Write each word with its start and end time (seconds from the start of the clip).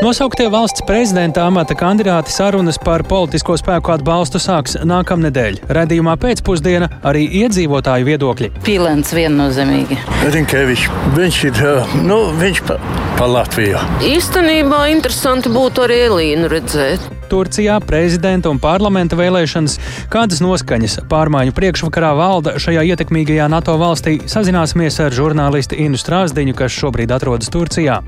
Nosauktie 0.00 0.46
valsts 0.50 0.82
prezidenta 0.88 1.44
amata 1.46 1.74
kandidāti 1.76 2.32
sarunas 2.32 2.78
par 2.80 3.04
politisko 3.04 3.56
spēku 3.60 3.92
atbalstu 3.94 4.40
sāks 4.40 4.78
nākamnedēļ. 4.88 5.60
Radījumā 5.76 6.16
pēcpusdiena 6.22 6.88
arī 7.06 7.26
iedzīvotāju 7.42 8.08
viedokļi. 8.08 8.50
Pīlēns 8.64 9.12
viennozīmīgi. 9.14 10.00
Rinkevičs, 10.34 10.88
viņš 11.18 11.40
ir, 11.50 11.62
nu, 12.08 12.20
viņš 12.40 12.64
pa, 12.70 12.80
pa 13.20 13.28
Latviju. 13.28 13.84
Īstenībā 14.08 14.86
interesanti 14.94 15.52
būtu 15.52 15.84
arī 15.86 16.04
Elīnu 16.08 16.50
redzēt. 16.50 17.19
Turcijā 17.30 17.76
prezidenta 17.86 18.50
un 18.50 18.58
parlamenta 18.58 19.14
vēlēšanas, 19.18 19.76
kādas 20.10 20.40
noskaņas 20.42 20.96
pārmaiņu 21.10 21.54
priekšvakarā 21.54 22.10
valda 22.18 22.56
šajā 22.62 22.82
ietekmīgajā 22.90 23.46
NATO 23.52 23.76
valstī, 23.78 24.16
sazināsimies 24.30 24.98
ar 25.04 25.14
žurnālisti 25.14 25.78
Inu 25.84 26.00
Strāzdiņu, 26.00 26.56
kas 26.58 26.74
šobrīd 26.74 27.14
atrodas 27.14 27.52
Turcijā. 27.54 28.00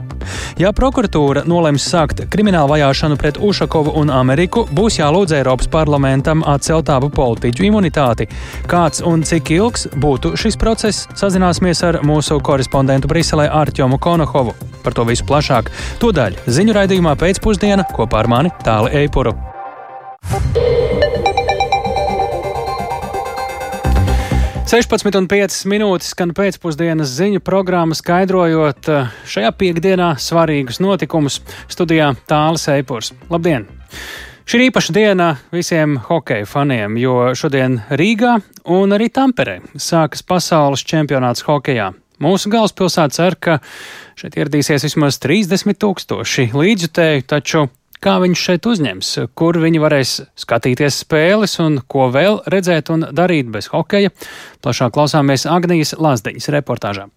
Ja 0.59 0.73
prokuratūra 0.75 1.45
nolems 1.47 1.87
sākt 1.87 2.25
kriminālu 2.33 2.75
vajāšanu 2.75 3.19
pret 3.21 3.39
Ušakovu 3.39 3.95
un 4.03 4.11
Ameriku, 4.11 4.67
būs 4.75 4.99
jālūdz 4.99 5.39
Eiropas 5.39 5.71
parlamentam 5.71 6.43
atcelt 6.47 6.91
abu 6.91 7.11
politiķu 7.15 7.69
imunitāti. 7.71 8.29
Kāds 8.71 9.05
un 9.07 9.23
cik 9.27 9.55
ilgs 9.55 9.89
būtu 9.95 10.35
šis 10.41 10.59
process, 10.59 11.07
sazināsimies 11.15 11.87
ar 11.87 12.03
mūsu 12.07 12.43
korespondentu 12.43 13.11
Briselē 13.13 13.51
Artjomu 13.63 14.03
Konohovu. 14.03 14.72
Par 14.83 14.97
to 14.97 15.07
visu 15.09 15.27
plašāk. 15.29 15.71
Tūdaļ 16.03 16.43
ziņu 16.51 16.77
raidījumā 16.77 17.17
pēcpusdiena 17.21 17.87
kopā 17.95 18.25
ar 18.25 18.31
mani 18.31 18.55
Tāli 18.67 18.93
Eipuru. 19.05 19.35
Sešpadsmit 24.73 25.19
un 25.19 25.27
piecas 25.29 25.67
minūtes 25.69 26.15
skan 26.15 26.31
pēcpusdienas 26.33 27.11
ziņu 27.19 27.43
programma, 27.45 27.93
skaidrojot 27.93 28.89
eh, 28.89 29.11
šajā 29.29 29.51
piekdienā 29.61 30.15
svarīgus 30.17 30.81
notikumus. 30.81 31.43
Studijā 31.69 32.15
Tālis 32.31 32.65
Eipurs. 32.73 33.13
Labdien! 33.29 33.67
Šī 34.49 34.59
ir 34.59 34.65
īpaša 34.71 34.95
diena 34.97 35.27
visiem 35.53 35.99
hokeja 36.09 36.49
faniem, 36.49 36.97
jo 36.99 37.35
šodien 37.37 37.83
Rīgā 37.93 38.39
un 38.75 38.97
arī 38.97 39.11
Tamperē 39.13 39.61
sākas 39.77 40.25
pasaules 40.25 40.83
čempionāts 40.89 41.45
hokejā. 41.47 41.93
Mūsu 42.23 42.51
galvaspilsēta 42.53 43.17
cer, 43.17 43.37
ka 43.41 43.59
šeit 44.19 44.37
ieradīsies 44.39 44.87
vismaz 44.87 45.19
30 45.23 45.79
tūkstoši 45.83 46.51
līdzjutēju, 46.55 47.25
taču 47.31 47.67
kā 48.03 48.19
viņus 48.23 48.45
šeit 48.47 48.69
uzņems, 48.69 49.11
kur 49.39 49.59
viņi 49.63 49.83
varēs 49.83 50.15
skatīties 50.45 51.03
spēles 51.05 51.59
un 51.63 51.81
ko 51.87 52.09
vēl 52.15 52.43
redzēt 52.51 52.91
un 52.95 53.07
darīt 53.15 53.51
bez 53.55 53.71
hokeja. 53.75 54.13
Plašāk 54.63 54.95
klausāmies 54.95 55.49
Agnijas 55.51 55.97
Lazdiņas 55.99 56.51
reportāžā. 56.57 57.09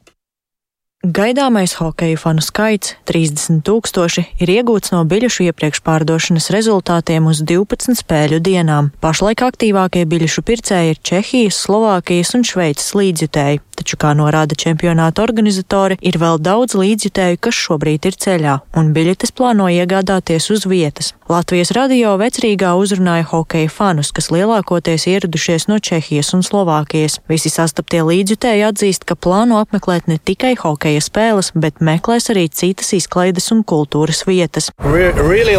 Gaidāmais 1.05 1.75
hokeja 1.77 2.17
fanu 2.17 2.41
skaits- 2.41 2.95
30 3.05 3.61
tūkstoši- 3.61 4.23
ir 4.41 4.49
iegūts 4.49 4.91
no 4.91 5.03
biļešu 5.05 5.51
iepriekšpārdošanas 5.51 6.49
rezultātiem 6.49 7.27
uz 7.29 7.43
12 7.43 7.93
spēļu 7.93 8.39
dienām. 8.41 8.89
Pašlaik 9.01 9.43
aktīvākie 9.45 10.03
biļešu 10.05 10.41
pircēji 10.41 10.89
ir 10.89 10.97
Čehijas, 11.03 11.61
Slovākijas 11.61 12.33
un 12.33 12.41
Šveices 12.41 12.95
līdzjutēji, 12.97 13.59
taču, 13.75 13.97
kā 13.97 14.15
norāda 14.15 14.55
čempionāta 14.57 15.21
organizatori, 15.21 15.97
ir 16.01 16.17
vēl 16.17 16.39
daudz 16.39 16.73
līdzjutēju, 16.73 17.37
kas 17.39 17.53
šobrīd 17.53 18.05
ir 18.05 18.15
ceļā, 18.17 18.61
un 18.73 18.93
biļetes 18.93 19.31
plāno 19.31 19.69
iegādāties 19.69 20.49
uz 20.49 20.65
vietas. 20.65 21.13
Latvijas 21.29 21.71
radio 21.71 22.17
vecrīgā 22.17 22.73
uzrunāja 22.77 23.25
hokeja 23.25 23.69
fanus, 23.69 24.11
kas 24.11 24.29
lielākoties 24.29 25.05
ieradušies 25.05 25.67
no 25.67 25.79
Čehijas 25.79 26.33
un 26.33 26.41
Slovākijas. 26.41 27.19
Visi 27.29 27.49
sastaptie 27.49 28.01
līdzjutēji 28.01 28.65
atzīst, 28.71 29.05
ka 29.05 29.15
plāno 29.15 29.61
apmeklēt 29.61 30.07
ne 30.07 30.17
tikai 30.17 30.55
hokeja 30.55 30.94
hokeja 30.95 31.03
spēles, 31.03 31.51
bet 31.55 31.81
meklēs 31.83 32.29
arī 32.31 32.47
citas 32.49 32.93
izklaides 32.95 33.51
un 33.51 33.63
kultūras 33.63 34.25
vietas. 34.27 34.71
Really 34.79 35.55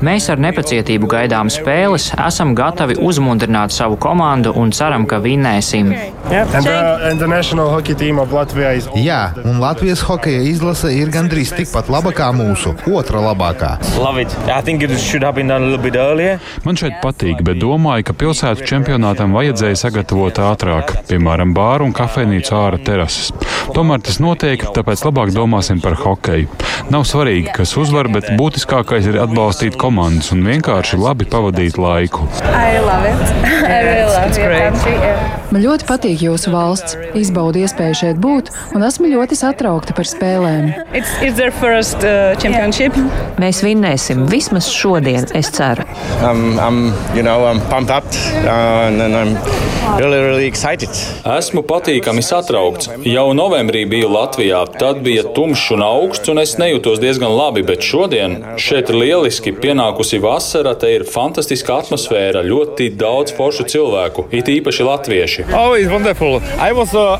Mēs 0.06 0.28
ar 0.30 0.38
nepacietību 0.40 1.06
gaidām 1.06 1.50
spēles, 1.50 2.10
esam 2.18 2.54
gatavi 2.54 2.96
uzmundrināt 2.98 3.70
savu 3.72 3.96
komandu 3.96 4.52
un 4.56 4.72
ceram, 4.72 5.06
ka 5.06 5.20
vinnēsim. 5.20 5.92
And 6.30 6.64
the, 6.64 6.98
and 7.10 7.20
the 7.20 7.26
is... 8.76 8.88
Jā, 8.96 9.32
un 9.44 9.60
Latvijas 9.60 10.02
hokeja 10.06 10.42
izlase 10.42 10.92
ir 10.94 11.10
gandrīz 11.10 11.52
tikpat 11.54 11.90
laba 11.90 12.12
kā 12.12 12.30
mūsu, 12.34 12.74
otra 12.90 13.20
labākā. 13.22 13.78
Man 16.64 16.80
šeit 16.80 16.98
patīk, 17.02 17.42
bet 17.46 17.60
domāju, 17.62 18.06
ka 18.08 18.16
pilsētu 18.24 18.66
čempionātam 18.66 19.34
vajadzēja 19.36 19.82
sagatavot 19.84 20.42
ātrāk, 20.50 20.94
piemēram, 21.10 21.54
bāru 21.56 21.90
un 21.90 21.96
kafejnīcu 21.96 22.56
ārā 22.56 22.80
terases. 22.84 23.30
Tomēr 23.74 24.00
tas 24.04 24.18
notiek, 24.22 24.62
tāpēc 24.74 25.04
labāk 25.06 25.32
domāsim 25.34 25.80
par 25.82 25.94
hokeju. 26.00 26.48
Nav 26.90 27.04
svarīgi, 27.06 27.52
kas 27.54 27.76
uzvar, 27.78 28.08
bet 28.10 28.32
būtiskākais 28.38 29.06
ir 29.10 29.20
atbalstīt 29.22 29.76
komandas 29.80 30.32
un 30.34 30.42
vienkārši 30.46 30.98
labi 30.98 31.24
pavadīt 31.30 31.78
laiku. 31.78 32.26
Man 35.50 35.64
ļoti 35.64 35.86
patīk 35.88 36.22
jūsu 36.24 36.52
valsts. 36.54 36.96
Izbaudu 37.18 37.58
iespēju 37.64 37.94
šeit 38.00 38.16
būt, 38.22 38.50
un 38.74 38.80
esmu 38.86 39.06
ļoti 39.12 39.34
satraukta 39.38 39.92
par 39.96 40.06
spēlēm. 40.08 40.64
It's, 40.94 41.12
it's 41.22 41.40
first, 41.60 41.98
uh, 42.06 42.34
Mēs 43.40 43.62
vinnēsim 43.66 44.26
vismaz 44.30 44.66
šodien, 44.70 45.24
es 45.34 45.50
ceru. 45.54 45.82
Um, 46.22 46.58
I'm, 46.58 46.92
you 47.16 47.22
know, 47.22 47.46
I'm 47.46 47.60
up, 47.90 48.04
uh, 48.44 48.90
really, 48.90 49.12
really 49.12 49.79
Esmu 51.26 51.62
patīkami 51.66 52.22
satraukts. 52.22 52.88
Jau 53.06 53.24
novembrī 53.36 53.82
biju 53.90 54.10
Latvijā. 54.12 54.60
Tad 54.78 55.00
bija 55.04 55.24
tumšs 55.34 55.72
un 55.74 55.82
augsts, 55.84 56.30
un 56.30 56.40
es 56.42 56.54
nejūtos 56.60 57.00
diezgan 57.02 57.32
labi, 57.34 57.64
bet 57.66 57.82
šodien 57.84 58.36
šeit 58.60 58.92
ir 58.92 58.98
lieliski. 59.00 59.52
Pienākusi 59.60 60.20
vasara, 60.22 60.76
te 60.78 60.92
ir 60.94 61.04
fantastiska 61.08 61.80
atmosfēra, 61.82 62.44
ļoti 62.46 62.90
daudz 63.00 63.34
foršu 63.36 63.66
cilvēku, 63.72 64.28
it 64.36 64.50
īpaši 64.52 64.86
latvieši. 64.86 65.46
Oh, 65.50 65.74
was, 66.76 66.94
uh, 66.94 67.18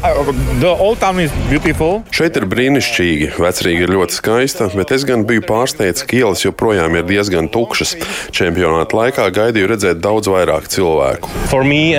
Šeit 2.14 2.38
ir 2.38 2.46
brīnišķīgi. 2.50 3.32
Vecrīga 3.40 3.86
ir 3.88 3.94
ļoti 3.96 4.18
skaista, 4.20 4.70
bet 4.76 4.94
es 4.94 5.08
gan 5.08 5.26
biju 5.28 5.44
pārsteigts, 5.48 6.06
ka 6.06 6.20
ielas 6.20 6.46
joprojām 6.46 7.00
ir 7.00 7.08
diezgan 7.08 7.50
tukšas. 7.52 7.96
Čempionāta 8.36 8.98
laikā 9.02 9.28
gaidīju 9.34 9.72
redzēt 9.74 10.02
daudz 10.04 10.30
vairāk 10.30 10.70
cilvēku. 10.70 11.34
Family, 11.50 11.96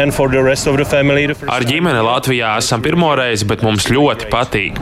Ar 0.62 1.64
ģimeni 1.66 2.02
Latvijā 2.06 2.52
esam 2.62 2.84
pirmoreiz, 2.86 3.42
bet 3.50 3.64
mums 3.66 3.88
ļoti 3.90 4.28
patīk. 4.30 4.78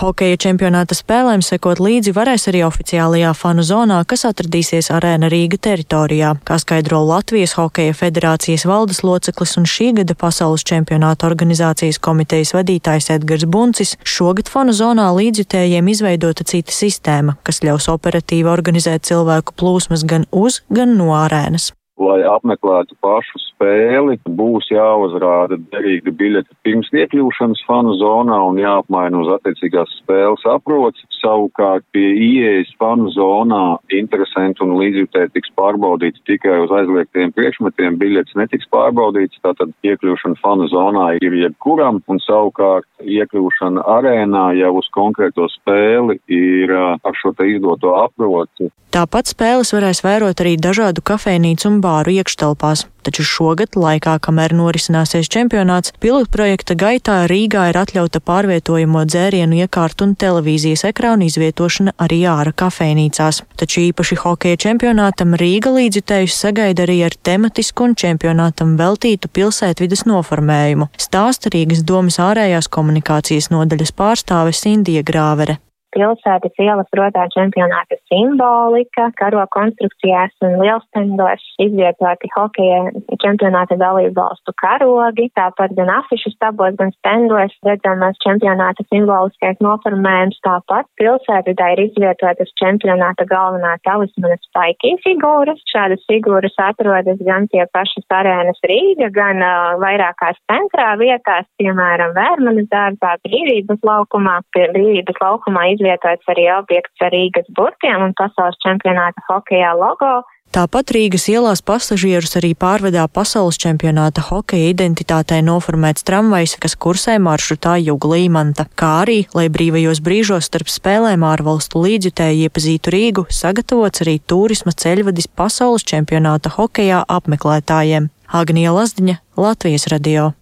Hokeja 0.00 0.38
čempionāta 0.44 0.94
spēlēm 0.94 1.42
sekot 1.42 1.80
līdzi 1.82 2.12
varēs 2.14 2.46
arī 2.52 2.62
oficiālajā 2.66 3.32
fanu 3.34 3.64
zonā, 3.66 3.98
kas 4.06 4.22
atradīsies 4.28 4.92
arēna 4.94 5.30
Rīga 5.32 5.58
teritorijā, 5.68 6.36
kā 6.46 6.58
skaidro 6.62 7.00
Latvijas 7.08 7.56
Hokeja 7.58 7.96
federācijas 7.98 8.66
valdes 8.70 9.02
loceklis 9.02 9.56
un 9.58 9.66
šī 9.66 9.92
gada 10.00 10.14
pasaules 10.18 10.66
čempionāta 10.66 11.26
organizācijas 11.26 11.98
komitejas 12.02 12.54
vadītājs 12.54 13.10
Edgars 13.16 13.46
Buncis, 13.46 13.96
šogad 14.06 14.52
fanu 14.52 14.76
zonā 14.76 15.08
līdzjutējiem 15.16 15.90
izveidota 15.90 16.46
cita 16.46 16.74
sistēma, 16.74 17.38
kas 17.42 17.64
ļaus 17.66 17.90
operatīvi 17.92 18.54
organizēt 18.54 19.10
cilvēku 19.10 19.58
plūsmas 19.58 20.06
gan 20.06 20.30
uz, 20.30 20.62
gan 20.70 20.94
no 21.00 21.10
arēnas 21.18 21.72
lai 22.00 22.20
apmeklētu 22.28 22.96
pašu 23.04 23.40
spēli, 23.40 24.18
būs 24.38 24.68
jāuzrāda 24.72 25.58
derīga 25.72 26.12
biļete 26.12 26.56
pirms 26.66 26.90
iekļūšanas 26.92 27.62
fanu 27.68 27.96
zonā 28.00 28.38
un 28.50 28.60
jāapmaina 28.60 29.22
uz 29.22 29.30
attiecīgās 29.38 29.92
spēles 30.02 30.44
aproci. 30.50 31.06
Savukārt 31.16 31.86
pie 31.96 32.06
ieejas 32.12 32.70
fanu 32.80 33.08
zonā 33.14 33.78
interesanti 33.96 34.62
un 34.64 34.76
līdzjutēji 34.80 35.32
tiks 35.34 35.52
pārbaudīts 35.58 36.22
tikai 36.28 36.58
uz 36.66 36.74
aizliegtiem 36.76 37.32
priekšmetiem, 37.36 37.98
biļetes 38.00 38.36
netiks 38.38 38.68
pārbaudīts, 38.72 39.40
tātad 39.44 39.72
iekļūšana 39.86 40.40
fanu 40.42 40.68
zonā 40.72 41.08
ir 41.18 41.38
jebkuram 41.40 42.02
un 42.06 42.22
savukārt 42.22 42.86
iekļūšana 43.02 43.86
arēnā 43.96 44.46
jau 44.60 44.74
uz 44.80 44.88
konkrēto 44.94 45.48
spēli 45.56 46.20
ir 46.32 46.72
ar 46.76 47.16
šo 47.16 47.32
te 47.36 47.48
izdoto 47.56 47.96
aproci. 48.02 48.70
Tāpat 48.96 49.28
spēles 49.28 49.74
varēs 49.74 49.98
vērot 50.00 50.40
arī 50.40 50.54
dažādu 50.56 51.02
kafejnīcu 51.04 51.66
un 51.68 51.80
bāru 51.86 52.18
iekštelpās, 52.18 52.84
taču 53.06 53.24
šogad, 53.26 53.76
laikā, 53.78 54.16
kamēr 54.22 54.54
norisināsies 54.58 55.30
čempionāts, 55.30 55.92
pilotprojekta 56.02 56.74
gaitā 56.78 57.18
Rīgā 57.30 57.68
ir 57.70 57.78
atļauta 57.78 58.20
pārvietojamo 58.26 59.04
dzērienu 59.06 59.60
iekārtu 59.62 60.08
un 60.08 60.14
televīzijas 60.18 60.86
ekrānu 60.90 61.28
izvietošana 61.30 61.94
arī 62.02 62.22
ārā 62.30 62.54
kafejnīcās. 62.62 63.42
Taču 63.60 63.84
īpaši 63.86 64.18
hokeja 64.24 64.60
čempionātam 64.66 65.36
Rīga 65.38 65.74
līdzjutējus 65.76 66.40
sagaida 66.46 66.86
arī 66.86 66.98
ar 67.06 67.14
tematisku 67.28 67.86
un 67.86 67.94
čempionātam 67.98 68.74
veltītu 68.80 69.30
pilsētvidas 69.30 70.06
noformējumu, 70.10 70.90
stāsta 71.00 71.52
Rīgas 71.54 71.86
domas 71.86 72.18
ārējās 72.22 72.70
komunikācijas 72.72 73.52
nodaļas 73.54 73.94
pārstāve 73.96 74.56
Sindija 74.56 75.06
Grāvere 75.06 75.60
pilsētas 75.96 76.60
ielas 76.62 76.88
rotā 76.98 77.24
čempionāta 77.34 77.98
simbolika, 78.10 79.08
karo 79.20 79.44
konstrukcijās 79.56 80.34
un 80.44 80.58
lielstendos 80.60 81.44
izvietoti 81.62 82.30
hokeja 82.34 82.82
čempionāta 83.22 83.78
dalību 83.80 84.14
valstu 84.18 84.54
karogi, 84.60 85.28
tāpat 85.38 85.74
gan 85.78 85.90
afišu 85.98 86.32
stabos, 86.34 86.76
gan 86.80 86.92
stendos 86.98 87.54
redzamas 87.66 88.18
čempionāta 88.24 88.84
simboliskais 88.90 89.60
noformējums, 89.64 90.40
tāpat 90.46 90.88
pilsētvidē 91.00 91.72
ir 91.74 91.84
izvietotas 91.88 92.52
čempionāta 92.60 93.26
galvenā 93.30 93.76
talismana 93.86 94.38
spaikī 94.48 94.96
figūras. 95.04 95.62
Šādas 95.72 96.04
figūras 96.10 96.56
atrodas 96.68 97.20
gan 97.26 97.48
pie 97.52 97.64
pašas 97.72 98.06
arēnas 98.12 98.60
Rīga, 98.66 99.10
gan 99.14 99.42
uh, 99.44 99.76
vairākās 99.82 100.38
centrā 100.50 100.92
vietās, 101.00 101.48
piemēram, 101.60 102.14
Vērmanas 102.16 102.68
dārzā, 102.72 103.16
Brīvības 103.26 103.82
laukumā. 103.86 104.38
Pie 104.54 104.68
Brīvības 104.74 105.20
laukumā 105.22 105.66
izvietots 105.86 106.26
arī 106.32 106.48
objekts 106.50 107.04
ar 107.04 107.14
Rīgas 107.14 107.46
burtiem 107.54 108.02
un 108.02 108.14
pasaules 108.18 108.58
čempionāta 108.64 109.22
hokejā 109.30 109.74
logo. 109.78 110.24
Tāpat 110.54 110.92
Rīgas 110.94 111.26
ielās 111.28 111.60
pasažierus 111.60 112.36
arī 112.38 112.54
pārvedā 112.54 113.02
pasaules 113.12 113.58
čempionāta 113.58 114.22
hokeja 114.22 114.70
identitātei 114.70 115.42
noformēts 115.42 116.06
tramvajs, 116.06 116.54
kas 116.62 116.76
kursē 116.78 117.18
maršrutā 117.20 117.74
Juga 117.82 118.14
Līmanta, 118.14 118.68
kā 118.78 119.02
arī, 119.02 119.18
lai 119.34 119.48
brīvajos 119.52 120.00
brīžos 120.00 120.46
starp 120.48 120.70
spēlēm 120.70 121.26
ārvalstu 121.26 121.82
līdzjutēji 121.82 122.46
iepazītu 122.46 122.94
Rīgu, 122.94 123.26
sagatavots 123.28 124.06
arī 124.06 124.18
turisma 124.22 124.72
ceļvadis 124.72 125.28
pasaules 125.28 125.84
čempionāta 125.84 126.54
hokejā 126.56 127.04
apmeklētājiem. 127.04 128.08
Agnija 128.26 128.72
Lazdiņa, 128.74 129.20
Latvijas 129.36 129.90
radio. 129.92 130.32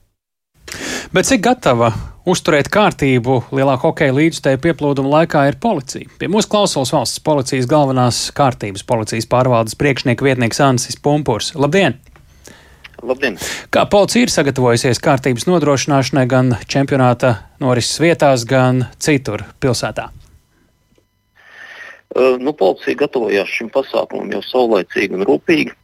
Bet 1.12 1.26
cik 1.28 1.42
gatava 1.44 1.92
uzturēt 2.28 2.70
kārtību 2.72 3.40
lielā 3.54 3.76
hokeja 3.80 4.14
līdzstēju 4.16 4.60
pieplūduma 4.64 5.12
laikā 5.18 5.44
ir 5.50 5.58
policija? 5.60 6.08
Pie 6.18 6.30
mūsu 6.32 6.50
klausulas 6.52 6.92
valsts 6.94 7.22
policijas 7.24 7.68
galvenās 7.70 8.26
kārtības 8.36 8.84
policijas 8.88 9.28
pārvaldes 9.30 9.76
priekšnieka 9.80 10.24
vietnieks 10.24 10.62
Ansis 10.64 10.98
Pumpurs. 11.00 11.52
Labdien! 11.54 11.98
Labdien! 13.04 13.36
Kā 13.74 13.84
policija 13.90 14.24
ir 14.24 14.32
sagatavojusies 14.32 15.02
kārtības 15.04 15.48
nodrošināšanai 15.50 16.26
gan 16.30 16.52
čempionāta 16.70 17.36
norises 17.60 18.00
vietās, 18.00 18.46
gan 18.48 18.86
citur 19.02 19.44
pilsētā? 19.60 20.08
Uh, 22.14 22.36
nu, 22.38 22.54
policija 22.54 22.96
gatavojās 23.04 23.50
šim 23.50 23.72
pasākumam 23.74 24.30
jau 24.36 24.44
saulēcīgi 24.46 25.18
un 25.18 25.26
rūpīgi. 25.28 25.74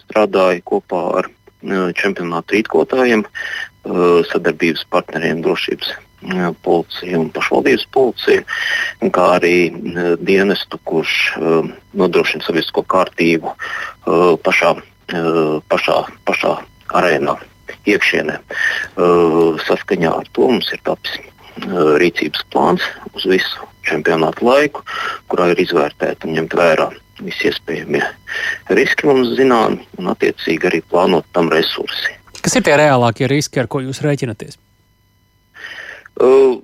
Strādāja 0.00 0.62
kopā 0.64 1.00
ar 1.20 1.26
čempionāta 1.60 2.56
rīkotājiem, 2.56 3.24
sadarbības 4.30 4.84
partneriem, 4.92 5.42
drošības 5.44 5.92
policiju 6.62 7.20
un 7.22 7.30
pašvaldības 7.32 7.86
policiju, 7.94 8.44
kā 9.16 9.26
arī 9.38 9.54
dienestu, 10.20 10.78
kurš 10.84 11.14
nodrošina 11.96 12.44
sabiedrisko 12.44 12.84
kārtību 12.84 13.54
pašā, 14.44 14.74
pašā, 15.72 15.98
pašā 16.28 16.54
arēnā, 17.00 17.38
iekšienē. 17.88 18.36
Saskaņā 19.64 20.12
ar 20.20 20.28
to 20.36 20.52
mums 20.52 20.68
ir 20.76 20.84
tapis 20.84 21.16
rīcības 22.00 22.44
plāns 22.52 22.84
uz 23.14 23.24
visu 23.28 23.68
čempionāta 23.88 24.44
laiku, 24.44 24.84
kurā 25.32 25.50
ir 25.54 25.64
izvērtēta 25.64 26.28
un 26.28 26.36
ņemt 26.36 26.56
vērā 26.56 26.90
visi 27.20 27.50
iespējamie 27.50 28.04
riski 28.76 29.08
mums 29.08 29.34
zināmi 29.36 29.84
un 30.00 30.12
attiecīgi 30.12 30.70
arī 30.70 30.80
plānot 30.88 31.26
tam 31.36 31.50
resursi. 31.52 32.16
Kas 32.50 32.56
ir 32.58 32.64
tie 32.66 32.72
reālākie 32.74 33.28
riski, 33.30 33.60
ar 33.62 33.68
ko 33.70 33.78
jūs 33.78 34.00
rēķinaties? 34.02 34.56
Uh, 36.18 36.56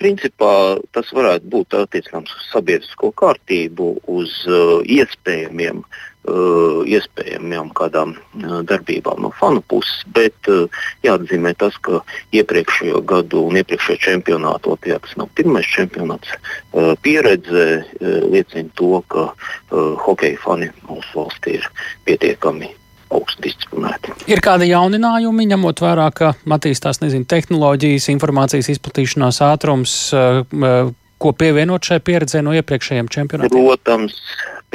principā 0.00 0.78
tas 0.96 1.10
varētu 1.12 1.50
būt 1.52 1.74
attiecināms 1.76 2.30
uz 2.32 2.46
sabiedrisko 2.48 3.10
kārtību, 3.20 3.88
uz 4.08 4.32
uh, 4.48 4.78
iespējamiem 4.80 5.82
uh, 5.84 6.78
iespējamām 6.88 7.68
kādām 7.76 8.14
uh, 8.16 8.62
darbībām 8.64 9.20
no 9.26 9.28
fanu 9.36 9.60
puses, 9.68 10.06
bet 10.16 10.48
uh, 10.48 10.72
jāatzīmē 11.04 11.52
tas, 11.60 11.76
ka 11.84 12.00
iepriekšējo 12.40 13.02
gadu 13.04 13.42
un 13.50 13.58
iepriekšējo 13.60 14.00
čempionātu 14.06 14.72
Latvijā, 14.72 15.02
kas 15.04 15.18
nav 15.20 15.28
pirmais 15.36 15.68
čempionāts, 15.68 16.32
uh, 16.32 16.94
pieredze 17.04 17.66
uh, 17.82 18.16
liecina 18.32 18.72
to, 18.80 19.04
ka 19.12 19.26
uh, 19.34 19.92
hokeja 20.06 20.40
fani 20.46 20.70
mūsu 20.88 21.12
valstī 21.20 21.58
ir 21.58 21.68
pietiekami 22.08 22.72
augstu 23.14 23.46
disciplinēti. 23.46 24.14
Ir 24.30 24.42
kādi 24.44 24.70
jauninājumi, 24.72 25.48
ņemot 25.54 25.82
vērā, 25.84 26.10
ka 26.16 26.34
attīstās 26.56 27.00
nezinu, 27.04 27.28
tehnoloģijas, 27.30 28.10
informācijas 28.14 28.70
izplatīšanās 28.74 29.40
ātrums, 29.46 29.96
uh, 30.16 30.42
uh, 30.44 30.92
ko 31.24 31.32
pievienot 31.32 31.86
šai 31.86 32.00
pieredzē 32.04 32.42
no 32.44 32.52
iepriekšējiem 32.58 33.08
čempionātiem? 33.12 33.54
Protams, 33.54 34.18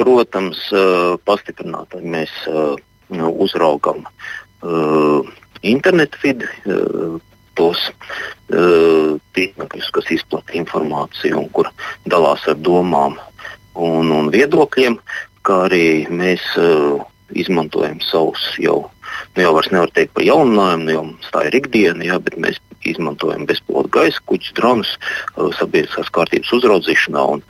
protams 0.00 0.62
pastiprināti 1.28 2.00
mēs 2.02 2.32
uzraugam 3.10 4.06
internetu 5.66 6.20
vidi, 6.24 6.48
tos 7.58 7.84
tīklus, 9.36 9.90
kas 9.94 10.12
izplatīja 10.16 10.64
informāciju 10.64 11.42
un 11.42 11.48
kur 11.54 11.70
dalās 12.08 12.46
ar 12.50 12.58
domām 12.58 13.18
un, 13.74 14.10
un 14.10 14.30
viedokļiem, 14.32 14.98
kā 15.46 15.64
arī 15.68 15.84
mēs 16.10 16.44
izmantojam 17.38 18.00
savus 18.04 18.42
jau, 18.60 18.82
nu 19.36 19.44
jau 19.44 19.54
vairs 19.56 19.70
nevar 19.74 19.92
teikt 19.94 20.14
par 20.16 20.26
jauninājumu, 20.26 20.86
nu 20.86 20.96
jau 20.96 21.06
tā 21.30 21.46
ir 21.48 21.60
ikdiena, 21.60 22.06
jā, 22.06 22.18
bet 22.24 22.38
mēs 22.40 22.60
izmantojam 22.88 23.46
bezpilota 23.48 23.92
gaisa 23.92 24.22
kuģus, 24.28 24.52
dronus 24.56 24.92
uh, 24.96 25.50
sabiedriskās 25.58 26.12
kārtības 26.14 26.52
uzraudzīšanā 26.58 27.24
un, 27.36 27.42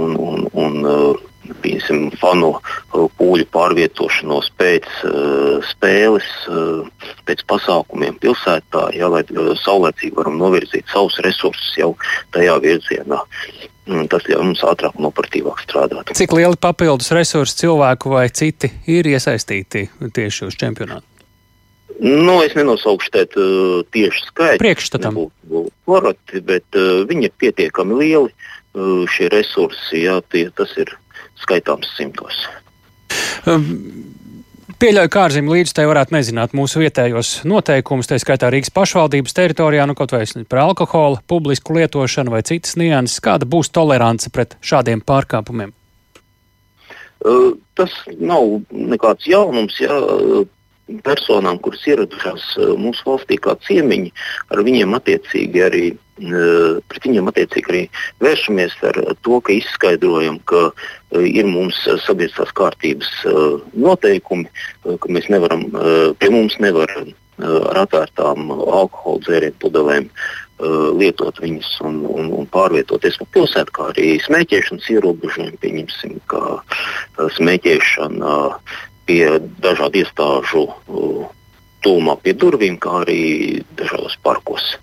un, 0.00 0.14
un, 0.16 0.46
un 0.56 0.78
uh, 0.88 1.26
pieņemsim, 1.62 2.10
fanu 2.20 2.54
uh, 2.56 3.06
pūļu 3.20 3.46
pārvietošanos 3.54 4.50
pēc 4.60 4.88
uh, 5.08 5.64
spēles, 5.70 6.28
uh, 6.52 7.10
pēc 7.28 7.44
pasākumiem 7.50 8.18
pilsētā, 8.22 8.88
jā, 8.96 9.08
lai 9.12 9.24
uh, 9.32 9.52
saulēcīgi 9.60 10.16
varam 10.18 10.38
novirzīt 10.40 10.88
savus 10.92 11.18
resursus 11.24 11.74
jau 11.80 11.94
tajā 12.36 12.58
virzienā. 12.64 13.22
Tas 14.12 14.26
ļauj 14.28 14.44
mums 14.44 14.64
ātrāk 14.68 14.98
un 15.00 15.08
operatīvāk 15.08 15.62
strādāt. 15.64 16.10
Cik 16.18 16.34
lieli 16.36 16.58
papildus 16.60 17.08
resursi 17.16 17.56
cilvēku 17.62 18.12
vai 18.12 18.26
citi 18.28 18.68
ir 18.90 19.08
iesaistīti 19.08 19.86
tieši 20.14 20.48
uz 20.50 20.58
čempionātu? 20.60 21.06
Nu, 21.98 22.36
es 22.44 22.52
nenosaukšu 22.54 23.10
tēt, 23.14 23.34
uh, 23.40 23.80
tieši 23.94 24.28
skaitu. 24.28 24.60
Priekšstatam. 24.62 25.16
Koroti, 25.88 26.42
bet 26.46 26.78
uh, 26.78 27.02
viņi 27.08 27.26
ir 27.26 27.34
pietiekami 27.42 27.98
lieli. 27.98 28.34
Uh, 28.76 29.02
šie 29.10 29.30
resursi, 29.32 30.04
jā, 30.04 30.20
tie, 30.30 30.44
tas 30.54 30.76
ir 30.78 30.92
skaitāms 31.42 31.90
simtos. 31.96 32.44
Um. 33.48 34.14
Pieļauju, 34.78 35.10
ka 35.10 35.24
ārzemju 35.26 35.50
līdzstēji 35.56 35.88
varētu 35.90 36.14
nezināt 36.14 36.52
mūsu 36.54 36.78
vietējos 36.78 37.32
noteikumus, 37.50 38.06
tā 38.06 38.14
skaitā 38.22 38.46
Rīgas 38.54 38.70
pašvaldības 38.70 39.34
teritorijā, 39.34 39.88
nu 39.90 39.96
kaut 39.98 40.12
vai 40.14 40.22
par 40.46 40.60
alkohola, 40.62 41.18
publisku 41.26 41.74
lietošanu 41.74 42.30
vai 42.30 42.44
citas 42.46 42.76
nianses. 42.78 43.18
Kāda 43.18 43.42
būs 43.42 43.72
tolerance 43.74 44.30
pret 44.30 44.54
šādiem 44.62 45.02
pārkāpumiem? 45.02 45.72
Uh, 47.26 47.56
tas 47.74 47.90
nav 48.22 48.60
nekāds 48.70 49.26
jaunums. 49.26 49.80
Jā 49.82 49.98
personām, 51.04 51.58
kuras 51.62 51.84
ieradušās 51.88 52.44
eh, 52.56 52.72
mūsu 52.80 53.06
valstī 53.06 53.38
kā 53.42 53.56
ciemiņi, 53.66 54.12
ar 54.54 54.64
viņiem 54.66 54.96
attiecīgi 54.98 55.64
arī. 55.64 55.86
Eh, 56.18 56.80
pret 56.90 57.04
viņiem 57.06 57.28
attiecīgi 57.30 57.70
arī 57.70 57.82
vēršamies 58.24 58.74
ar 58.88 58.96
to, 59.22 59.38
ka 59.44 59.54
izskaidrojam, 59.54 60.40
ka 60.50 60.64
eh, 60.70 61.28
ir 61.28 61.46
mums 61.46 61.78
sabiedriskās 62.06 62.50
kārtības 62.58 63.12
noteikumi, 63.78 64.48
ka 64.88 65.14
mēs 65.14 65.30
nevaram, 65.30 65.68
pie 66.18 66.30
mums 66.32 66.58
nevar 66.62 66.90
ar 67.38 67.78
atvērtām 67.84 68.50
alkohola 68.50 69.22
dzērienu 69.22 69.58
pudelēm 69.62 70.08
lietot 70.98 71.38
viņus 71.38 71.68
un, 71.86 72.00
un, 72.10 72.32
un 72.34 72.48
pārvietoties 72.50 73.20
pa 73.20 73.28
pilsētu, 73.36 73.74
kā 73.76 73.84
arī 73.92 74.08
smēķēšanas 74.24 74.88
ierobežojumi, 74.96 75.60
pieņemsim, 75.62 76.16
kā 76.26 76.42
smēķēšana 77.36 78.32
pie 79.08 79.24
dažādu 79.64 80.04
iestāžu 80.04 80.66
uh, 80.68 81.24
tūmā 81.84 82.18
pie 82.22 82.36
durvīm, 82.36 82.76
kā 82.82 83.00
arī 83.06 83.22
dažādos 83.78 84.18
parkos 84.22 84.76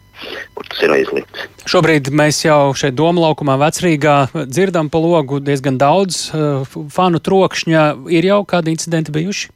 kur 0.56 0.68
tas 0.70 0.82
ir 0.86 0.94
aizliegts. 0.96 1.46
Šobrīd 1.70 2.10
mēs 2.16 2.40
jau 2.46 2.72
šeit 2.78 2.96
Doma 2.98 3.28
laukumā 3.28 3.58
vecrīgā 3.62 4.16
dzirdam 4.48 4.90
pa 4.92 5.02
logu 5.04 5.42
diezgan 5.44 5.80
daudz 5.82 6.30
uh, 6.32 6.64
fanu 6.94 7.22
trokšņa. 7.24 7.86
Ir 8.16 8.30
jau 8.32 8.42
kādi 8.48 8.76
incidenti 8.76 9.14
bijuši? 9.16 9.52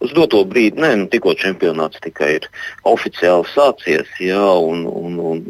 Uz 0.00 0.12
doto 0.14 0.44
brīdi, 0.46 0.78
nē, 0.80 0.92
nu, 1.00 1.06
tikko 1.10 1.34
čempionāts 1.36 1.98
tikai 2.04 2.36
ir 2.36 2.46
oficiāli 2.86 3.48
sācies, 3.50 4.12
jā, 4.22 4.46
un, 4.62 4.84
un, 4.86 5.18
un 5.18 5.40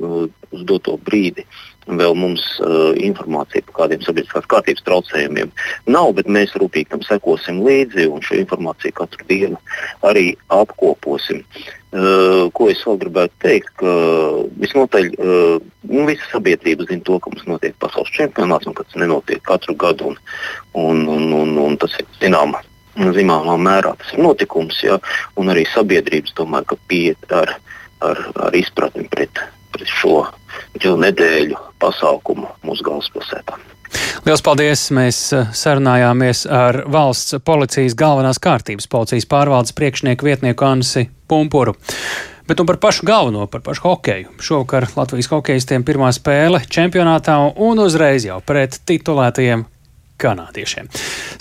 uz 0.57 0.63
doto 0.67 0.97
brīdi 1.05 1.45
vēl 1.87 2.17
mums 2.19 2.43
uh, 2.65 2.93
informācija 2.99 3.65
par 3.69 3.77
kādiem 3.81 4.03
sabiedriskās 4.03 4.49
kārtības 4.51 4.85
traucējumiem 4.87 5.53
nav, 5.87 6.13
bet 6.19 6.31
mēs 6.31 6.57
rūpīgi 6.59 6.91
tam 6.93 7.03
sekosim 7.07 7.63
līdzi 7.67 8.09
un 8.11 8.23
šo 8.27 8.39
informāciju 8.41 8.97
katru 8.99 9.27
dienu 9.31 9.61
arī 10.07 10.33
apkoposim. 10.55 11.45
Uh, 11.97 12.51
ko 12.53 12.69
es 12.69 12.83
vēl 12.85 12.99
gribētu 13.01 13.39
teikt, 13.41 13.71
ka 13.81 13.93
visnotaļ 14.61 15.11
uh, 15.15 15.59
nu, 15.89 16.07
visa 16.11 16.27
sabiedrība 16.33 16.89
zina 16.91 17.07
to, 17.07 17.21
ka 17.23 17.33
mums 17.33 17.47
notiek 17.49 17.77
pasaules 17.81 18.13
čempionāts 18.13 18.69
un 18.69 18.77
ka 18.77 18.85
tas 18.85 18.99
nenotiek 19.01 19.43
katru 19.47 19.77
gadu. 19.79 20.11
Un, 20.11 20.19
un, 20.75 21.07
un, 21.09 21.31
un, 21.33 21.59
un 21.71 21.79
tas 21.81 21.95
ir 22.01 22.09
zināmā 22.21 22.65
zināmā 22.97 23.57
mērā 23.61 23.93
tas 24.01 24.13
ir 24.15 24.23
notikums, 24.25 24.79
ja, 24.85 24.99
un 25.37 25.53
arī 25.53 25.67
sabiedrības 25.69 26.33
domāju, 26.37 26.71
ka 26.73 26.79
pieiet 26.89 27.33
ar, 27.33 27.53
ar, 28.05 28.23
ar 28.49 28.57
izpratni 28.57 29.05
pret, 29.13 29.43
pret 29.77 29.93
šo 29.93 30.25
divu 30.81 30.97
nedēļu 31.05 31.59
pasākumu 31.83 32.49
mūsu 32.65 32.87
galvaspilsētā. 32.87 33.59
Lielas 34.27 34.43
paldies! 34.43 34.89
Mēs 34.97 35.19
eh, 35.37 35.51
sarunājāmies 35.55 36.47
ar 36.51 36.83
valsts 36.91 37.37
policijas 37.47 37.95
galvenās 37.99 38.41
kārtības 38.43 38.89
policijas 38.91 39.29
pārvaldes 39.31 39.77
priekšnieku 39.77 40.27
vietnieku 40.27 40.67
Ansi 40.67 41.07
Pumpuru. 41.29 41.77
Bet 42.47 42.61
nu 42.61 42.67
par 42.67 42.79
pašu 42.83 43.07
galveno, 43.07 43.47
par 43.51 43.63
pašu 43.67 43.83
hokeju. 43.83 44.35
Šovakar 44.43 44.87
Latvijas 44.97 45.31
hokeistiem 45.33 45.85
pirmā 45.87 46.13
spēle 46.15 46.63
čempionātā 46.71 47.39
un 47.63 47.83
uzreiz 47.83 48.27
jau 48.27 48.39
pret 48.47 48.79
titulētajiem 48.87 49.65
kanādiešiem. 50.23 50.91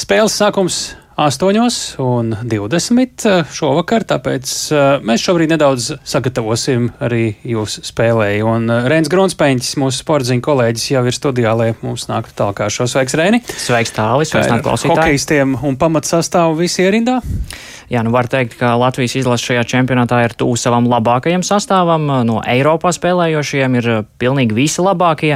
Spēles 0.02 0.38
sākums 0.42 0.80
8 1.16 1.96
un 1.98 2.36
20 2.44 3.26
eh, 3.26 3.46
šovakar, 3.48 4.04
tāpēc 4.04 4.50
eh, 4.76 4.80
mēs 5.00 5.24
šobrīd 5.24 5.54
nedaudz 5.54 5.94
sagatavosim 6.04 6.90
arī 7.00 7.38
jūsu 7.48 7.86
spēlēji. 7.88 8.42
Un 8.44 8.68
eh, 8.68 8.90
Rēns 8.92 9.08
Grunspēņķis, 9.14 9.78
mūsu 9.80 10.04
sportziņu 10.04 10.44
kolēģis, 10.44 10.90
jau 10.92 11.06
ir 11.08 11.16
studijā, 11.16 11.54
lai 11.56 11.70
mums 11.80 12.10
nāktu 12.12 12.36
tālāk 12.36 12.60
kā 12.60 12.68
šo 12.68 12.90
sveiks 12.92 13.16
Rēni. 13.16 13.40
Sveiks 13.48 13.96
tālis, 13.96 14.34
sveiks 14.34 14.52
nāk 14.52 14.66
klausītāji. 14.68 14.92
Hokejistiem 14.92 15.56
un 15.64 15.80
pamatsastāvu 15.80 16.60
visi 16.60 16.84
ierindā. 16.84 17.22
Jā, 17.86 18.02
nu 18.02 18.10
var 18.10 18.26
teikt, 18.26 18.56
ka 18.58 18.74
Latvijas 18.82 19.14
izlase 19.20 19.46
šajā 19.46 19.64
čempionātā 19.70 20.24
ir 20.26 20.34
tuvu 20.34 20.58
savam 20.58 20.88
labākajam 20.90 21.44
sastāvam. 21.46 22.08
No 22.26 22.40
Eiropā 22.42 22.90
spēlējošiem 22.96 23.78
ir 23.78 23.90
pilnīgi 24.22 24.58
visi 24.58 24.82
labākie. 24.82 25.36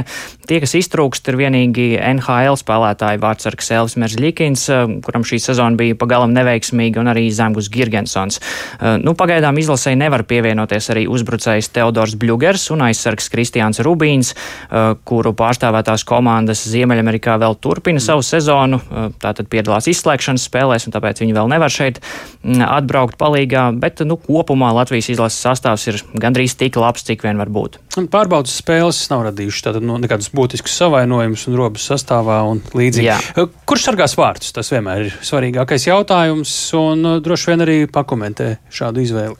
Tie, 0.50 0.58
kas 0.58 0.74
iztrūkst, 0.80 1.30
ir 1.30 1.38
vienīgi 1.38 1.86
NHL 1.94 2.58
spēlētāji 2.58 3.22
Vārtsargs 3.22 3.70
Elvis 3.76 3.94
Merzļikins, 4.02 4.66
kuram 5.06 5.26
šī 5.26 5.38
sezona 5.44 5.69
bija 5.78 5.98
pagalam 5.98 6.34
neveiksmīga, 6.34 7.02
un 7.02 7.10
arī 7.12 7.28
Zemgus 7.34 7.70
Girgensons. 7.72 8.40
Nu, 9.04 9.14
pagaidām 9.18 9.58
izlasēji 9.60 9.98
nevar 10.00 10.24
pievienoties 10.28 10.90
arī 10.94 11.06
uzbrucējs 11.10 11.70
Teodors 11.74 12.16
Bļugers 12.20 12.68
un 12.74 12.86
aizsargs 12.88 13.30
Kristiāns 13.32 13.82
Rubīns, 13.84 14.32
kuru 15.08 15.34
pārstāvētās 15.38 16.06
komandas 16.08 16.64
Ziemeļamerikā 16.70 17.36
vēl 17.42 17.58
turpina 17.62 18.02
savu 18.02 18.24
sezonu. 18.26 18.80
Tātad 19.20 19.50
piedalās 19.52 19.90
izslēgšanas 19.92 20.48
spēlēs, 20.50 20.88
un 20.88 20.96
tāpēc 20.96 21.24
viņi 21.24 21.36
vēl 21.36 21.50
nevar 21.54 21.72
šeit 21.74 22.00
Mm, 22.40 22.62
atbraukt 22.64 23.18
palīgā, 23.20 23.66
bet 23.76 24.00
nu, 24.08 24.16
kopumā 24.16 24.70
Latvijas 24.72 25.10
izlases 25.12 25.42
sastāvs 25.44 25.82
ir 25.90 25.98
gandrīz 26.22 26.54
tik 26.56 26.78
labs, 26.80 27.02
cik 27.04 27.26
vien 27.26 27.36
var 27.36 27.50
būt. 27.52 27.76
Pārbaudas 28.08 28.54
spēles 28.62 28.96
nav 29.12 29.26
radījušas 29.26 29.66
tātad, 29.66 29.84
no, 29.84 29.98
nekādus 30.00 30.30
būtiskus 30.32 30.72
savainojumus 30.80 31.44
un 31.50 31.58
robas 31.60 31.84
sastāvā 31.90 32.38
un 32.48 32.62
līdzīgi. 32.72 33.10
Jā. 33.10 33.18
Kurš 33.68 33.84
sargās 33.90 34.16
vārtus? 34.16 34.54
Tas 34.56 34.72
vienmēr 34.72 35.10
ir 35.10 35.18
svarīgākais 35.60 35.86
jautājums 35.88 36.50
un 36.78 37.20
droši 37.20 37.50
vien 37.50 37.62
arī 37.64 37.76
pakomentē 37.90 38.58
šādu 38.72 39.02
izvēli. 39.04 39.36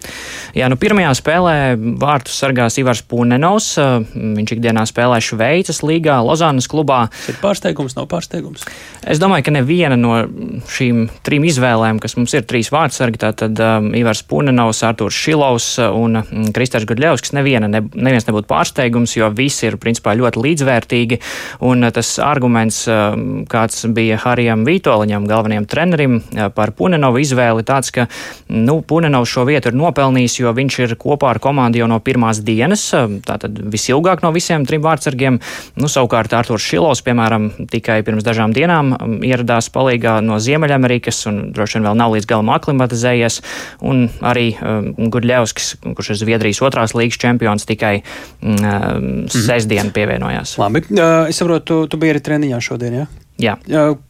Jā, 0.54 0.68
nu 0.68 0.76
pirmajā 0.76 1.14
spēlē 1.16 1.54
vārtus 2.00 2.36
sargās 2.36 2.76
Ivars 2.78 3.02
Punenovs. 3.02 3.78
Viņš 3.78 4.52
ikdienā 4.56 4.84
spēlē 4.84 5.20
Šveices 5.22 5.80
līgā, 5.82 6.20
Lozānas 6.20 6.68
klubā. 6.68 7.08
Tas 7.08 7.32
ir 7.32 7.40
pārsteigums, 7.40 7.96
nav 7.96 8.08
pārsteigums. 8.10 8.66
Es 9.00 9.20
domāju, 9.20 9.46
ka 9.46 9.54
neviena 9.54 9.96
no 9.96 10.26
šīm 10.68 11.08
trim 11.24 11.46
izvēlēm, 11.48 12.00
kas 12.02 12.18
mums 12.18 12.34
ir 12.36 12.44
trīs 12.44 12.68
vārtus, 12.68 13.00
vārdsargi, 13.00 13.20
tātad 13.20 13.60
um, 13.60 13.90
Ivars 13.96 14.22
Punenovs, 14.26 14.82
Artūrs 14.84 15.16
Šilovs 15.16 15.68
uh, 15.80 15.94
un 15.96 16.20
um, 16.20 16.50
Kristers 16.54 16.86
Gudļevskis. 16.88 17.34
Neviena, 17.36 17.68
ne, 17.70 17.82
neviens 17.94 18.26
nebūtu 18.28 18.48
pārsteigums, 18.50 19.16
jo 19.16 19.30
visi 19.36 19.68
ir 19.68 19.78
principā 19.80 20.14
ļoti 20.18 20.42
līdzvērtīgi. 20.44 21.20
Un 21.68 21.84
uh, 21.86 21.92
tas 21.94 22.12
arguments, 22.24 22.82
uh, 22.90 23.14
kāds 23.50 23.86
bija 23.94 24.18
Harijam 24.24 24.66
Vītoliņam, 24.68 25.28
galvenajam 25.30 25.68
trenerim 25.70 26.09
uh, 26.16 26.48
par 26.54 26.72
Punenovu 26.76 27.20
izvēli, 27.20 27.66
tāds, 27.68 27.92
ka 27.94 28.06
nu, 28.48 28.80
Punenovs 28.86 29.34
šo 29.34 29.44
vietu 29.48 29.70
ir 29.70 29.78
nopelnījis, 29.78 30.38
jo 30.40 30.54
viņš 30.56 30.80
ir 30.86 30.96
kopā 31.00 31.34
ar 31.34 31.42
komandu 31.42 31.82
jau 31.82 31.90
no 31.90 32.00
pirmās 32.00 32.40
dienas, 32.46 32.86
tātad 33.26 33.60
visilgāk 33.70 34.24
no 34.24 34.32
visiem 34.34 34.64
trim 34.68 34.82
vārdsargiem. 34.84 35.40
Nu, 35.80 35.90
savukārt 35.90 36.32
Artūrs 36.36 36.64
Šilovs, 36.64 37.04
piemēram, 37.04 37.50
tikai 37.70 38.00
pirms 38.06 38.24
dažām 38.24 38.54
dienām 38.56 38.94
ieradās 39.26 39.68
palīgā 39.74 40.18
no 40.24 40.40
Ziemeļamerikas 40.40 41.24
un 41.30 41.40
droši 41.54 41.78
vien 41.78 41.88
vēl 41.90 42.00
nav 42.00 42.16
līdz 42.16 42.28
galam 42.30 42.52
akli 42.54 42.70
aklimatizējies, 42.70 43.40
un 43.82 44.06
arī 44.22 44.52
um, 44.58 44.92
Gudļevskis, 45.10 45.72
kurš 45.96 46.14
ir 46.14 46.20
Zviedrijas 46.22 46.62
otrās 46.62 46.94
līgas 46.94 47.18
čempions, 47.20 47.66
tikai 47.68 48.00
um, 48.00 48.54
mm, 48.54 49.24
sestdien 49.34 49.90
pievienojās. 49.94 50.56
Labi, 50.60 50.84
uh, 50.94 51.26
es 51.30 51.40
saprotu, 51.40 51.66
tu, 51.66 51.80
tu 51.90 52.00
biji 52.00 52.16
arī 52.16 52.24
treniņā 52.28 52.62
šodien, 52.64 53.02
jā? 53.02 53.08
Ja? 53.08 53.26
Jā. 53.40 53.56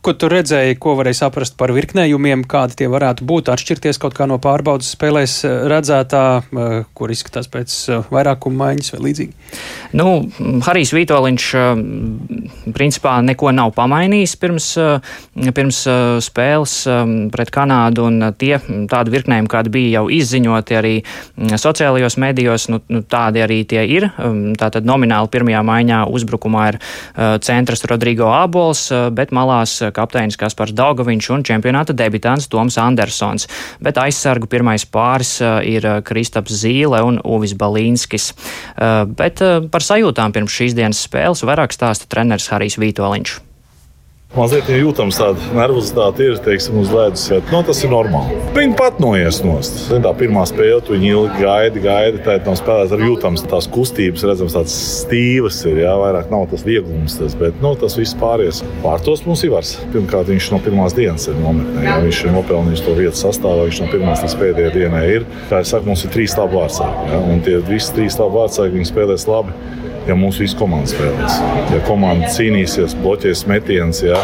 Ko 0.02 0.14
tu 0.18 0.28
redzēji, 0.30 0.78
ko 0.82 0.96
varēji 0.98 1.20
saprast 1.20 1.56
par 1.60 1.72
virknējumiem, 1.76 2.42
kādi 2.50 2.80
tie 2.82 2.88
varētu 2.90 3.26
būt, 3.28 3.50
atšķirties 3.52 4.00
kaut 4.02 4.16
kā 4.16 4.26
no 4.30 4.40
pārbaudas 4.42 4.90
spēlēs 4.96 5.40
redzētā, 5.70 6.24
kur 6.98 7.12
izskatās 7.14 7.50
pēc 7.52 7.76
vairākuma 8.10 8.64
maiņas 8.64 8.94
vai 8.94 9.02
līdzīgi? 9.06 9.36
Nu, 10.00 10.06
Harijs 10.66 10.92
Vitoļņš 10.96 11.46
principā 12.74 13.16
neko 13.26 13.52
nav 13.54 13.72
pamainījis 13.76 14.36
pirms, 14.40 14.68
pirms 15.56 15.80
spēles 16.26 16.74
pret 17.34 17.54
Kanādu, 17.54 18.06
un 18.10 18.30
tie 18.40 18.56
tādi 18.90 19.14
virknējumi, 19.14 19.50
kādi 19.50 19.74
bija 19.74 20.00
jau 20.00 20.04
izziņoti 20.14 20.78
arī 20.78 20.94
sociālajos 21.60 22.18
medijos, 22.22 22.68
nu, 22.72 22.80
nu, 22.90 23.02
tādi 23.06 23.44
arī 23.44 23.62
tie 23.68 23.84
ir. 23.86 24.10
Tātad 24.60 24.86
nomināli 24.88 25.30
pirmajā 25.32 25.62
maiņā 25.66 26.02
uzbrukumā 26.10 26.66
ir 26.72 26.80
centrs 27.46 27.86
Rodrigo 27.90 28.30
Abols, 28.34 28.88
bet 29.20 29.34
malās 29.36 29.76
kapteinis 29.96 30.40
Kaspars 30.40 30.72
Daugoviņš 30.76 31.30
un 31.36 31.44
čempionāta 31.46 31.96
debitants 31.96 32.48
Toms 32.50 32.80
Andersons. 32.80 33.46
Bet 33.84 34.00
aizsargu 34.00 34.48
pirmais 34.50 34.86
pāris 34.88 35.36
ir 35.68 35.86
Kristaps 36.08 36.56
Zīle 36.62 37.02
un 37.04 37.20
Uvis 37.20 37.54
Balīnskis. 37.60 38.32
Bet 39.20 39.44
par 39.70 39.86
sajūtām 39.86 40.34
pirms 40.36 40.56
šīs 40.56 40.78
dienas 40.78 41.04
spēles 41.06 41.44
vairāk 41.44 41.76
stāsta 41.76 42.08
treneris 42.10 42.50
Harijs 42.54 42.80
Vītoliņš. 42.80 43.49
Mazliet 44.30 44.68
ja 44.70 44.76
jūtams 44.78 45.16
tāda 45.18 45.42
nervozitāte 45.56 46.22
ir, 46.22 46.36
teiksim, 46.38 46.76
uz 46.78 46.92
ledus, 46.94 47.24
bet 47.32 47.48
nu, 47.50 47.64
tas 47.66 47.80
ir 47.82 47.90
normāli. 47.90 48.36
Viņi 48.54 48.76
pat 48.78 49.00
noies 49.02 49.40
nost. 49.42 49.80
Tā 49.90 50.12
pirmā 50.20 50.44
spēle, 50.46 50.76
tu 50.86 50.94
viņi 50.94 51.08
ilgi 51.10 51.42
gaida, 51.42 51.82
gaida, 51.82 52.20
tā 52.22 52.36
nav 52.44 52.54
spēlēta 52.60 52.94
ar 52.94 53.02
jūtams 53.08 53.42
tās 53.50 53.66
kustības, 53.74 54.22
redzams, 54.30 54.54
tādas 54.54 54.76
stīvas 55.00 55.58
ir, 55.66 55.80
jā, 55.82 55.96
vairāk 55.98 56.30
nav 56.30 56.46
tas 56.52 56.62
vieglums, 56.62 57.18
tas, 57.18 57.34
bet 57.42 57.58
nu, 57.58 57.74
tas 57.82 57.98
viss 57.98 58.14
pāries. 58.22 58.62
Pārtos 58.84 59.24
mums 59.26 59.42
ir 59.42 59.50
vars. 59.56 59.74
Pirmkārt, 59.90 60.30
viņš 60.30 60.52
no 60.54 60.62
pirmās 60.62 60.94
dienas 60.94 61.26
ir 61.26 61.34
nometnē, 61.42 61.88
jā, 61.88 61.98
viņš 62.06 62.22
ir 62.28 62.34
nopelnījis 62.38 62.86
to 62.86 62.96
vietu 63.02 63.18
sastāvā, 63.24 63.66
viņš 63.66 63.82
no 63.82 63.90
pirmās 63.96 64.22
līdz 64.22 64.40
pēdējai 64.44 64.76
dienai 64.78 65.04
ir. 65.16 65.26
Kā 65.50 65.64
es 65.64 65.74
saku, 65.74 65.90
mums 65.90 66.06
ir 66.06 66.14
trīs 66.14 66.38
labi 66.38 66.60
vārdsargi, 66.60 67.18
un 67.34 67.42
tie 67.42 67.58
visi 67.66 67.98
trīs 67.98 68.22
labi 68.22 68.38
vārdsargi, 68.38 68.86
spēlēs 68.94 69.26
labi 69.26 69.58
ja 70.10 70.16
mūsu 70.18 70.44
visa 70.44 70.58
komanda 70.58 70.90
spēlēs. 70.90 71.38
Ja 71.70 71.78
komanda 71.86 72.30
cīnīsies, 72.34 72.96
bloķēs 73.02 73.46
metienus, 73.50 74.02
ja 74.04 74.18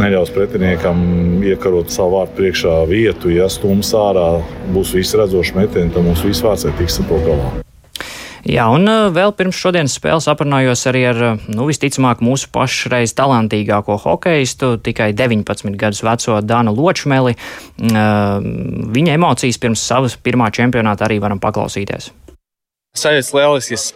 neļaus 0.00 0.32
pretiniekam 0.34 1.00
iekarot 1.46 1.92
savu 1.94 2.18
vārtu 2.18 2.38
priekšā 2.40 2.76
vietu, 2.90 3.32
ja 3.32 3.48
stūms 3.50 3.94
ārā 3.96 4.28
būs 4.74 4.94
visi 4.96 5.20
redzoši 5.20 5.56
metieni, 5.56 5.92
tad 5.94 6.06
mūsu 6.06 6.30
visi 6.30 6.46
vārds 6.46 6.68
tiks 6.78 7.00
ar 7.02 7.10
to 7.10 7.24
galā. 7.26 7.50
Jā, 8.48 8.64
un 8.72 8.88
uh, 8.88 9.10
vēl 9.12 9.34
pirms 9.36 9.58
šodienas 9.60 9.94
spēles 9.98 10.24
aprunājos 10.32 10.86
arī 10.88 11.02
ar, 11.10 11.18
uh, 11.34 11.42
nu, 11.52 11.66
visticamāk, 11.68 12.22
mūsu 12.24 12.48
pašreiz 12.54 13.12
talantīgāko 13.18 13.98
hokeistu, 14.00 14.72
tikai 14.80 15.10
19 15.16 15.76
gadus 15.80 16.00
veco 16.06 16.38
Dānu 16.40 16.72
Ločmeli. 16.72 17.36
Uh, 17.36 18.40
viņa 18.96 19.18
emocijas 19.18 19.60
pirms 19.60 19.84
savas 19.84 20.16
pirmā 20.16 20.48
čempionāta 20.56 21.04
arī 21.08 21.20
varam 21.20 21.42
paklausīties. 21.42 22.14
Sajūtas 22.96 23.34
lielisks 23.36 23.90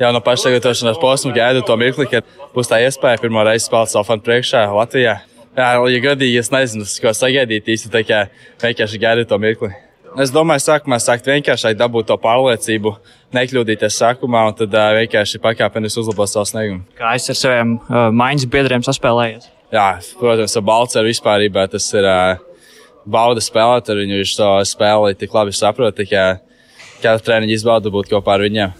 jau 0.00 0.12
no 0.14 0.22
paša 0.24 0.48
sagatavošanās 0.48 1.00
posma 1.00 1.34
gaidu 1.36 1.64
to 1.66 1.76
mirkli, 1.80 2.08
kad 2.10 2.26
būs 2.54 2.70
tā 2.70 2.80
iespēja 2.86 3.20
pirmo 3.20 3.44
reizi 3.46 3.68
spēlēt 3.68 3.92
savu 3.92 4.08
fanu 4.08 4.24
priekšā 4.26 4.64
Latvijā. 4.72 5.20
Jā, 5.58 5.70
ja 5.92 6.00
gadīgi 6.02 6.40
es 6.40 6.50
nezinu, 6.54 6.86
ko 7.02 7.12
sagaidīt 7.16 7.68
īsti, 7.74 7.92
tā 7.92 8.04
kā 8.06 8.24
vienkārši 8.62 9.00
gaidu 9.02 9.26
to 9.28 9.38
mirkli. 9.42 9.72
Es 10.18 10.32
domāju, 10.34 10.62
sākumā 10.64 10.98
sākt 10.98 11.28
vienkārši 11.30 11.76
dabūt 11.78 12.08
to 12.08 12.16
pārliecību, 12.18 12.96
nekļūdīties 13.36 13.98
sākumā 14.00 14.42
un 14.48 14.56
tad 14.58 14.74
uh, 14.74 14.90
vienkārši 14.98 15.38
pakāpeniski 15.42 16.02
uzlabot 16.02 16.30
savu 16.30 16.48
sniegumu. 16.50 16.82
Kā 16.98 17.12
es 17.18 17.30
ar 17.30 17.38
saviem 17.38 17.76
uh, 17.78 18.08
maiņas 18.10 18.48
biedriem 18.50 18.82
saspēlējies? 18.86 19.46
Jā, 19.70 19.86
protams, 20.18 20.56
ar 20.58 20.66
Balceru 20.66 21.12
vispārībā 21.12 21.68
tas 21.70 21.86
ir 21.94 22.08
uh, 22.10 22.42
bauda 23.06 23.42
spēlēt 23.44 23.90
ar 23.92 24.02
viņu. 24.02 24.18
Viņš 24.24 24.36
to 24.40 24.50
spēli 24.66 25.18
tik 25.20 25.34
labi 25.36 25.54
saprot, 25.54 26.02
ka 26.10 26.24
katru 27.04 27.26
treniņu 27.28 27.54
izbauda 27.60 27.92
būt 27.94 28.10
kopā 28.10 28.34
ar 28.34 28.48
viņiem. 28.48 28.74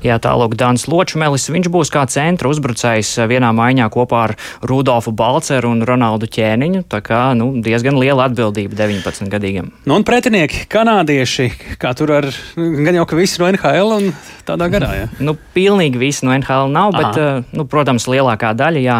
Jā, 0.00 0.16
tālāk 0.16 0.54
Dānis 0.56 0.86
Ločmelis, 0.88 1.44
viņš 1.52 1.68
būs 1.68 1.90
kā 1.92 2.06
centra 2.08 2.48
uzbrucējs 2.48 3.18
vienā 3.28 3.50
maiņā 3.52 3.90
kopā 3.92 4.22
ar 4.30 4.32
Rudolfu 4.64 5.12
Balceru 5.12 5.74
un 5.74 5.82
Ronaldu 5.84 6.24
Ķēniņu. 6.24 6.86
Tā 6.88 7.02
kā 7.04 7.18
nu, 7.36 7.50
diezgan 7.60 7.98
liela 8.00 8.30
atbildība 8.30 8.78
19 8.78 9.28
gadīgam. 9.28 9.68
Nu, 9.84 9.98
un 9.98 10.06
pretinieki, 10.08 10.64
kanādieši, 10.72 11.50
kā 11.82 11.92
tur 11.98 12.14
ar 12.16 12.28
gan 12.56 12.96
jau 12.96 13.04
ka 13.10 13.18
visi 13.18 13.42
no 13.42 13.50
NHL 13.52 13.92
un 13.98 14.08
tādā 14.48 14.70
garā. 14.72 14.90
Ja? 14.96 15.10
Nu, 15.20 15.34
pilnīgi 15.52 16.00
visi 16.00 16.24
no 16.24 16.32
NHL 16.32 16.72
nav, 16.72 16.94
bet, 16.96 17.20
Aha. 17.20 17.44
nu, 17.52 17.68
protams, 17.68 18.08
lielākā 18.08 18.54
daļa 18.56 18.84
jā, 18.86 18.96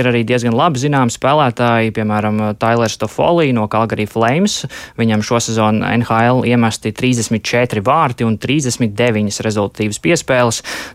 ir 0.00 0.08
arī 0.08 0.24
diezgan 0.28 0.56
labi 0.56 0.80
zināmi 0.80 1.12
spēlētāji, 1.12 1.92
piemēram, 1.98 2.40
Tailers 2.56 2.96
Tofolī 3.02 3.50
no 3.52 3.68
Calgary 3.68 4.08
Flames. 4.08 4.62
Viņam 4.96 5.26
šosezon 5.28 5.84
NHL 5.84 6.46
iemesti 6.48 6.96
34 6.96 7.84
vārti 7.84 8.24
un 8.24 8.40
39 8.40 9.44
rezultātīvas 9.44 10.00
piespēles. 10.00 10.37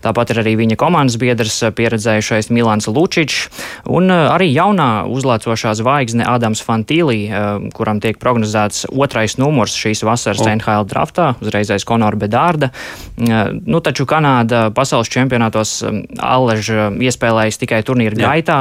Tāpat 0.04 0.34
ir 0.34 0.42
arī 0.44 0.56
viņa 0.64 0.78
komandas 0.80 1.18
biedrs 1.22 1.60
pieredzējušais 1.76 2.52
Milans 2.54 2.90
Lučičs 2.90 3.48
un 3.92 4.12
arī 4.14 4.50
jaunā 4.54 5.06
uzlācošā 5.12 5.74
zvaigzne 5.80 6.26
Adams 6.28 6.64
Fantīlī, 6.64 7.28
kuram 7.76 8.02
tiek 8.04 8.20
prognozēts 8.22 8.88
otrais 8.92 9.38
numurs 9.42 9.76
šīs 9.78 10.04
vasaras 10.08 10.44
oh. 10.44 10.52
NHL 10.52 10.88
draftā, 10.90 11.34
uzreizais 11.44 11.86
Konora 11.88 12.20
Bedārda. 12.20 12.72
Nu, 13.18 13.82
taču 13.84 14.08
Kanāda 14.10 14.66
pasaules 14.76 15.12
čempionātos 15.14 15.82
Allež 16.24 16.72
iespēlējas 17.04 17.60
tikai 17.62 17.82
turnīra 17.86 18.18
Jā. 18.18 18.34
gaitā. 18.34 18.60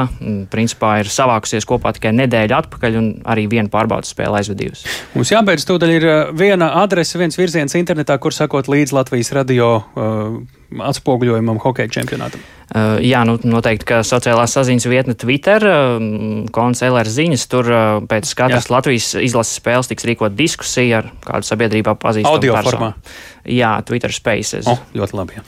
Principā 0.53 0.97
ir 1.03 1.11
savākusies 1.11 1.67
kopā 1.69 1.93
tikai 1.97 2.13
nedēļu 2.17 2.57
atpakaļ 2.59 2.99
un 2.99 3.09
arī 3.29 3.47
vienu 3.51 3.71
pārbaudas 3.73 4.13
spēli 4.13 4.41
aizvadījusi. 4.41 4.89
Mums 5.17 5.33
jābeidz 5.33 5.67
tūdaļ 5.69 5.95
ir 5.97 6.09
viena 6.37 6.73
adrese, 6.83 7.19
viens 7.21 7.37
virziens 7.39 7.77
internetā, 7.79 8.17
kur 8.21 8.35
sakot 8.35 8.69
līdz 8.71 8.95
Latvijas 8.95 9.33
radio 9.35 9.75
uh, 9.79 10.41
atspoguļojumam 10.81 11.61
hokeja 11.63 11.91
čempionātam. 11.99 12.41
Uh, 12.71 12.95
jā, 13.03 13.25
nu, 13.27 13.35
noteikti, 13.43 13.87
ka 13.89 13.99
sociālās 14.07 14.55
saziņas 14.55 14.87
vietne 14.89 15.17
Twitter, 15.19 15.65
uh, 15.67 16.47
Kons 16.55 16.83
LR 16.87 17.09
ziņas, 17.11 17.43
tur 17.51 17.69
uh, 17.69 17.83
pēc 18.09 18.31
katras 18.39 18.69
jā. 18.69 18.75
Latvijas 18.77 19.11
izlases 19.19 19.59
spēles 19.59 19.91
tiks 19.91 20.07
rīkot 20.07 20.37
diskusija 20.37 21.03
ar 21.03 21.11
kādu 21.25 21.49
sabiedrībā 21.51 21.97
pazīstamu 21.99 22.39
Audio 22.39 22.55
personu. 22.55 22.71
formā. 22.71 23.31
Jā, 23.43 23.73
Twitter 23.83 24.11
Spaces. 24.15 24.63
Oh, 24.71 24.79
ļoti 24.95 25.17
labi. 25.19 25.35
Jā. 25.35 25.41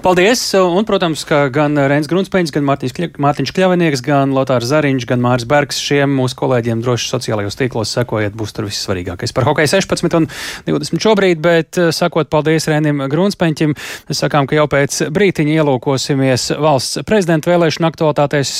Paldies! 0.00 0.40
Un, 0.56 0.86
protams, 0.88 1.26
ka 1.28 1.44
gan 1.52 1.76
Rēns 1.76 2.08
Grunspēņš, 2.08 2.52
gan 2.54 2.64
Mārtiņš 2.64 3.52
Kļavinieks, 3.52 4.00
gan 4.06 4.32
Lotārs 4.32 4.70
Zariņš, 4.70 5.04
gan 5.10 5.20
Māris 5.20 5.44
Bergs 5.48 5.76
šiem 5.84 6.14
mūsu 6.16 6.38
kolēģiem 6.40 6.80
droši 6.80 7.10
sociālajos 7.12 7.58
tīklos 7.60 7.92
sekojiet, 7.92 8.32
būs 8.32 8.56
tur 8.56 8.70
vissvarīgākais. 8.70 9.36
Par 9.36 9.44
hokeju 9.50 9.68
16 9.68 10.16
un 10.16 10.30
20 10.70 11.04
šobrīd, 11.04 11.42
bet 11.44 11.76
sakot 11.92 12.32
paldies 12.32 12.70
Rēnim 12.72 13.04
Grunspēņķim, 13.12 13.76
sakām, 14.16 14.48
ka 14.48 14.56
jau 14.56 14.64
pēc 14.72 15.02
brītiņa 15.12 15.60
ielūkosimies 15.60 16.48
valsts 16.62 17.02
prezidenta 17.08 17.52
vēlēšana 17.52 17.92
aktualitātēs 17.92 18.52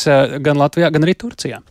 gan 0.44 0.60
Latvijā, 0.60 0.92
gan 0.94 1.06
arī 1.06 1.16
Turcijā. 1.18 1.62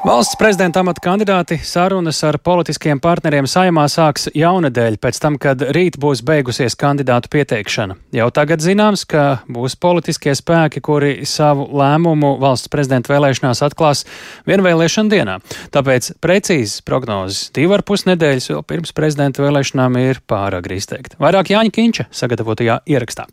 Valsts 0.00 0.38
prezidenta 0.40 0.80
amata 0.80 1.02
kandidāti 1.04 1.58
sarunas 1.60 2.22
ar 2.24 2.38
politiskiem 2.40 3.02
partneriem 3.04 3.44
saimā 3.44 3.82
sāks 3.92 4.30
jaunadēļ, 4.32 4.94
pēc 4.96 5.18
tam, 5.20 5.34
kad 5.36 5.60
rīt 5.76 5.98
būs 6.00 6.22
beigusies 6.24 6.72
kandidātu 6.80 7.28
pieteikšana. 7.34 7.98
Jau 8.16 8.28
tagad 8.32 8.64
zināms, 8.64 9.02
ka 9.04 9.42
būs 9.44 9.76
politiskie 9.76 10.32
spēki, 10.38 10.80
kuri 10.80 11.26
savu 11.28 11.66
lēmumu 11.76 12.38
valsts 12.40 12.72
prezidenta 12.72 13.12
vēlēšanās 13.12 13.60
atklās 13.68 14.06
vienvēlēšana 14.48 15.12
dienā. 15.12 15.36
Tāpēc 15.76 16.14
precīzes 16.24 16.80
prognozes 16.80 17.50
divu 17.52 17.76
ar 17.76 17.84
pus 17.84 18.06
nedēļas 18.08 18.48
vēl 18.54 18.64
pirms 18.72 18.96
prezidenta 18.96 19.44
vēlēšanām 19.44 20.00
ir 20.00 20.24
pāragri 20.24 20.80
izteikt. 20.80 21.20
Vairāk 21.20 21.52
Jāņa 21.52 21.76
Kinča 21.76 22.08
sagatavotajā 22.08 22.80
ierakstā. 22.88 23.28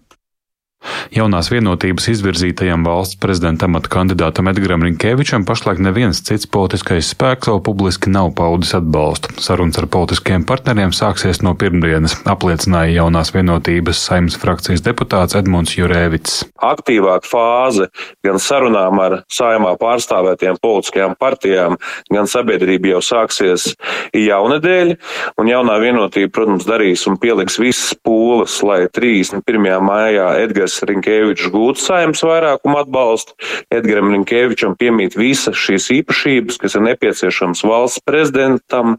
Jaunās 1.13 1.47
vienotības 1.49 2.05
izvirzītajam 2.11 2.83
valsts 2.85 3.17
prezidenta 3.21 3.65
amata 3.65 3.89
kandidātam 3.89 4.49
Edgaram 4.51 4.83
Rinkevičam 4.85 5.45
pašlaik 5.47 5.79
neviens 5.81 6.19
cits 6.25 6.45
politiskais 6.51 7.09
spēks 7.13 7.49
vēl 7.49 7.61
publiski 7.65 8.11
nav 8.13 8.33
paudis 8.37 8.75
atbalstu. 8.77 9.33
Sarunas 9.41 9.79
ar 9.81 9.87
politiskiem 9.91 10.45
partneriem 10.47 10.93
sāksies 10.95 11.41
no 11.45 11.55
pirmdienas, 11.57 12.19
apliecināja 12.29 12.99
jaunās 12.99 13.33
vienotības 13.33 14.01
saimnes 14.09 14.37
frakcijas 14.37 14.83
deputāts 14.85 15.37
Edmunds 15.39 15.73
Jurēvits. 15.77 16.43
Aktīvāka 16.67 17.25
fāze 17.31 17.89
gan 18.25 18.37
sarunām 18.43 19.01
ar 19.01 19.17
saimā 19.33 19.73
pārstāvētiem 19.81 20.59
politiskajām 20.61 21.17
partijām, 21.19 21.79
gan 22.13 22.29
sabiedrība 22.29 22.93
jau 22.93 23.01
sāksies 23.09 23.71
jaunedēļ, 24.13 24.93
un 25.41 25.51
jaunā 25.53 25.79
vienotība, 25.81 26.33
protams, 26.37 26.67
darīs 26.67 27.07
un 27.09 27.17
pieliks 27.21 27.57
visas 27.61 27.95
pūles, 28.03 28.59
lai 28.67 28.83
31. 28.93 29.71
maijā 29.87 30.29
Edgars 30.43 30.66
Edgars 30.67 30.83
Rinkēvičs 30.83 31.47
gūtu 31.53 31.79
saimnes 31.79 32.23
vairākumu 32.27 32.81
atbalstu. 32.81 33.37
Edgaram 33.71 34.11
Rinkēvičam 34.11 34.75
piemīt 34.75 35.15
visas 35.15 35.55
šīs 35.55 35.87
īpašības, 36.01 36.59
kas 36.59 36.75
ir 36.75 36.83
nepieciešams 36.89 37.63
valsts 37.63 38.03
prezidentam, 38.03 38.97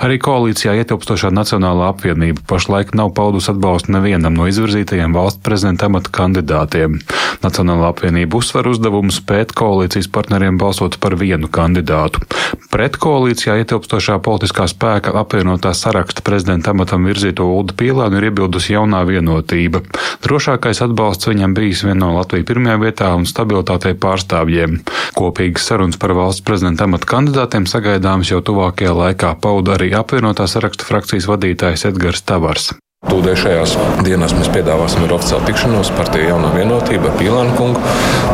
Arī 0.00 0.16
koalīcijā 0.22 0.76
ietilpstošā 0.80 1.28
Nacionālā 1.34 1.90
apvienība 1.92 2.44
pašlaik 2.48 2.94
nav 2.96 3.10
paudusi 3.16 3.50
atbalstu 3.52 3.92
nevienam 3.92 4.36
no 4.38 4.46
izvirzītajiem 4.48 5.12
valsts 5.16 5.42
prezidenta 5.44 5.90
amata 5.90 6.12
kandidātiem. 6.14 7.00
Nacionālā 7.42 7.90
apvienība 7.92 8.38
uzsver 8.38 8.68
uzdevumu 8.70 9.12
spēt 9.12 9.52
koalīcijas 9.56 10.08
partneriem 10.12 10.60
balsot 10.60 10.96
par 11.02 11.16
vienu 11.20 11.50
kandidātu. 11.52 12.22
Pret 12.70 12.96
koalīcijā 13.02 13.58
ietilpstošā 13.60 14.20
politiskā 14.24 14.68
spēka 14.70 15.12
apvienotā 15.20 15.72
saraksta 15.76 16.24
prezidenta 16.24 16.72
amatam 16.72 17.08
virzīto 17.08 17.48
Uldu 17.50 17.76
Pīlānu 17.80 18.20
ir 18.20 18.28
iebildusi 18.30 18.76
jaunā 18.76 19.02
vienotība. 19.08 19.82
Drošākais 20.24 20.82
atbalsts 20.86 21.28
viņam 21.28 21.56
bijis 21.56 21.84
vien 21.88 22.00
no 22.00 22.12
Latvijas 22.14 22.46
pirmajā 22.48 22.78
vietā 22.84 23.10
un 23.16 23.28
stabilitātei 23.28 23.96
pārstāvjiem. 24.00 24.80
Kopīgas 25.18 25.66
sarunas 25.68 25.98
par 26.00 26.14
valsts 26.16 26.44
prezidenta 26.46 26.86
amata 26.86 27.08
kandidātiem 27.10 27.68
sagaidāmas 27.68 28.30
jau 28.32 28.40
tuvākajā 28.44 28.96
laikā 28.96 29.34
pauda 29.42 29.79
arī 29.80 29.94
apvienotā 29.96 30.44
saraksta 30.50 30.84
frakcijas 30.84 31.28
vadītājs 31.30 31.86
Edgars 31.88 32.20
Tavars. 32.28 32.70
Tūlēšajās 33.10 33.72
dienās 34.04 34.34
mēs 34.36 34.50
piedāvāsim 34.52 35.06
ar 35.06 35.14
oficiālu 35.16 35.46
tikšanos 35.48 35.88
partiju 35.96 36.28
jaunā 36.34 36.50
vienotība 36.52 37.08
ar 37.08 37.14
Pīlānu 37.16 37.54
kungu, 37.56 37.80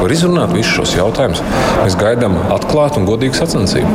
var 0.03 0.13
izrunāt 0.15 0.51
visus 0.57 0.75
šos 0.75 0.97
jautājumus. 0.99 1.43
Mēs 1.79 1.95
gaidām 2.01 2.35
atklātu 2.51 2.99
un 2.99 3.07
godīgu 3.07 3.39
sacensību. 3.39 3.93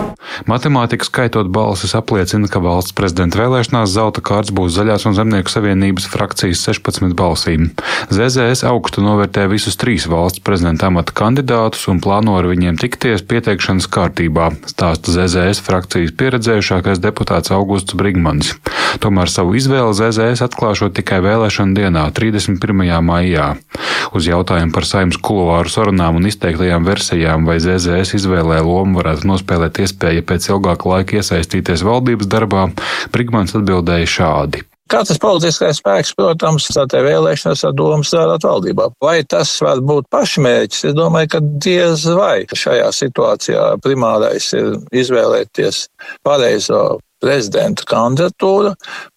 Matemātika 0.47 1.03
skaitot 1.05 1.49
balsis 1.51 1.91
apliecina, 1.97 2.47
ka 2.47 2.61
valsts 2.63 2.95
prezidenta 2.95 3.41
vēlēšanās 3.41 3.91
zelta 3.91 4.23
kārts 4.23 4.53
būs 4.55 4.71
Zaļās 4.77 5.05
un 5.09 5.17
Zemnieku 5.17 5.51
savienības 5.51 6.07
frakcijas 6.09 6.63
16 6.63 7.13
balsīm. 7.19 7.67
ZZS 8.07 8.63
augstu 8.71 9.03
novērtē 9.03 9.49
visus 9.51 9.75
trīs 9.77 10.07
valsts 10.09 10.39
prezidenta 10.39 10.87
amata 10.87 11.11
kandidātus 11.11 11.83
un 11.91 11.99
plāno 11.99 12.37
ar 12.39 12.47
viņiem 12.47 12.79
tikties 12.79 13.25
pieteikšanas 13.27 13.89
kārtībā, 13.91 14.53
stāsta 14.71 15.13
ZZS 15.19 15.61
frakcijas 15.67 16.15
pieredzējušākais 16.15 17.03
deputāts 17.03 17.51
Augusts 17.51 17.99
Brigmanis. 17.99 18.55
Tomēr 19.03 19.29
savu 19.31 19.59
izvēli 19.59 19.93
ZZS 19.99 20.47
atklāja 20.47 20.60
atklāšot 20.61 20.93
tikai 20.93 21.23
vēlēšana 21.25 21.73
dienā, 21.73 22.03
31. 22.13 23.01
maijā. 23.01 23.55
Uz 24.13 24.27
jautājumu 24.29 24.73
par 24.75 24.85
saimnes 24.85 25.17
kuluāru 25.17 25.71
sarunām 25.73 26.19
un 26.19 26.27
izteiktajām 26.29 26.85
versijām, 26.85 27.47
vai 27.49 27.57
ZZS 27.57 28.13
izvēlē 28.19 28.61
lomu 28.61 29.01
varētu 29.01 29.25
nospēlēt 29.25 29.81
iespēja 29.81 30.21
pēc 30.21 30.51
ilgāka 30.53 30.91
laika 30.91 31.17
iesaistīties 31.17 31.81
valdības 31.87 32.29
darbā, 32.29 32.67
Brigmans 33.09 33.57
atbildēja 33.57 34.13
šādi. 34.19 34.67
Katrs 34.91 35.21
politiskais 35.23 35.79
spēks, 35.79 36.13
protams, 36.19 36.67
tādā 36.75 36.99
vēlēšanās 37.05 37.63
ar 37.65 37.73
domu 37.73 38.05
strādāt 38.05 38.43
valdībā. 38.45 38.89
Vai 39.01 39.21
tas 39.23 39.53
var 39.63 39.79
būt 39.81 40.11
pašmērķis? 40.11 40.89
Es 40.91 40.97
domāju, 40.97 41.37
ka 41.37 41.39
diez 41.63 42.03
vai 42.11 42.43
šajā 42.45 42.89
situācijā 42.99 43.69
primārais 43.81 44.51
ir 44.59 44.75
izvēlēties 44.91 45.85
pareizo 46.27 46.99
prezidenta 47.21 47.85
kandidatūru, 47.87 48.73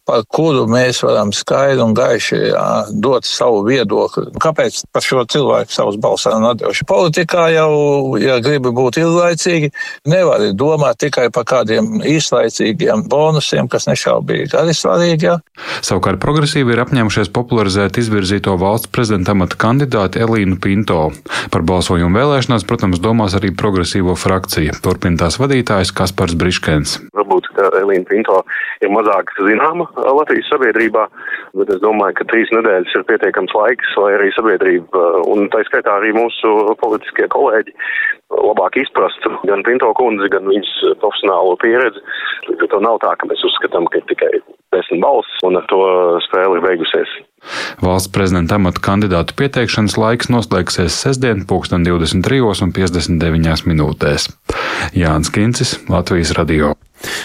par 0.08 0.24
kuru 0.28 0.66
mēs 0.68 1.00
varam 1.04 1.32
skaidri 1.34 1.82
un 1.84 1.94
gaiši 1.96 2.38
jā, 2.50 2.64
dot 3.04 3.26
savu 3.28 3.62
viedokli. 3.66 4.28
Kāpēc 4.42 4.82
par 4.92 5.04
šo 5.04 5.24
cilvēku 5.30 5.72
savus 5.72 5.96
balsus 6.00 6.32
atdevuši? 6.34 6.86
Politikā 6.88 7.46
jau, 7.54 7.70
ja 8.20 8.36
gribi 8.44 8.72
būt 8.74 8.98
ilglaicīgi, 9.00 9.70
nevar 10.10 10.44
domāt 10.52 11.00
tikai 11.04 11.30
par 11.34 11.46
kādiem 11.48 12.02
īslaicīgiem 12.04 13.06
bonusiem, 13.10 13.68
kas 13.72 13.88
nešaubīgi 13.88 14.52
arī 14.60 14.76
svarīgi. 14.76 15.30
Jā. 15.30 15.38
Savukārt 15.84 16.20
progresīvi 16.22 16.74
ir 16.74 16.84
apņēmušies 16.84 17.32
popularizēt 17.34 17.98
izvirzīto 18.02 18.58
valsts 18.60 18.92
prezidenta 18.92 19.32
amata 19.32 19.58
kandidāti 19.60 20.20
Elīnu 20.24 20.60
Pinto. 20.60 21.08
Par 21.54 21.64
balsojumu 21.64 22.18
vēlēšanās, 22.18 22.66
protams, 22.68 23.00
domās 23.02 23.36
arī 23.38 23.54
progresīvo 23.56 24.16
frakcija. 24.18 24.76
Turpina 24.84 25.24
tās 25.24 25.40
vadītājs 25.40 25.94
Kaspars 25.96 26.36
Briškens. 26.38 26.98
Varbūt 27.16 27.48
Elīna 27.80 28.04
Pinto 28.08 28.42
ir 28.84 28.92
mazāk 28.92 29.32
zināma 29.40 29.88
Latvijas 29.94 30.50
sabiedrībā, 30.52 31.06
bet 31.60 31.70
es 31.74 31.80
domāju, 31.82 32.18
ka 32.18 32.26
trīs 32.30 32.50
nedēļas 32.54 32.96
ir 32.98 33.06
pietiekams 33.08 33.54
laiks, 33.56 33.94
lai 34.02 34.12
arī 34.18 34.28
sabiedrība 34.34 35.04
un 35.30 35.48
tā 35.54 35.62
skaitā 35.68 35.90
arī 36.00 36.10
mūsu 36.16 36.48
politiskie 36.82 37.26
kolēģi 37.34 37.72
labāk 38.34 38.78
izprastu 38.80 39.28
gan 39.48 39.62
Pinto 39.66 39.90
kundzi, 39.98 40.30
gan 40.32 40.44
viņas 40.48 40.72
profesionālo 41.02 41.52
pieredzi. 41.62 42.00
To 42.72 42.78
nav 42.82 42.96
tā, 43.04 43.10
ka 43.18 43.22
mēs 43.30 43.42
uzskatām, 43.46 43.84
ka 43.90 43.94
ir 44.00 44.06
tikai 44.10 44.32
desmit 44.74 45.00
balss 45.04 45.30
un 45.46 45.52
ar 45.60 45.66
to 45.70 45.80
spēle 46.26 46.52
ir 46.58 46.64
beigusies. 46.64 47.10
Valsts 47.84 48.12
prezidenta 48.14 48.52
amata 48.58 48.80
kandidātu 48.84 49.30
pieteikšanas 49.38 49.98
laiks 50.00 50.30
noslēgsies 50.32 50.94
sestdien, 51.04 51.38
23,59 51.48 53.68
minūtēs. 53.70 54.22
Jānis 54.96 55.30
Kincis, 55.34 55.70
Latvijas 55.92 56.30
radio. 56.38 56.66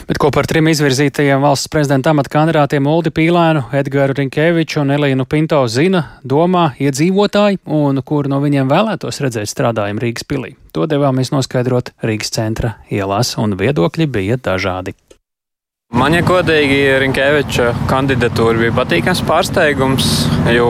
Bet 0.09 0.19
kopā 0.21 0.43
ar 0.43 0.49
trim 0.49 0.69
izvirzītajiem 0.71 1.43
valsts 1.43 1.71
prezidenta 1.71 2.13
amata 2.13 2.31
kandidātiem 2.33 2.87
Uldi 2.89 3.13
Pīlēnu, 3.15 3.65
Edgāru 3.79 4.17
Rinkēviču 4.19 4.83
un 4.83 4.95
Elīnu 4.95 5.27
Pinto 5.29 5.61
zina, 5.71 6.05
domā 6.23 6.69
iedzīvotāji 6.81 7.61
un 7.79 8.01
kur 8.05 8.29
no 8.31 8.41
viņiem 8.43 8.71
vēlētos 8.71 9.21
redzēt 9.25 9.51
strādājumu 9.51 10.05
Rīgas 10.05 10.27
pilī. 10.29 10.55
To 10.77 10.87
devāmies 10.89 11.33
noskaidrot 11.35 11.93
Rīgas 12.05 12.33
centra 12.35 12.77
ielās, 12.93 13.35
un 13.41 13.57
viedokļi 13.59 14.09
bija 14.09 14.41
dažādi. 14.41 14.95
Man, 15.89 16.13
ja 16.13 16.21
godīgi, 16.21 16.83
Rinkēviča 17.01 17.71
kandidatūra 17.89 18.59
bija 18.61 18.73
patīkams 18.77 19.23
pārsteigums, 19.25 20.09
jo 20.53 20.67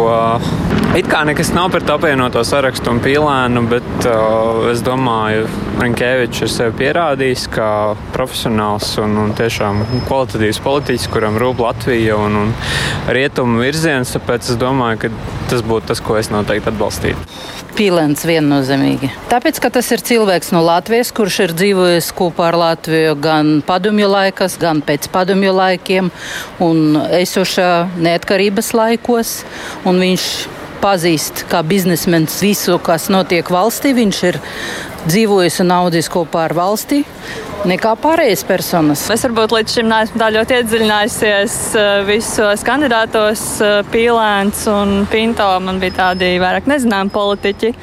it 0.95 1.09
kā 1.11 1.25
nekas 1.27 1.51
nav 1.51 1.73
par 1.73 1.83
apvienoto 1.91 2.39
sarakstu 2.47 2.93
un 2.93 3.01
pīlēnu, 3.03 3.65
bet 3.67 4.07
uh, 4.07 4.69
es 4.71 4.79
domāju, 4.85 5.49
Rinkēvičs 5.83 6.45
ir 6.45 6.53
sevi 6.53 6.77
pierādījis 6.79 7.49
kā 7.51 7.67
profesionāls 8.15 8.93
un, 9.03 9.19
un 9.19 9.35
tiešām 9.35 9.83
kvalitatīvs 10.07 10.63
politiķis, 10.63 11.11
kuram 11.11 11.35
rūp 11.43 11.65
Latvija 11.67 12.15
un, 12.15 12.39
un 12.45 12.55
rietumu 13.11 13.59
virziens, 13.65 14.15
tāpēc 14.15 14.53
es 14.53 14.61
domāju, 14.63 15.03
ka 15.03 15.11
tas 15.51 15.67
būtu 15.67 15.91
tas, 15.91 15.99
ko 15.99 16.15
es 16.21 16.31
noteikti 16.31 16.71
atbalstītu. 16.71 17.27
Pīlēns 17.79 18.25
viennozīmīgi. 18.27 19.07
Tāpēc, 19.31 19.61
ka 19.63 19.69
tas 19.71 19.87
ir 19.95 20.01
cilvēks 20.03 20.51
no 20.51 20.59
Latvijas, 20.65 21.13
kurš 21.15 21.37
ir 21.45 21.53
dzīvojis 21.55 22.09
kopā 22.17 22.49
ar 22.49 22.57
Latviju 22.59 23.15
gan 23.23 23.53
padomju 23.63 24.09
laikos, 24.11 24.57
gan 24.59 24.81
pēc 24.83 25.07
padomju 25.13 25.53
laikiem 25.55 26.11
un 26.59 26.99
esošā 27.21 27.71
neatkarības 28.03 28.73
laikos. 28.75 29.35
Un 29.87 30.03
viņš 30.03 30.25
pazīst 30.81 31.45
kā 31.51 31.61
biznesmenis 31.65 32.39
visu, 32.43 32.79
kas 32.83 33.09
notiek 33.13 33.47
valstī. 33.51 33.93
Viņš 33.97 34.23
ir 34.31 34.39
dzīvojis 35.07 35.61
un 35.63 35.77
audzis 35.77 36.11
kopā 36.11 36.47
ar 36.49 36.57
valsti 36.57 37.03
nekā 37.67 37.91
pārējās 37.99 38.43
personas. 38.47 39.03
Es 39.11 39.23
varbūt 39.25 39.53
līdz 39.55 39.73
šim 39.75 39.89
neesmu 39.91 40.19
tā 40.21 40.29
ļoti 40.35 40.55
iedziļinājusies 40.59 41.55
eh, 41.79 41.89
visos 42.07 42.63
kandidātos. 42.67 43.43
Eh, 43.63 43.79
Pīlēns 43.91 44.63
un 44.71 44.93
Pinto 45.11 45.47
man 45.63 45.81
bija 45.81 45.97
tādi 45.97 46.31
vairāk 46.41 46.69
nezināmi 46.71 47.11
politiķi. 47.15 47.73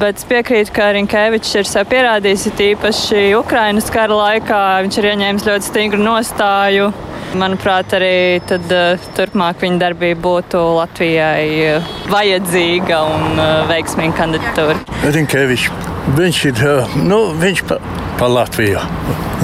Bet 0.00 0.18
es 0.18 0.26
piekrītu, 0.26 0.72
ka 0.74 0.90
Rinkēvičs 0.96 1.52
ir 1.60 1.68
sev 1.68 1.86
pierādījis, 1.90 2.48
tīpaši 2.58 3.28
Ukrainas 3.38 3.90
kara 3.92 4.16
laikā. 4.16 4.64
Viņš 4.86 4.98
ir 4.98 5.10
ieņēmis 5.12 5.46
ļoti 5.50 5.70
stingru 5.70 6.02
nostāju. 6.02 6.90
Manuprāt, 7.38 7.92
arī 7.94 8.40
tad, 8.42 8.64
uh, 8.74 8.98
turpmāk 9.14 9.60
viņa 9.62 9.78
darbība 9.78 10.18
būtu 10.24 10.60
Latvijai 10.80 11.76
uh, 11.76 11.92
vajadzīga 12.10 12.98
un 13.06 13.38
uh, 13.38 13.50
veiksmīga 13.70 14.16
kandidatūra. 14.18 14.74
Rinkēvičs, 15.14 15.68
viņš 16.18 16.40
ir 16.50 16.64
nu, 17.06 17.20
viņš 17.38 17.62
pa, 17.70 17.78
pa 18.18 18.30
Latviju, 18.30 18.82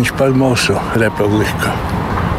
viņš 0.00 0.12
par 0.18 0.34
mūsu 0.34 0.74
republiku. 0.98 1.74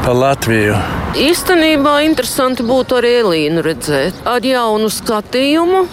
Pa 0.03 0.11
Latviju. 0.15 0.75
Īstenībā 1.19 1.97
interesanti 2.05 2.63
būtu 2.67 2.99
arī 2.99 3.15
Elīnu 3.23 3.63
redzēt 3.63 4.19
ar 4.27 4.43
jaunu 4.43 4.91
skatījumu, 4.91 5.85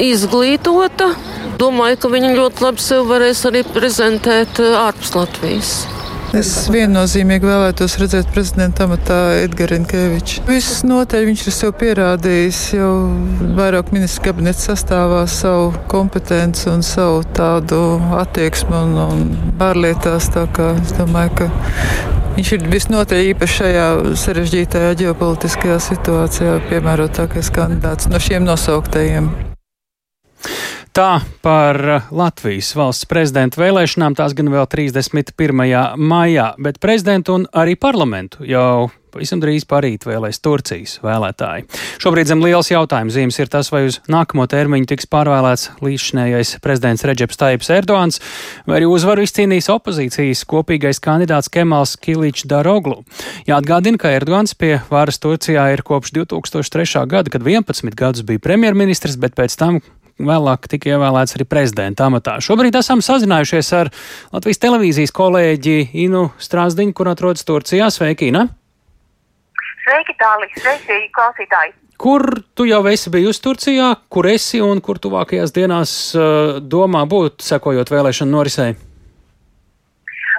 izglītota. 0.00 1.12
Domāju, 1.60 2.00
ka 2.00 2.10
viņa 2.12 2.36
ļoti 2.40 2.64
labi 2.64 2.84
sev 2.84 3.08
varēs 3.12 3.44
arī 3.48 3.62
prezentēt 3.68 4.60
ārpus 4.60 5.12
Latvijas. 5.20 5.74
Es 6.32 6.48
viennozīmīgi 6.72 7.44
vēlētos 7.44 7.98
redzēt 8.00 8.30
prezidenta 8.32 8.86
amatā 8.86 9.18
Edgars 9.42 9.74
Rinkevičs. 9.74 10.38
Viss 10.48 10.80
noteikti 10.88 11.28
viņš 11.28 11.42
ir 11.44 11.54
sev 11.58 11.74
pierādījis 11.76 12.60
jau 12.78 12.92
vairāk 13.58 13.92
ministru 13.92 14.30
kabineta 14.30 14.62
sastāvā 14.62 15.26
savu 15.28 15.74
kompetenci 15.92 16.70
un 16.72 16.80
savu 16.86 17.20
tādu 17.36 17.82
attieksmi 18.22 18.78
un, 18.80 18.96
un 19.04 19.22
ārlietās. 19.60 20.32
Tā 20.32 20.48
kā 20.56 20.72
es 20.80 20.96
domāju, 20.96 21.36
ka 21.42 21.50
viņš 22.38 22.56
ir 22.56 22.68
visnotaļ 22.78 23.24
īpaši 23.34 23.58
šajā 23.60 23.86
sarežģītajā 24.24 24.98
ģeopolitiskajā 25.04 25.80
situācijā 25.92 26.60
piemērotākais 26.72 27.52
kandidāts 27.52 28.08
no 28.08 28.22
šiem 28.22 28.48
nosauktajiem. 28.48 29.51
Tā 30.92 31.22
par 31.40 31.78
Latvijas 32.12 32.74
valsts 32.76 33.06
prezidenta 33.08 33.56
vēlēšanām, 33.62 34.12
tās 34.12 34.34
gan 34.36 34.50
vēl 34.52 34.66
31. 34.68 35.62
maijā, 35.96 36.50
bet 36.60 36.82
prezidentu 36.84 37.38
un 37.38 37.46
arī 37.56 37.78
parlamentu 37.80 38.44
jau 38.44 38.90
pavisam 39.12 39.40
drīz 39.40 39.64
parīt 39.68 40.04
vēlēs 40.04 40.42
Turcijas 40.44 40.98
vēlētāji. 41.00 41.64
Šobrīd 42.02 42.28
zem 42.28 42.44
liels 42.44 42.68
jautājums 42.68 43.16
zīmes 43.16 43.40
ir 43.40 43.48
tas, 43.52 43.70
vai 43.72 43.86
uz 43.88 44.02
nākamo 44.12 44.44
termiņu 44.52 44.90
tiks 44.92 45.08
pārvēlēts 45.08 45.70
līdzšinējais 45.80 46.52
prezidents 46.60 47.06
Reģeps 47.08 47.40
Taips 47.40 47.72
Erdogans, 47.72 48.20
vai 48.68 48.82
arī 48.82 48.90
uzvaru 48.92 49.24
izcīnīs 49.24 49.70
opozīcijas 49.72 50.44
kopīgais 50.52 51.00
kandidāts 51.00 51.48
Kemals 51.52 51.96
Kiličs 52.04 52.44
Daroglu. 52.52 53.00
Jāatgādina, 53.48 53.96
ka 53.96 54.12
Erdogans 54.12 54.52
pie 54.60 54.74
varas 54.92 55.20
Turcijā 55.24 55.70
ir 55.72 55.86
kopš 55.88 56.12
2003. 56.20 57.08
gada, 57.08 57.32
kad 57.32 57.48
11 57.48 57.96
gadus 57.96 58.28
bija 58.28 58.44
premjerministrs, 58.44 59.16
bet 59.16 59.40
pēc 59.40 59.56
tam 59.56 59.80
vēlāk 60.20 60.68
tika 60.70 60.94
ievēlēts 60.94 61.36
arī 61.36 61.46
prezidenta 61.48 62.08
amatā. 62.08 62.38
Šobrīd 62.44 62.76
esam 62.78 63.02
sazinājušies 63.04 63.72
ar 63.78 63.92
Latvijas 64.34 64.62
televīzijas 64.62 65.14
kolēģi 65.16 65.76
Inu 66.04 66.28
Strāzdiņu, 66.42 66.96
kur 66.96 67.12
atrodas 67.12 67.46
Turcijā. 67.48 67.88
Sveiki, 67.92 68.32
Ina! 68.32 68.46
Sveiki, 69.82 70.14
Tālī! 70.20 70.50
Sveiki, 70.58 71.08
klausītāji! 71.16 71.74
Kur 72.02 72.24
tu 72.58 72.64
jau 72.66 72.80
esi 72.90 73.10
bijusi 73.14 73.42
Turcijā, 73.44 73.92
kur 74.10 74.26
esi 74.26 74.58
un 74.62 74.80
kur 74.82 74.98
tuvākajās 75.02 75.52
dienās 75.54 75.92
uh, 76.16 76.56
domā 76.58 77.04
būt, 77.06 77.44
sekojot 77.46 77.92
vēlēšanu 77.94 78.34
norisei? 78.34 78.72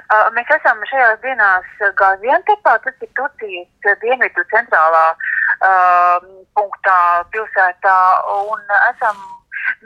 Uh, 0.04 0.28
mēs 0.36 0.50
esam 0.52 0.82
šajās 0.90 1.22
dienās 1.22 1.70
Gaziantepā, 1.96 2.76
tas 2.84 3.06
ir 3.06 3.08
Turcijas 3.16 3.96
dienvidu 4.02 4.44
centrālā 4.52 5.06
uh, 5.14 6.20
punktā 6.54 6.98
pilsētā, 7.32 7.96
un 8.44 8.76
esam 8.90 9.16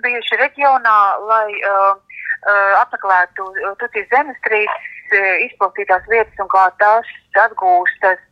bijuši 0.04 0.38
reģionā, 0.42 0.98
lai 1.30 1.48
uh, 1.62 1.94
uh, 1.94 2.74
apmeklētu 2.82 3.48
Turcijas 3.80 4.10
zemestrīces 4.12 5.16
uh, 5.16 5.34
izplatītās 5.48 6.08
vietas 6.12 6.44
un 6.44 6.50
kā 6.54 6.68
tās 6.82 7.12
atgūstas. 7.46 8.24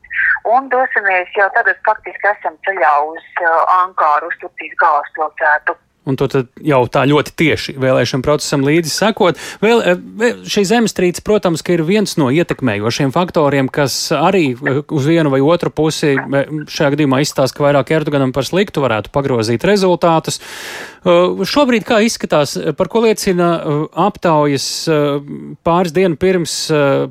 Un 0.49 0.71
dosimies 0.73 1.33
jau 1.37 1.49
tagad 1.57 1.81
faktiski 1.85 2.31
esam 2.31 2.55
ceļā 2.69 2.92
uz 3.11 3.27
uh, 3.42 3.81
Ankāru, 3.83 4.31
uz 4.31 4.38
Turcijas 4.42 4.79
galvaspilsētu 4.85 5.77
un 6.07 6.16
to 6.19 6.29
jau 6.62 6.81
tā 6.90 7.03
ļoti 7.09 7.35
tieši 7.38 7.75
vēlēšana 7.83 8.25
procesam 8.25 8.64
līdzi 8.66 8.92
sekot. 8.92 9.40
Vēl, 9.62 9.83
eh, 9.83 10.42
šī 10.47 10.64
zemestrīce, 10.71 11.25
protams, 11.27 11.64
ir 11.66 11.83
viens 11.83 12.16
no 12.16 12.31
ietekmējošiem 12.31 13.12
faktoriem, 13.14 13.71
kas 13.73 14.12
arī 14.14 14.55
eh, 14.55 14.83
uz 14.87 15.07
vienu 15.07 15.33
vai 15.35 15.42
otru 15.42 15.71
pusi 15.71 16.14
eh, 16.14 16.53
šajā 16.71 16.95
gadījumā 16.95 17.21
izstāsta, 17.25 17.57
ka 17.57 17.66
vairāk 17.66 17.90
Erdoganam 17.97 18.33
par 18.33 18.47
sliktu 18.47 18.85
varētu 18.85 19.11
pagrozīt 19.14 19.64
rezultātus. 19.66 20.40
Šobrīd, 21.07 21.85
kā 21.87 22.01
izskatās, 22.03 22.57
par 22.77 22.88
ko 22.90 23.05
liecina 23.05 23.49
aptaujas 23.95 24.66
pāris 25.62 25.95
dienu 25.95 26.19
pirms 26.19 26.57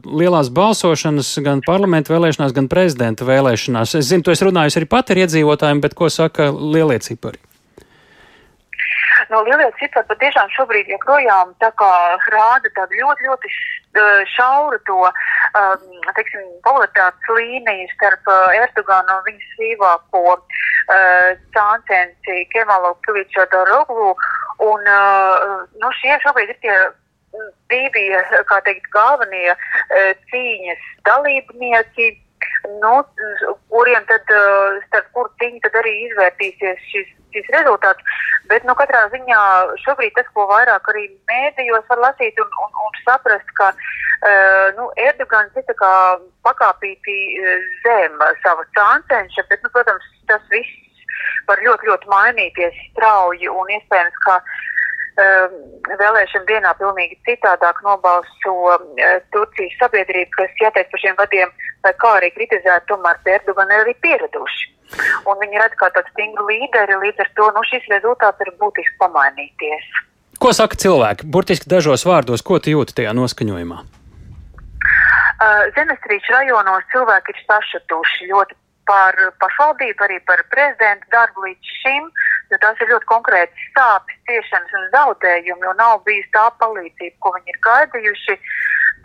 lielās 0.03 0.51
balsošanas 0.51 1.31
gan 1.45 1.63
parlamentu 1.65 2.12
vēlēšanās, 2.12 2.53
gan 2.58 2.67
prezidenta 2.71 3.27
vēlēšanās? 3.27 3.95
Es 3.95 4.12
zinu, 4.12 4.27
tu 4.27 4.36
esi 4.36 4.49
runājusi 4.49 4.81
arī 4.81 4.91
pat 4.91 5.15
ar 5.15 5.23
iedzīvotājiem, 5.23 5.84
bet 5.88 5.95
ko 5.95 6.12
saka 6.12 6.51
lielie 6.51 6.99
cipari? 6.99 7.39
No 9.33 9.41
lielie 9.47 9.67
cipari 9.79 10.07
patiešām 10.09 10.51
šobrīd 10.55 10.89
joprojām 10.93 11.53
tā 11.63 11.71
kā 11.79 11.91
rāda 12.33 12.71
tādu 12.77 13.01
ļoti, 13.01 13.27
ļoti 13.29 13.51
šauru 14.35 14.79
to, 14.88 14.99
um, 15.59 15.85
teiksim, 16.17 16.43
polaritātes 16.65 17.31
līniju 17.38 17.88
starp 17.93 18.27
Erdoganu 18.57 19.19
un 19.19 19.23
viņas 19.29 19.55
vīvāko 19.61 20.23
uh, 20.35 21.29
cāncenci 21.55 22.43
Kemalu 22.51 22.95
Kličo 23.07 23.47
Daroglu. 23.53 24.13
Un, 24.63 24.83
uh, 24.88 25.63
nu, 25.79 25.91
šie 26.01 26.19
šobrīd 26.23 26.51
ir 26.53 26.59
tie 26.63 26.77
divi, 27.71 28.05
kā 28.49 28.61
teikt, 28.67 28.91
galvenie 28.95 29.55
uh, 29.55 30.11
cīņas 30.31 30.85
dalībnieki. 31.07 32.13
Nu, 32.82 32.93
kuriem 33.73 34.06
tad, 34.10 34.32
starp 34.88 35.12
kur 35.15 35.30
cīņu 35.41 35.62
tad 35.65 35.78
arī 35.82 35.93
izvērtīsies 36.06 36.88
šis, 36.91 37.12
šis 37.36 37.51
rezultāts. 37.56 38.15
Bet, 38.51 38.65
nu, 38.67 38.75
katrā 38.78 39.06
ziņā 39.13 39.41
šobrīd 39.84 40.15
tas, 40.17 40.30
ko 40.38 40.47
vairāk 40.51 40.89
arī 40.93 41.08
mēdījos 41.32 41.88
var 41.89 42.04
lasīt 42.08 42.39
un, 42.41 42.51
un, 42.65 42.80
un 42.86 42.99
saprast, 43.04 43.51
ka 43.60 43.71
uh, 43.73 44.67
nu, 44.78 44.89
Erdogans 45.08 45.58
ir 45.58 45.65
tā 45.69 45.75
kā 45.82 45.93
pakāpīti 46.47 47.17
zem 47.86 48.21
sava 48.43 48.67
cāncenša, 48.78 49.47
bet, 49.49 49.63
nu, 49.65 49.73
protams, 49.73 50.06
tas 50.30 50.45
viss 50.54 50.82
var 51.49 51.62
ļoti, 51.65 51.89
ļoti 51.89 52.10
mainīties 52.12 52.80
strauji 52.91 53.49
un 53.49 53.69
iespējams, 53.78 54.17
ka 54.25 54.39
um, 54.39 54.54
vēlēšana 55.15 56.45
dienā 56.49 56.71
pilnīgi 56.80 57.17
citādāk 57.28 57.82
nobalso 57.86 58.54
uh, 58.73 58.80
Turcijas 59.32 59.78
sabiedrība, 59.80 60.32
kas 60.36 60.62
jāteic 60.62 60.89
par 60.91 61.04
šiem 61.04 61.15
gadiem, 61.19 61.54
vai 61.86 61.93
kā 62.01 62.15
arī 62.17 62.32
kritizēt, 62.36 62.88
tomēr 62.89 63.21
pie 63.23 63.38
Erdogana 63.38 63.78
ir 63.78 63.86
arī 63.86 63.95
pieraduši. 64.04 64.71
Un 65.25 65.39
viņi 65.41 65.62
redz 65.62 65.78
kā 65.80 65.89
tādu 65.95 66.12
stingru 66.13 66.45
līderi, 66.49 66.99
līdz 67.01 67.23
ar 67.23 67.32
to 67.38 67.47
nu, 67.56 67.63
šis 67.69 67.88
rezultāts 67.93 68.43
ir 68.45 68.51
būtiski 68.60 68.99
pamainīties. 69.01 69.88
Ko 70.39 70.51
saka 70.54 70.78
cilvēki? 70.78 71.28
Burtiski 71.32 71.69
dažos 71.71 72.04
vārdos, 72.06 72.43
ko 72.45 72.60
tu 72.60 72.73
jūti 72.75 72.97
tajā 72.99 73.15
noskaņojumā? 73.15 73.80
Uh, 75.36 75.63
Zemestrīču 75.75 76.32
rajonos 76.36 76.86
cilvēki 76.91 77.34
ir 77.34 77.41
sašutuši 77.47 78.30
ļoti 78.32 78.56
par 78.86 79.17
pašvaldību, 79.41 80.06
arī 80.06 80.19
par 80.30 80.43
prezidentu 80.51 81.10
darbu 81.13 81.47
līdz 81.47 81.73
šim, 81.82 82.10
jo 82.51 82.60
tās 82.62 82.81
ir 82.81 82.91
ļoti 82.93 83.10
konkrētas 83.10 83.67
sāpes, 83.75 84.21
ciešanas 84.29 84.77
un 84.79 84.88
zaudējumi, 84.95 85.67
jo 85.67 85.73
nav 85.79 86.01
bijis 86.08 86.27
tā 86.36 86.45
palīdzība, 86.62 87.15
ko 87.23 87.34
viņi 87.38 87.53
ir 87.55 87.62
gaidījuši. 87.67 88.38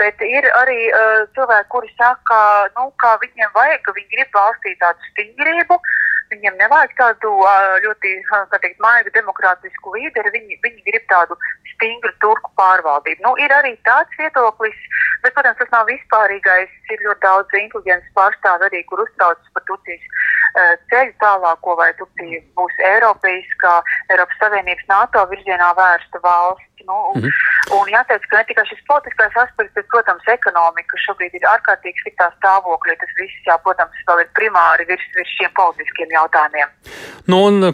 Bet 0.00 0.22
ir 0.24 0.46
arī 0.56 0.78
uh, 0.88 1.26
cilvēki, 1.36 1.68
kuri 1.72 1.90
saka, 1.98 2.36
nu, 2.76 2.86
ka 3.02 3.16
viņiem 3.20 3.50
vajag, 3.52 3.82
ka 3.84 3.92
viņi 3.96 4.14
grib 4.14 4.38
valstī 4.38 4.72
tādu 4.80 5.10
stingrību, 5.10 5.76
viņiem 6.32 6.58
nevajag 6.60 6.94
tādu 6.98 7.32
ļoti, 7.84 8.14
kā 8.30 8.58
teikt, 8.62 8.80
maigu 8.84 9.12
demokrātisku 9.16 9.94
līderi, 9.96 10.34
viņi, 10.36 10.58
viņi 10.64 10.86
grib 10.88 11.06
tādu 11.12 11.38
stingru 11.74 12.12
turku 12.24 12.50
pārvaldību. 12.60 13.24
Nu, 13.26 13.34
ir 13.42 13.52
arī 13.54 13.74
tāds 13.88 14.14
viedoklis, 14.20 14.76
bet, 15.24 15.34
protams, 15.34 15.58
tas 15.60 15.72
nav 15.74 15.88
vispārīgais. 15.90 16.72
Ir 16.90 17.04
ļoti 17.06 17.22
daudz 17.22 17.54
inteliģents 17.54 18.14
pārstāvi 18.18 18.66
arī, 18.66 18.82
kur 18.90 19.04
uztraucas 19.04 19.52
par 19.54 19.66
Turcijas 19.68 20.08
ceļu 20.90 21.14
tālāko, 21.22 21.76
vai 21.78 21.92
Turcija 21.98 22.40
būs 22.58 22.80
Eiropeiskā, 22.88 23.76
Eiropas 24.10 24.40
Savienības 24.42 24.88
NATO 24.90 25.24
virzienā 25.30 25.70
vērsta 25.78 26.22
valsts. 26.24 26.66
Nu, 26.88 26.96
un, 27.12 27.20
mm 27.20 27.28
-hmm. 27.28 27.76
un 27.76 27.88
jāteic, 27.92 28.24
ka 28.28 28.36
ne 28.38 28.44
tikai 28.48 28.64
šis 28.66 28.80
politiskais 28.88 29.34
aspekts, 29.36 29.74
bet, 29.76 29.86
protams, 29.92 30.24
ekonomika 30.36 30.96
šobrīd 31.04 31.34
ir 31.36 31.44
ārkārtīgi 31.54 32.00
sliktā 32.02 32.30
stāvoklī. 32.38 32.96
Tas 33.00 33.12
viss, 33.20 33.42
jā, 33.48 33.56
protams, 33.64 33.98
vēl 34.08 34.22
ir 34.22 34.30
primāri 34.38 34.88
virs, 34.90 35.06
virs 35.16 35.34
šiem 35.38 35.52
politiskiem 35.60 36.08
jautājumiem. 36.08 36.19
Nu, 37.30 37.44
un 37.46 37.72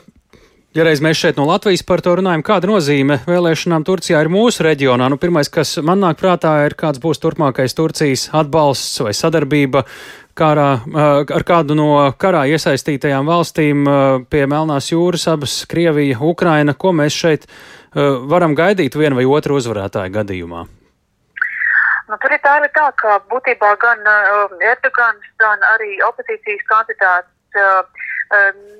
Ja 0.76 0.84
reiz 0.84 1.00
mēs 1.00 1.16
šeit 1.16 1.38
no 1.40 1.46
Latvijas 1.48 1.80
par 1.88 2.02
to 2.04 2.12
runājam, 2.18 2.42
kāda 2.44 2.68
nozīme 2.68 3.14
vēlēšanām 3.24 3.84
Turcijā 3.88 4.18
ir 4.20 4.28
mūsu 4.28 4.66
reģionā? 4.66 5.06
Nu, 5.08 5.16
pirmais, 5.16 5.48
kas 5.48 5.70
man 5.80 6.02
nāk 6.04 6.18
prātā, 6.20 6.50
ir 6.66 6.76
kāds 6.76 7.00
būs 7.00 7.22
turpmākais 7.22 7.72
Turcijas 7.78 8.26
atbalsts 8.36 9.00
vai 9.00 9.14
sadarbība 9.16 9.86
karā, 10.36 10.68
ar 11.38 11.46
kādu 11.48 11.78
no 11.78 11.88
karā 12.20 12.44
iesaistītajām 12.52 13.24
valstīm 13.24 13.88
pie 14.28 14.44
Melnās 14.52 14.90
jūras, 14.92 15.24
abas 15.32 15.62
Krievija, 15.70 16.18
Ukraina. 16.20 16.76
Ko 16.76 16.92
mēs 16.92 17.16
šeit 17.16 17.48
varam 17.94 18.52
gaidīt 18.58 19.00
vienu 19.00 19.16
vai 19.16 19.24
otru 19.24 19.56
uzvarētāju 19.56 20.12
gadījumā? 20.18 20.66
Nu, 22.10 22.20
tur 22.20 22.36
ir 22.36 22.44
tā, 22.44 22.58
ir 22.60 22.68
tā, 22.76 22.90
ka 23.00 23.16
būtībā 23.32 23.72
gan 23.80 24.04
Erdogans, 24.60 25.24
gan 25.40 25.64
arī 25.72 25.96
opozīcijas 26.04 26.68
kandidāts 26.68 27.64
uh, 27.64 28.04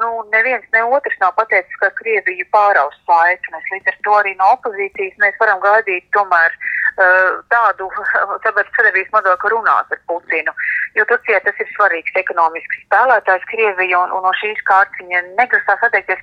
nu, 0.00 0.08
neviens 0.32 0.64
ne 0.72 0.82
otrs 0.84 1.18
nav 1.20 1.34
pateicis, 1.36 1.78
ka 1.80 1.90
Krievija 2.00 2.46
pāraus 2.54 2.96
saiknes. 3.06 3.68
Līdz 3.72 3.92
ar 3.92 3.98
to 4.06 4.16
arī 4.18 4.34
no 4.40 4.48
opozīcijas 4.56 5.20
mēs 5.22 5.38
varam 5.40 5.60
gaidīt 5.62 6.08
tomēr 6.16 6.56
uh, 6.56 7.38
tādu 7.52 7.88
sadarbības 8.42 9.12
modeli, 9.14 9.38
ka 9.42 9.52
runās 9.54 9.94
ar 9.94 10.02
Putinu. 10.10 10.54
Jo 10.98 11.06
Turcijai 11.10 11.42
tas 11.46 11.62
ir 11.62 11.70
svarīgs 11.76 12.18
ekonomisks 12.22 12.82
spēlētājs 12.88 13.46
Krievija 13.52 14.02
un, 14.02 14.14
un 14.18 14.26
no 14.26 14.34
šīs 14.42 14.62
kārtas 14.66 14.98
viņa 15.02 15.22
negrasās 15.38 15.88
atteikties. 15.88 16.22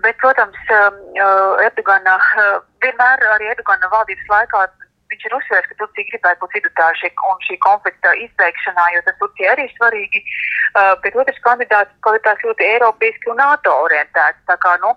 Bet, 0.00 0.16
protams, 0.22 0.58
uh, 0.72 1.64
Erdogana, 1.66 2.16
uh, 2.18 2.60
vienmēr 2.82 3.26
arī 3.36 3.50
Erdogana 3.52 3.90
valdības 3.92 4.30
laikā 4.32 4.66
viņš 5.10 5.26
ir 5.26 5.36
uzsvērs, 5.38 5.68
ka 5.70 5.78
Turcija 5.82 6.10
gribētu 6.10 6.42
būt 6.44 6.56
vidutāji 6.58 7.10
un 7.30 7.44
šī 7.46 7.58
konflikta 7.66 8.14
izbeigšanā, 8.24 8.86
jo 8.94 9.04
tas 9.06 9.18
Turcija 9.22 9.52
arī 9.54 9.66
ir 9.68 9.76
svarīgi. 9.76 10.24
Uh, 10.70 10.94
bet 11.02 11.16
otrs 11.18 11.40
kandidāts 11.44 11.94
kvalitātes 12.06 12.46
ļoti 12.46 12.68
eiropeiski 12.72 13.32
un 13.32 13.40
NATO 13.42 13.74
orientēts. 13.86 14.44
Tā 14.46 14.56
kā, 14.62 14.76
nu, 14.84 14.94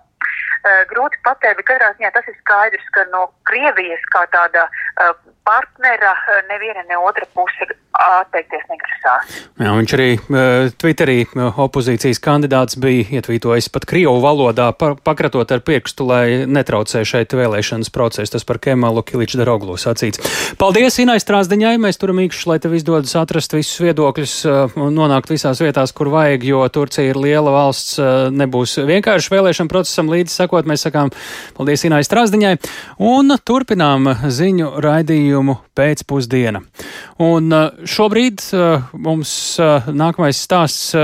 grūti 0.90 1.20
pateikt, 1.26 1.60
bet 1.60 1.68
katrā 1.68 1.92
ziņā 1.96 2.10
tas 2.14 2.28
ir 2.30 2.36
skaidrs, 2.40 2.90
ka 2.96 3.06
no 3.12 3.28
Krievijas 3.48 4.04
kā 4.14 4.24
tāda 4.32 4.66
uh, 4.68 5.14
partnera 5.44 6.14
neviena 6.48 6.84
ne 6.88 6.98
otra 6.98 7.26
puse 7.34 7.66
atteikties 7.94 8.64
negrasās. 8.66 9.34
Jā, 9.60 9.70
viņš 9.76 9.92
arī 9.94 10.08
Twitterī 10.80 11.16
opozīcijas 11.36 12.18
kandidāts 12.24 12.78
bija 12.80 13.20
ietvītojis 13.20 13.68
pat 13.70 13.86
Krievu 13.86 14.16
valodā, 14.24 14.70
pa, 14.74 14.94
pakratot 14.96 15.52
ar 15.54 15.62
pirkstu, 15.62 16.06
lai 16.08 16.24
netraucē 16.50 17.04
šeit 17.06 17.36
vēlēšanas 17.36 17.92
procesu. 17.94 18.32
Tas 18.34 18.46
par 18.48 18.58
Kemalu 18.58 19.04
Kiliču 19.06 19.38
Daroglu 19.38 19.76
sacīts. 19.78 20.22
Paldies 20.58 20.98
Inai 21.04 21.20
Strāzdiņai, 21.22 21.76
mēs 21.84 22.00
turam 22.00 22.18
īkšķi, 22.24 22.48
lai 22.50 22.58
tev 22.64 22.74
izdodas 22.74 23.14
atrast 23.20 23.54
visus 23.54 23.78
viedokļus 23.84 24.34
un 24.80 24.96
nonākt 24.96 25.30
visās 25.30 25.62
vietās, 25.62 25.94
kur 25.94 26.10
vajag, 26.14 26.48
jo 26.48 26.64
Turcija 26.72 27.12
ir 27.12 27.20
liela 27.20 27.52
valsts, 27.54 28.00
nebūs 28.34 28.80
vienkārši 28.88 29.36
vēlēšana 29.36 29.70
procesam 29.70 30.10
līdzi 30.10 30.34
sakot. 30.34 30.53
Mēs 30.62 30.86
sakām 30.86 31.10
paldies 31.56 31.82
Inai 31.88 32.04
Strāzdiņai 32.06 32.54
un 33.02 33.34
turpinām 33.42 34.06
ziņu 34.30 34.76
raidījumu 34.84 35.56
pēcpusdiena. 35.74 36.62
Un 37.24 37.50
uh, 37.50 37.82
šobrīd 37.82 38.46
uh, 38.54 38.86
mums 38.94 39.34
uh, 39.58 39.90
nākamais 39.90 40.38
stāsts 40.38 40.94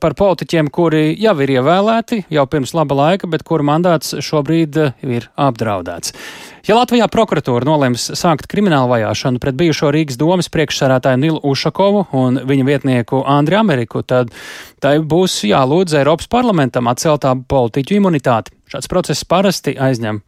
par 0.00 0.14
politiķiem, 0.18 0.68
kuri 0.72 1.14
jau 1.20 1.32
ir 1.40 1.54
ievēlēti 1.56 2.24
jau 2.32 2.44
pirms 2.50 2.74
laba 2.76 2.96
laika, 2.98 3.28
bet 3.30 3.44
kuru 3.46 3.64
mandāts 3.66 4.12
šobrīd 4.20 4.76
ir 5.06 5.28
apdraudēts. 5.40 6.12
Ja 6.68 6.76
Latvijā 6.76 7.06
prokuratūra 7.08 7.64
nolems 7.64 8.10
sākt 8.18 8.44
kriminālu 8.50 8.90
vajāšanu 8.92 9.40
pret 9.40 9.56
bijušo 9.56 9.88
Rīgas 9.94 10.18
domas 10.20 10.50
priekšsarātāju 10.52 11.20
Nilu 11.22 11.40
Ušakovu 11.50 12.04
un 12.20 12.36
viņa 12.46 12.66
vietnieku 12.68 13.22
Andri 13.24 13.56
Ameriku, 13.56 14.02
tad 14.04 14.34
tai 14.82 14.98
būs 15.00 15.40
jālūdz 15.48 15.96
Eiropas 16.02 16.28
parlamentam 16.30 16.90
atcelt 16.92 17.24
abu 17.28 17.46
politiķu 17.48 17.96
imunitāti. 17.96 18.52
Šāds 18.70 18.90
process 18.90 19.26
parasti 19.26 19.74
aizņem 19.74 20.22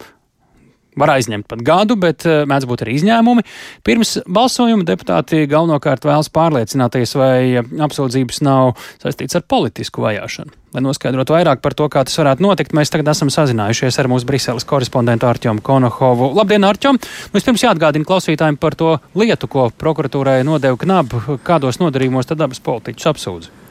Var 0.92 1.08
aizņemt 1.14 1.46
pat 1.48 1.62
gadu, 1.64 1.96
bet 1.96 2.26
uh, 2.28 2.42
mēdz 2.48 2.66
būt 2.68 2.82
arī 2.84 2.98
izņēmumi. 2.98 3.44
Pirms 3.86 4.18
balsojuma 4.28 4.84
deputāti 4.84 5.46
galvenokārt 5.48 6.04
vēlas 6.04 6.28
pārliecināties, 6.32 7.14
vai 7.16 7.62
apsūdzības 7.86 8.42
nav 8.44 8.74
saistīts 9.00 9.38
ar 9.38 9.46
politisku 9.48 10.04
vajāšanu. 10.04 10.52
Lai 10.76 10.82
noskaidrotu 10.84 11.32
vairāk 11.32 11.64
par 11.64 11.76
to, 11.76 11.88
kā 11.92 12.04
tas 12.04 12.16
varētu 12.20 12.44
notikt, 12.44 12.76
mēs 12.76 12.92
tagad 12.92 13.08
esam 13.12 13.32
sazinājušies 13.32 13.98
ar 14.00 14.10
mūsu 14.12 14.28
Briseles 14.28 14.68
korespondentu 14.68 15.28
Arķomu 15.28 15.64
Konohovu. 15.64 16.30
Labdien! 16.36 16.60
Nu, 16.62 16.92
vispirms 17.32 17.64
jāatgādina 17.64 18.08
klausītājiem 18.08 18.60
par 18.60 18.76
to 18.76 18.94
lietu, 19.16 19.48
ko 19.48 19.70
prokuratūrai 19.72 20.42
nodeva 20.48 20.76
knab, 20.80 21.16
kādos 21.44 21.80
nodarījumos 21.80 22.28
tad 22.28 22.44
abas 22.44 22.60
politiķus 22.64 23.12
apsūdz. 23.12 23.61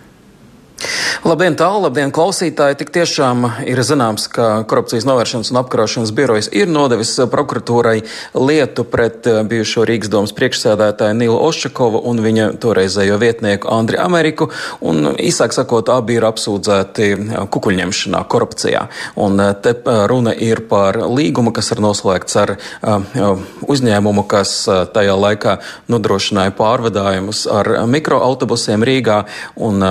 Labdien, 1.22 1.54
tālu, 1.54 1.84
labdien, 1.86 2.10
klausītāji! 2.10 2.80
Tik 2.80 2.90
tiešām 2.96 3.44
ir 3.70 3.78
zināms, 3.86 4.24
ka 4.32 4.64
Korupcijas 4.66 5.06
novēršanas 5.06 5.52
un 5.54 5.60
apkarošanas 5.62 6.14
birojas 6.18 6.48
ir 6.58 6.70
nodevis 6.72 7.12
prokuratūrai 7.30 8.00
lietu 8.34 8.86
pret 8.90 9.28
eh, 9.30 9.42
bijušo 9.46 9.86
Rīgas 9.86 10.10
domas 10.10 10.34
priekšsēdētāju 10.38 11.18
Nilu 11.20 11.36
Ošakovu 11.46 12.02
un 12.10 12.24
viņa 12.26 12.48
toreizējo 12.64 13.20
vietnieku 13.22 13.70
Andri 13.70 14.00
Ameriku, 14.02 14.48
un 14.82 15.12
īsāk 15.14 15.54
sakot, 15.54 15.92
abi 15.94 16.18
ir 16.18 16.26
apsūdzēti 16.26 17.10
eh, 17.12 17.36
kukuļņemšanā, 17.54 18.24
korupcijā. 18.32 18.88
Un 19.22 19.38
eh, 19.46 19.52
te 19.62 19.76
runa 20.10 20.34
ir 20.34 20.64
par 20.72 20.98
līgumu, 21.06 21.54
kas 21.54 21.70
ir 21.76 21.84
noslēgts 21.86 22.40
ar 22.42 22.56
uzņēmumu, 23.70 24.24
kas 24.30 24.56
tajā 24.96 25.14
laikā 25.18 25.60
nodrošināja 25.92 26.56
pārvadājumus 26.58 27.46
ar 27.52 27.70
mikroautobusiem 27.92 28.90
Rīgā. 28.90 29.22
Un, 29.62 29.86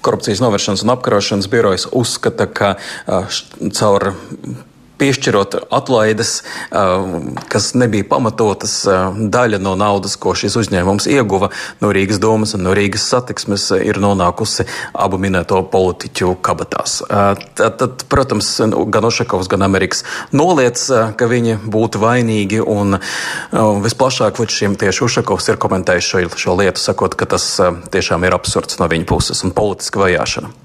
korupcijas 0.00 0.42
novēršanas 0.44 0.84
un 0.84 0.94
apkarošanas 0.94 1.48
birojas 1.50 1.88
uzskata, 1.92 2.46
ka 2.46 2.74
caur 3.74 4.12
piešķirot 4.98 5.56
atlaides, 5.74 6.42
kas 7.52 7.70
nebija 7.78 8.06
pamatotas. 8.08 8.76
Daļa 9.34 9.60
no 9.62 9.74
naudas, 9.78 10.16
ko 10.20 10.34
šis 10.38 10.56
uzņēmums 10.60 11.08
ieguva 11.10 11.50
no 11.82 11.90
Rīgas 11.94 12.20
domas 12.22 12.54
un 12.56 12.64
no 12.66 12.74
Rīgas 12.76 13.06
satiksmes, 13.10 13.68
ir 13.78 14.00
nonākusi 14.02 14.66
abu 14.92 15.18
minēto 15.22 15.60
politiķu 15.72 16.36
kabatās. 16.44 17.00
Tad, 17.08 17.78
tad 17.80 18.06
protams, 18.10 18.50
gan 18.94 19.08
Ošakovs, 19.10 19.50
gan 19.52 19.66
Amerikas 19.66 20.04
noliec, 20.32 20.80
ka 21.18 21.30
viņi 21.30 21.58
būtu 21.64 22.02
vainīgi, 22.02 22.62
un 22.62 22.98
visplašāk 23.84 24.42
līdz 24.42 24.60
šim 24.60 24.78
tieši 24.80 25.08
Ušakovs 25.08 25.50
ir 25.52 25.60
komentējis 25.62 26.10
šo, 26.12 26.26
šo 26.46 26.58
lietu, 26.60 26.82
sakot, 26.82 27.18
ka 27.18 27.28
tas 27.36 27.48
tiešām 27.94 28.26
ir 28.26 28.36
absurds 28.36 28.80
no 28.80 28.90
viņa 28.90 29.10
puses 29.10 29.44
un 29.46 29.54
politiska 29.56 30.02
vajāšana. 30.06 30.63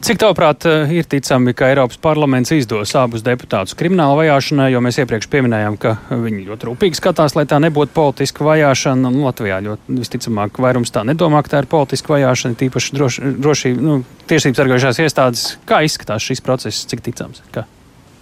Cik 0.00 0.16
tavuprāt 0.16 0.64
eh, 0.64 0.92
ir 0.96 1.04
ticami, 1.04 1.52
ka 1.52 1.66
Eiropas 1.68 1.98
parlaments 2.00 2.48
izdos 2.56 2.94
abus 2.96 3.20
deputātus 3.24 3.76
krimināla 3.76 4.14
vajāšanai, 4.16 4.70
jo 4.72 4.80
mēs 4.80 4.96
iepriekš 5.02 5.28
pieminējām, 5.28 5.76
ka 5.80 5.92
viņi 6.08 6.46
ļoti 6.46 6.68
rūpīgi 6.70 6.96
skatās, 6.96 7.36
lai 7.36 7.44
tā 7.50 7.58
nebūtu 7.60 7.92
politiska 7.92 8.46
vajāšana. 8.46 9.12
Nu, 9.12 9.26
Latvijā 9.26 9.58
ļoti 9.66 9.98
visticamāk 9.98 10.56
vairums 10.64 10.94
tā 10.94 11.04
nedomā, 11.04 11.42
ka 11.44 11.52
tā 11.52 11.60
ir 11.60 11.68
politiska 11.68 12.14
vajāšana, 12.14 12.56
tīpaši 12.62 12.96
droši, 12.96 13.34
drošība, 13.44 13.84
nu, 13.84 13.98
tiesības 14.30 14.62
sargājušās 14.62 15.02
iestādes. 15.04 15.44
Kā 15.68 15.82
izskatās 15.84 16.24
šis 16.24 16.40
process, 16.48 16.88
cik 16.88 17.04
ticams? 17.04 17.44
Kā? 17.52 17.66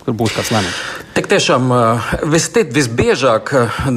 Tur 0.08 0.16
būs 0.16 0.32
kāds 0.38 0.52
lēmums. 0.54 0.80
Tik 1.18 1.26
tiešām 1.28 1.72
vistit, 2.30 2.70
visbiežāk 2.72 3.50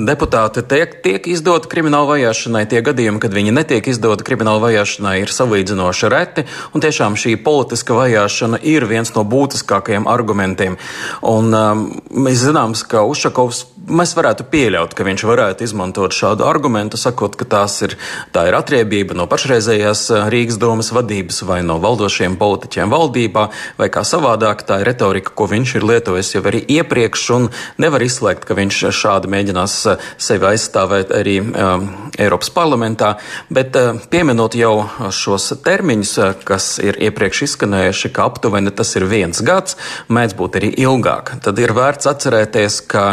deputāti 0.10 0.64
tiek, 0.68 0.96
tiek 1.06 1.28
izdoti 1.32 1.70
krimināla 1.72 2.10
vajāšanai. 2.16 2.66
Tie 2.68 2.82
gadījumi, 2.84 3.22
kad 3.22 3.36
viņi 3.36 3.54
netiek 3.56 3.88
izdoti 3.92 4.26
krimināla 4.28 4.64
vajāšanai, 4.66 5.20
ir 5.22 5.32
salīdzinoši 5.32 6.10
reti. 6.12 6.46
Un 6.74 6.84
tiešām 6.84 7.16
šī 7.22 7.36
politiska 7.46 7.96
vajāšana 7.96 8.60
ir 8.66 8.88
viens 8.90 9.14
no 9.16 9.24
būtiskākajiem 9.24 10.10
argumentiem. 10.12 10.80
Un, 11.22 11.54
um, 11.54 11.86
mēs 12.12 12.42
zinām, 12.48 12.74
ka 12.90 13.06
Ušakovs 13.08 13.68
mēs 13.92 14.14
varētu 14.18 14.46
pieļaut, 14.52 14.96
ka 14.96 15.06
viņš 15.06 15.26
varētu 15.28 15.66
izmantot 15.66 16.16
šādu 16.16 16.46
argumentu, 16.48 17.00
sakot, 17.00 17.36
ka 17.40 17.48
tās 17.50 17.78
ir, 17.86 17.96
tā 18.34 18.46
ir 18.50 18.58
atriebība 18.58 19.16
no 19.18 19.28
pašreizējās 19.32 20.08
Rīgas 20.32 20.60
domas 20.62 20.92
vadības 20.96 21.42
vai 21.48 21.62
no 21.66 21.78
valdošiem 21.84 22.38
politiķiem 22.40 22.92
valdībā, 22.92 23.48
vai 23.80 23.90
kā 23.94 24.04
savādāk 24.08 24.64
tā 24.68 24.82
ir 24.82 24.90
retorika, 24.92 25.34
ko 25.36 25.48
viņš 25.52 25.76
ir 25.78 25.88
lietojis 25.88 26.36
jau 26.36 26.44
arī 26.48 26.64
iepriekš, 26.78 27.26
un 27.36 27.50
nevar 27.82 28.06
izslēgt, 28.06 28.48
ka 28.48 28.58
viņš 28.58 28.82
šādi 28.96 29.32
mēģinās 29.32 29.78
sevi 30.22 30.50
aizstāvēt 30.52 31.14
arī 31.16 31.38
um, 31.42 31.88
Eiropas 32.20 32.52
parlamentā. 32.54 33.16
Bet 33.52 33.76
uh, 33.80 34.00
pieminot 34.12 34.56
jau 34.60 34.88
šos 35.12 35.52
termiņus, 35.66 36.14
kas 36.48 36.74
ir 36.84 37.00
iepriekš 37.10 37.46
izskanējuši, 37.50 38.14
ka 38.16 38.28
aptuveni 38.30 38.74
tas 38.76 38.96
ir 39.00 39.08
viens 39.12 39.42
gads, 39.46 39.78
mēdz 40.12 40.38
būt 40.40 40.60
arī 40.62 40.72
ilgāk, 40.86 41.36
tad 41.44 41.60
ir 41.62 41.74
vērts 41.76 42.10
atcerēties, 42.12 42.82
ka 42.92 43.06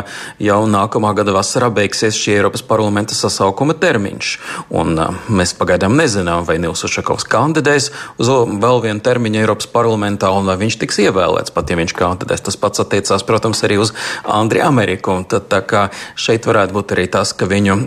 jau 0.43 0.61
nākamā 0.73 1.15
gada 1.19 1.35
vasarā 1.37 1.71
beigsies 1.75 2.17
šī 2.19 2.37
Eiropas 2.39 2.63
parlamenta 2.67 3.17
sasaukuma 3.17 3.77
termiņš. 3.79 4.33
Un, 4.75 4.99
mēs 5.29 5.55
pagaidām 5.59 5.97
nezinām, 5.99 6.45
vai 6.49 6.59
Nils 6.63 6.85
Ušakovs 6.87 7.27
kandidēs 7.29 7.91
uz 8.21 8.31
vēl 8.31 8.83
vienu 8.85 9.03
termiņu 9.05 9.43
Eiropas 9.43 9.69
parlamentā 9.73 10.31
un 10.35 10.49
vai 10.49 10.59
viņš 10.61 10.79
tiks 10.83 11.01
ievēlēts. 11.07 11.55
Pat 11.55 11.71
ja 11.71 11.79
viņš 11.79 11.95
kandidēs, 11.99 12.45
tas 12.49 12.59
pats 12.61 12.83
attiecās, 12.85 13.25
protams, 13.27 13.63
arī 13.67 13.81
uz 13.83 13.95
Andriu 14.25 14.65
Ameriku. 14.67 15.17
Un 15.19 15.27
tad 15.29 15.49
tā 15.53 15.63
kā 15.67 15.87
šeit 16.19 16.47
varētu 16.49 16.77
būt 16.77 16.97
arī 16.97 17.09
tas, 17.13 17.33
ka 17.37 17.49
viņu 17.49 17.79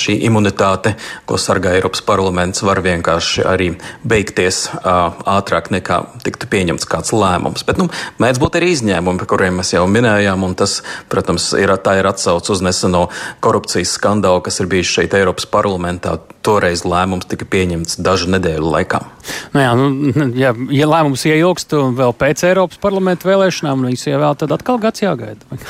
šī 0.00 0.18
imunitāte, 0.28 0.96
ko 1.28 1.38
sargā 1.40 1.76
Eiropas 1.76 2.04
parlaments, 2.06 2.64
var 2.66 2.80
vienkārši 2.84 3.46
arī 3.46 3.72
beigties 4.06 4.66
ātrāk 4.82 5.70
nekā 5.74 6.00
tiktu 6.24 6.48
pieņemts 6.50 6.88
kāds 6.88 7.14
lēmums. 7.16 7.66
Bet, 7.66 7.80
nu, 7.80 7.88
mēdz 8.22 8.40
būt 8.42 8.58
arī 8.60 8.72
izņēmumi, 8.74 9.20
par 9.22 9.30
kuriem 9.34 9.60
mēs 9.60 9.74
jau 9.74 9.84
minējām, 9.90 10.44
un 10.46 10.56
tas, 10.58 10.80
protams, 11.12 11.48
ir 11.58 11.72
tā 11.82 11.98
ir 12.00 12.05
atsauce 12.10 12.52
uz 12.54 12.62
neseno 12.64 13.06
korupcijas 13.44 13.96
skandālu, 13.98 14.42
kas 14.44 14.60
ir 14.60 14.70
bijis 14.70 14.92
šeit 14.92 15.16
Eiropas 15.18 15.48
parlamentā. 15.50 16.18
Toreiz 16.46 16.84
lēmums 16.86 17.26
tika 17.26 17.48
pieņemts 17.50 17.98
dažu 18.06 18.30
nedēļu 18.34 18.70
laikā. 18.76 19.02
Nu 19.54 19.64
jā, 19.64 19.74
nu, 19.80 20.28
ja, 20.38 20.54
ja 20.70 20.88
lēmums 20.92 21.26
ieilgst 21.26 21.74
vēl 21.74 22.14
pēc 22.16 22.46
Eiropas 22.46 22.80
parlamenta 22.82 23.28
vēlēšanām, 23.30 23.82
nu, 23.82 23.92
viņas 23.92 24.08
ievēl, 24.12 24.38
tad 24.38 24.54
atkal 24.54 24.80
gads 24.82 25.02
jāgaida. 25.02 25.60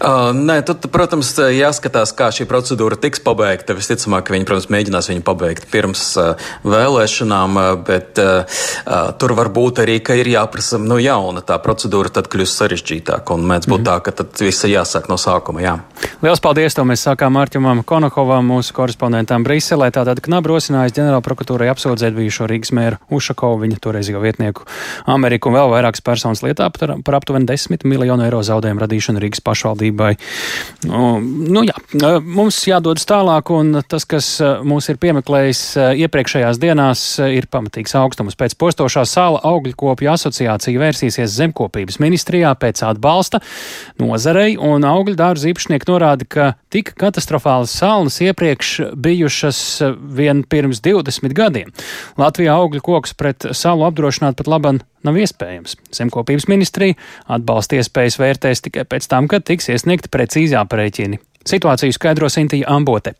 Uh, 0.00 0.30
nē, 0.36 0.60
tad, 0.66 0.86
protams, 0.92 1.32
jāskatās, 1.36 2.14
kā 2.16 2.30
šī 2.34 2.46
procedūra 2.50 2.98
tiks 3.00 3.22
pabeigta. 3.24 3.76
Visticamāk, 3.78 4.32
viņi, 4.32 4.48
protams, 4.48 4.70
mēģinās 4.72 5.10
viņu 5.12 5.24
pabeigt 5.26 5.68
pirms 5.72 6.04
uh, 6.20 6.50
vēlēšanām, 6.66 7.60
uh, 7.60 7.70
bet 7.86 8.20
uh, 8.22 8.44
uh, 8.44 9.10
tur 9.20 9.34
var 9.38 9.52
būt 9.54 9.82
arī, 9.84 9.98
ka 10.04 10.16
ir 10.18 10.30
jāprasa 10.32 10.80
no 10.80 10.94
nu, 10.94 11.00
jauna 11.02 11.44
tā 11.46 11.58
procedūra, 11.62 12.12
tad 12.14 12.30
kļūst 12.32 12.62
sarežģītāk 12.62 13.34
un 13.34 13.46
mēdz 13.50 13.70
būt 13.70 13.82
mm. 13.82 13.88
tā, 13.88 13.96
ka 14.06 14.14
tad 14.22 14.42
viss 14.42 14.66
jāsāk 14.68 15.10
no 15.10 15.18
sākuma. 15.20 15.62
Jā. 15.64 15.76
Lielas 16.24 16.42
paldies! 16.42 16.76
To 16.76 16.84
mēs 16.88 17.04
sākām 17.06 17.34
Mārķumam 17.36 17.82
Konokovam, 17.86 18.46
mūsu 18.54 18.74
korespondentam 18.76 19.44
Briselē. 19.46 19.90
Tātad 19.94 20.22
knab 20.24 20.48
rosinājis 20.50 20.96
ģenerālprokuratūrai 20.98 21.70
apsūdzēt 21.72 22.16
bijušo 22.16 22.48
Rīgas 22.50 22.72
mēru 22.76 23.00
Ušakovu, 23.12 23.62
viņa 23.64 23.80
toreizīgo 23.84 24.22
vietnieku 24.22 24.66
Ameriku 25.10 25.50
un 25.50 25.58
vēl 25.58 25.72
vairākas 25.72 26.04
personas 26.04 26.44
lietā 26.44 26.68
par, 26.74 26.96
par 27.04 27.18
aptuveni 27.20 27.48
10 27.48 27.86
miljonu 27.88 28.26
eiro 28.26 28.42
zaudējumu 28.46 28.84
radīšanu 28.84 29.22
Rīgas 29.22 29.44
pašvaldībai. 29.50 30.14
Nu, 30.88 31.18
nu 31.20 31.64
jā, 31.66 31.76
mums 32.24 32.62
jādodas 32.68 33.06
tālāk, 33.08 33.52
un 33.54 33.82
tas, 33.90 34.06
kas 34.08 34.32
mūs 34.66 34.88
ir 34.92 35.00
piemeklējis 35.02 35.62
iepriekšējās 36.06 36.60
dienās, 36.62 37.04
ir 37.26 37.50
pamatīgs 37.50 37.96
augstums. 38.00 38.38
Pēc 38.38 38.56
postošā 38.60 39.04
sāla 39.08 39.42
augļu 39.50 39.76
kopju 39.80 40.12
asociācija 40.14 40.80
vērsīsies 40.80 41.34
zemkopības 41.36 42.00
ministrijā 42.02 42.52
pēc 42.60 42.84
atbalsta 42.86 43.42
nozarei, 44.00 44.54
un 44.56 44.86
augļu 44.86 45.18
dārzu 45.18 45.50
īpašnieki 45.52 45.90
norāda, 45.90 46.28
ka 46.28 46.50
tik 46.72 46.94
katastrofālas 47.00 47.74
salnas 47.76 48.20
iepriekš 48.24 48.72
bijušas 48.94 49.60
vien 50.16 50.44
pirms 50.48 50.82
20 50.84 51.36
gadiem. 51.36 51.74
Latvijā 52.20 52.56
augļu 52.56 52.84
koks 52.84 53.16
pret 53.18 53.50
salu 53.56 53.86
apdrošināt 53.88 54.38
pat 54.38 54.50
laban 54.50 54.82
nav 55.06 55.18
iespējams. 55.20 55.76
Zemkopības 55.96 56.48
ministrija 56.50 56.98
atbalsta 57.30 57.80
iespējas 57.80 58.18
vērtēs 58.20 58.64
tikai 58.66 58.86
pēc 58.88 59.08
tam, 59.10 59.28
kad 59.30 59.46
tiks 59.48 59.70
iesniegti 59.72 60.12
precīzi 60.12 60.58
aprēķini. 60.60 61.20
Situāciju 61.48 61.96
skaidro 61.96 62.28
Sintīja 62.28 62.68
Ambote. 62.68 63.14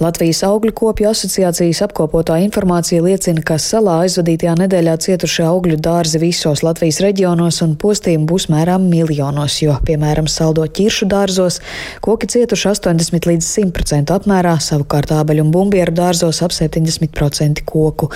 Latvijas 0.00 0.42
augļu 0.46 0.72
kopju 0.76 1.08
asociācijas 1.10 1.82
apkopotā 1.86 2.38
informācija 2.44 3.02
liecina, 3.04 3.42
ka 3.46 3.56
salā 3.60 4.00
aizvadītajā 4.04 4.54
nedēļā 4.60 4.96
cietušie 5.06 5.46
augļu 5.48 5.78
dārzi 5.82 6.20
visos 6.22 6.62
Latvijas 6.66 7.00
reģionos 7.04 7.62
un 7.64 7.76
postījumi 7.80 8.28
būs 8.28 8.48
mērām 8.52 8.88
miljonos, 8.90 9.58
jo, 9.62 9.76
piemēram, 9.88 10.28
saldo 10.30 10.66
ķiršu 10.66 11.08
dārzos 11.10 11.60
koki 12.04 12.28
cietuši 12.32 12.68
80 12.72 13.30
līdz 13.30 13.48
100% 13.48 14.14
apmērā, 14.16 14.56
savukārt 14.62 15.14
ābeļu 15.16 15.46
un 15.46 15.52
bumbieru 15.54 15.94
dārzos 15.96 16.42
ap 16.44 16.54
70% 16.56 17.64
koku. 17.68 18.10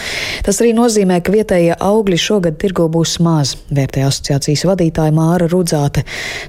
Tas 0.46 0.60
arī 0.62 0.74
nozīmē, 0.76 1.20
ka 1.24 1.34
vietējie 1.34 1.78
augļi 1.80 2.20
šogad 2.20 2.60
tirgo 2.60 2.88
būs 2.92 3.18
maz, 3.24 3.56
vērtē 3.72 4.04
asociācijas 4.08 4.66
vadītāja 4.70 5.16
Māra 5.16 5.48
Rudzāte. 5.50 6.04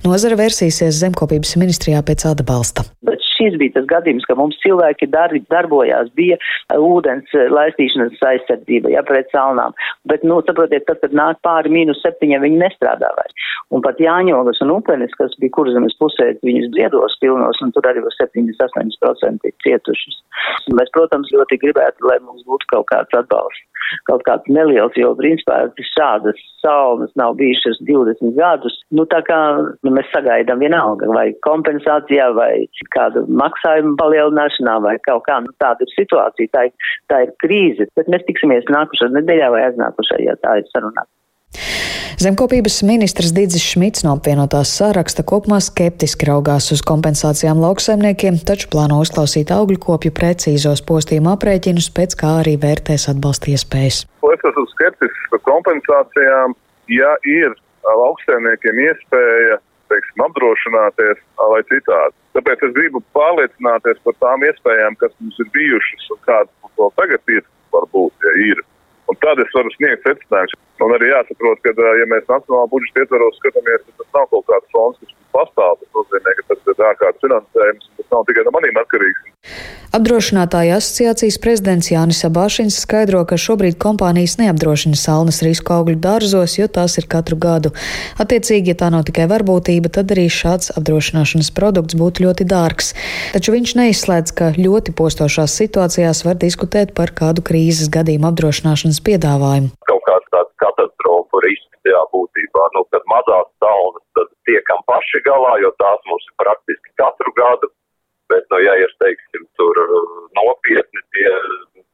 Nozara 0.06 0.40
versīsies 0.40 1.02
zemkopības 1.02 1.58
ministrijā 1.62 2.04
pēc 2.06 2.28
atbalsta. 2.34 2.88
Šis 3.42 3.58
bija 3.58 3.74
tas 3.80 3.88
gadījums, 3.90 4.26
ka 4.30 4.38
mums 4.38 4.60
cilvēki 4.62 5.10
dar, 5.10 5.34
darbojās, 5.50 6.12
bija 6.18 6.38
uh, 6.38 6.78
ūdens 6.78 7.34
uh, 7.34 7.48
laistīšanas 7.50 8.22
aizsardzība, 8.32 8.92
ja 8.94 9.02
pret 9.08 9.32
salnām. 9.34 9.74
Bet, 10.10 10.22
nu, 10.28 10.38
saprotiet, 10.46 10.86
tad, 10.86 11.02
kad 11.02 11.16
nāk 11.18 11.42
pāri 11.48 11.74
mīnus 11.74 12.04
septiņiem, 12.06 12.46
viņi 12.46 12.62
nestrādā 12.62 13.10
vairs. 13.18 13.50
Un 13.74 13.82
pat 13.86 14.00
Jāņogas 14.04 14.62
un 14.62 14.76
Upenis, 14.76 15.18
kas 15.18 15.34
bija 15.42 15.56
kurzemes 15.58 15.98
pusē, 15.98 16.32
viņas 16.46 16.70
briedos 16.76 17.18
pilnos, 17.24 17.60
un 17.66 17.74
tur 17.74 17.90
arī 17.90 18.06
var 18.06 18.14
78% 18.20 19.52
cietušas. 19.66 20.22
Mēs, 20.78 20.94
protams, 20.94 21.34
ļoti 21.34 21.60
gribētu, 21.66 22.08
lai 22.12 22.20
mums 22.22 22.46
būtu 22.46 22.70
kaut 22.76 22.92
kāds 22.94 23.18
atbalsts 23.18 23.71
kaut 24.10 24.26
kāds 24.28 24.50
neliels, 24.52 24.96
jo 25.00 25.14
principā 25.20 25.64
šādas 25.92 26.40
salmas 26.62 27.12
nav 27.20 27.36
bijušas 27.40 27.80
20 27.88 28.36
gadus. 28.38 28.78
Nu, 28.96 29.06
tā 29.10 29.22
kā 29.28 29.40
nu, 29.62 29.94
mēs 29.94 30.10
sagaidām 30.14 30.62
vienalga 30.64 31.10
vai 31.12 31.30
kompensācijā 31.48 32.32
vai 32.38 32.52
kādu 32.96 33.26
maksājumu 33.42 33.96
palielināšanā 34.02 34.78
vai 34.86 34.98
kaut 35.08 35.26
kā, 35.30 35.40
nu 35.46 35.54
tāda 35.64 35.88
ir 35.88 35.96
situācija, 35.96 36.54
tā 36.56 36.68
ir, 36.70 36.92
tā 37.12 37.24
ir 37.26 37.34
krīze, 37.44 37.90
bet 37.98 38.12
mēs 38.12 38.28
tiksimies 38.30 38.70
nākušajā 38.72 39.16
nedēļā 39.18 39.50
vai 39.56 39.66
aiznākušajā, 39.70 40.28
ja 40.30 40.38
tā 40.44 40.60
ir 40.62 40.70
sarunāta. 40.74 41.10
Zemkopības 42.22 42.84
ministrs 42.86 43.32
Digis 43.34 43.64
Šmits 43.66 44.04
no 44.06 44.12
apvienotās 44.14 44.70
sāraksta 44.78 45.24
kopumā 45.26 45.58
skeptiski 45.64 46.28
raugās 46.30 46.68
uz 46.76 46.84
kompensācijām 46.86 47.58
lauksaimniekiem, 47.64 48.38
taču 48.46 48.70
plāno 48.74 49.00
uzklausīt 49.02 49.50
augļu 49.56 49.80
kopju 49.82 50.12
precīzos 50.20 50.84
postījuma 50.86 51.34
aprēķinus, 51.38 51.90
pēc 51.98 52.16
kā 52.22 52.36
arī 52.44 52.54
vērtēs 52.62 53.08
atbalsta 53.12 53.50
iespējas. 53.56 54.04
Es 54.36 54.46
esmu 54.52 54.68
skeptisks 54.76 55.28
par 55.34 55.44
kompensācijām, 55.50 56.56
ja 56.94 57.12
ir 57.26 57.58
lauksaimniekiem 57.90 58.84
iespēja 58.86 59.58
teiksim, 59.90 60.26
apdrošināties 60.30 61.24
vai 61.42 61.64
citādi. 61.74 62.16
Tāpēc 62.38 62.68
es 62.70 62.76
gribu 62.78 63.02
pārliecināties 63.18 64.04
par 64.06 64.22
tām 64.24 64.46
iespējām, 64.48 64.96
kas 65.02 65.18
mums 65.20 65.42
ir 65.42 65.50
bijušas 65.58 66.12
un 66.14 66.22
kādas 66.30 66.54
mums 66.62 66.78
vēl 66.80 66.94
tagad 67.02 67.34
ir, 67.40 67.48
varbūt, 67.74 68.30
ja 68.30 68.38
ir 68.54 68.62
Un 69.12 69.18
tad 69.20 69.42
es 69.44 69.52
varu 69.52 69.72
sniegt 69.76 70.06
secinājumus. 70.08 70.60
Un 70.82 70.96
arī 70.98 71.12
jāsaprot, 71.12 71.62
ka, 71.62 71.74
ja 72.00 72.08
mēs 72.10 72.26
nacionālā 72.26 72.70
budžeta 72.72 73.04
ietvaros 73.04 73.38
skatāmies, 73.38 73.84
tad 73.86 74.02
tas 74.02 74.16
nav 74.18 74.30
kaut 74.34 74.48
kāds 74.50 74.74
fonds, 74.74 75.02
kas 75.04 75.18
pastāv. 75.36 75.78
Tas 75.82 75.98
nozīmē, 75.98 76.34
ka 76.40 76.48
tas 76.50 76.72
ir 76.74 76.88
ārkārtas 76.90 77.26
finansējums, 77.26 77.90
un 77.90 78.00
tas 78.02 78.16
nav 78.16 78.26
tikai 78.30 78.46
no 78.48 78.56
maniem 78.56 78.82
atkarīgs. 78.82 79.28
Apdrošinātāja 79.92 80.78
asociācijas 80.80 81.36
prezidents 81.44 81.90
Jānis 81.92 82.22
Abāšins 82.24 82.78
skaidro, 82.80 83.26
ka 83.28 83.36
šobrīd 83.36 83.76
kompānijas 83.82 84.38
neapdrošina 84.40 84.96
salnas 84.96 85.42
risku 85.44 85.74
augļu 85.76 85.98
dārzos, 86.00 86.56
jo 86.58 86.70
tās 86.72 86.96
ir 87.02 87.10
katru 87.12 87.36
gadu. 87.36 87.74
Attiecīgi, 88.24 88.72
ja 88.72 88.80
tā 88.80 88.88
nav 88.94 89.04
tikai 89.10 89.28
varbūtība, 89.28 89.92
tad 89.92 90.14
arī 90.16 90.30
šāds 90.32 90.72
apdrošināšanas 90.80 91.52
produkts 91.58 91.98
būtu 92.00 92.26
ļoti 92.26 92.48
dārgs. 92.48 92.94
Taču 93.36 93.54
viņš 93.54 93.76
neizslēdz, 93.82 94.34
ka 94.34 94.54
ļoti 94.58 94.96
postošās 94.96 95.60
situācijās 95.62 96.24
var 96.26 96.40
diskutēt 96.40 96.96
par 96.98 97.12
kādu 97.12 97.44
krīzes 97.46 97.92
gadījumu 97.92 98.32
apdrošināšanas 98.32 99.04
piedāvājumu. 99.04 99.76
Kaut 99.92 100.08
kāds 100.08 100.32
tāds 100.32 100.41
katastrofu 101.82 101.90
risks, 101.90 101.90
jā, 101.90 102.02
būtībā, 102.14 102.64
nu, 102.76 102.84
kad 102.92 103.04
mazās 103.08 103.50
salnas, 103.60 104.06
tad 104.16 104.28
tiekam 104.46 104.82
paši 104.88 105.22
galā, 105.26 105.60
jo 105.62 105.72
tās 105.80 106.00
mums 106.06 106.26
ir 106.30 106.36
praktiski 106.38 106.92
katru 106.98 107.32
gadu 107.36 107.72
bet, 108.32 108.46
nu, 108.50 108.58
ja 108.64 108.74
ir, 108.80 108.92
teiksim, 109.04 109.44
tur 109.60 109.76
uh, 109.76 110.30
nopietni 110.40 111.02
tie 111.12 111.32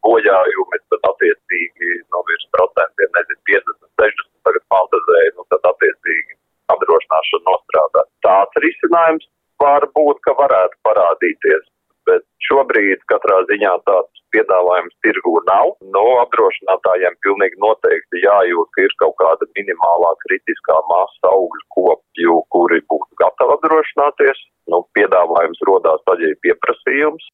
bojājumi, 0.05 0.77
tad 0.93 1.01
attiecīgi 1.09 1.89
no 2.13 2.21
virs 2.29 2.45
procentiem, 2.53 3.09
nezinu, 3.17 3.41
50, 3.49 3.89
60 3.97 4.45
tagad 4.45 4.63
fantazēja, 4.69 5.31
nu, 5.33 5.47
tad 5.49 5.65
attiecīgi 5.71 6.37
apdrošināšana 6.69 7.47
nostrādā. 7.49 8.05
Tāds 8.27 8.61
risinājums 8.61 9.25
var 9.57 9.87
būt, 9.97 10.21
ka 10.27 10.37
varētu 10.37 10.77
parādīties, 10.85 11.65
bet 12.05 12.23
šobrīd 12.45 13.01
katrā 13.09 13.41
ziņā 13.49 13.73
tāds 13.89 14.16
piedāvājums 14.37 14.95
tirgū 15.05 15.35
nav. 15.49 15.73
No 15.95 16.05
apdrošinātājiem 16.21 17.17
pilnīgi 17.25 17.61
noteikti 17.63 18.23
jājūt, 18.25 18.71
ka 18.75 18.85
ir 18.85 18.95
kaut 19.01 19.17
kāda 19.21 19.49
minimālā 19.57 20.13
kritiskā 20.25 20.77
masa 20.91 21.33
augļu 21.33 21.65
kopju, 21.77 22.39
kuri 22.53 22.81
būtu 22.85 23.21
gatavi 23.23 23.57
apdrošināties. 23.57 24.43
Nu, 24.71 24.83
piedāvājums 24.97 25.63
rodās 25.67 26.03
tad, 26.05 26.21
ja 26.21 26.33
ir 26.33 26.41
pieprasījums. 26.43 27.31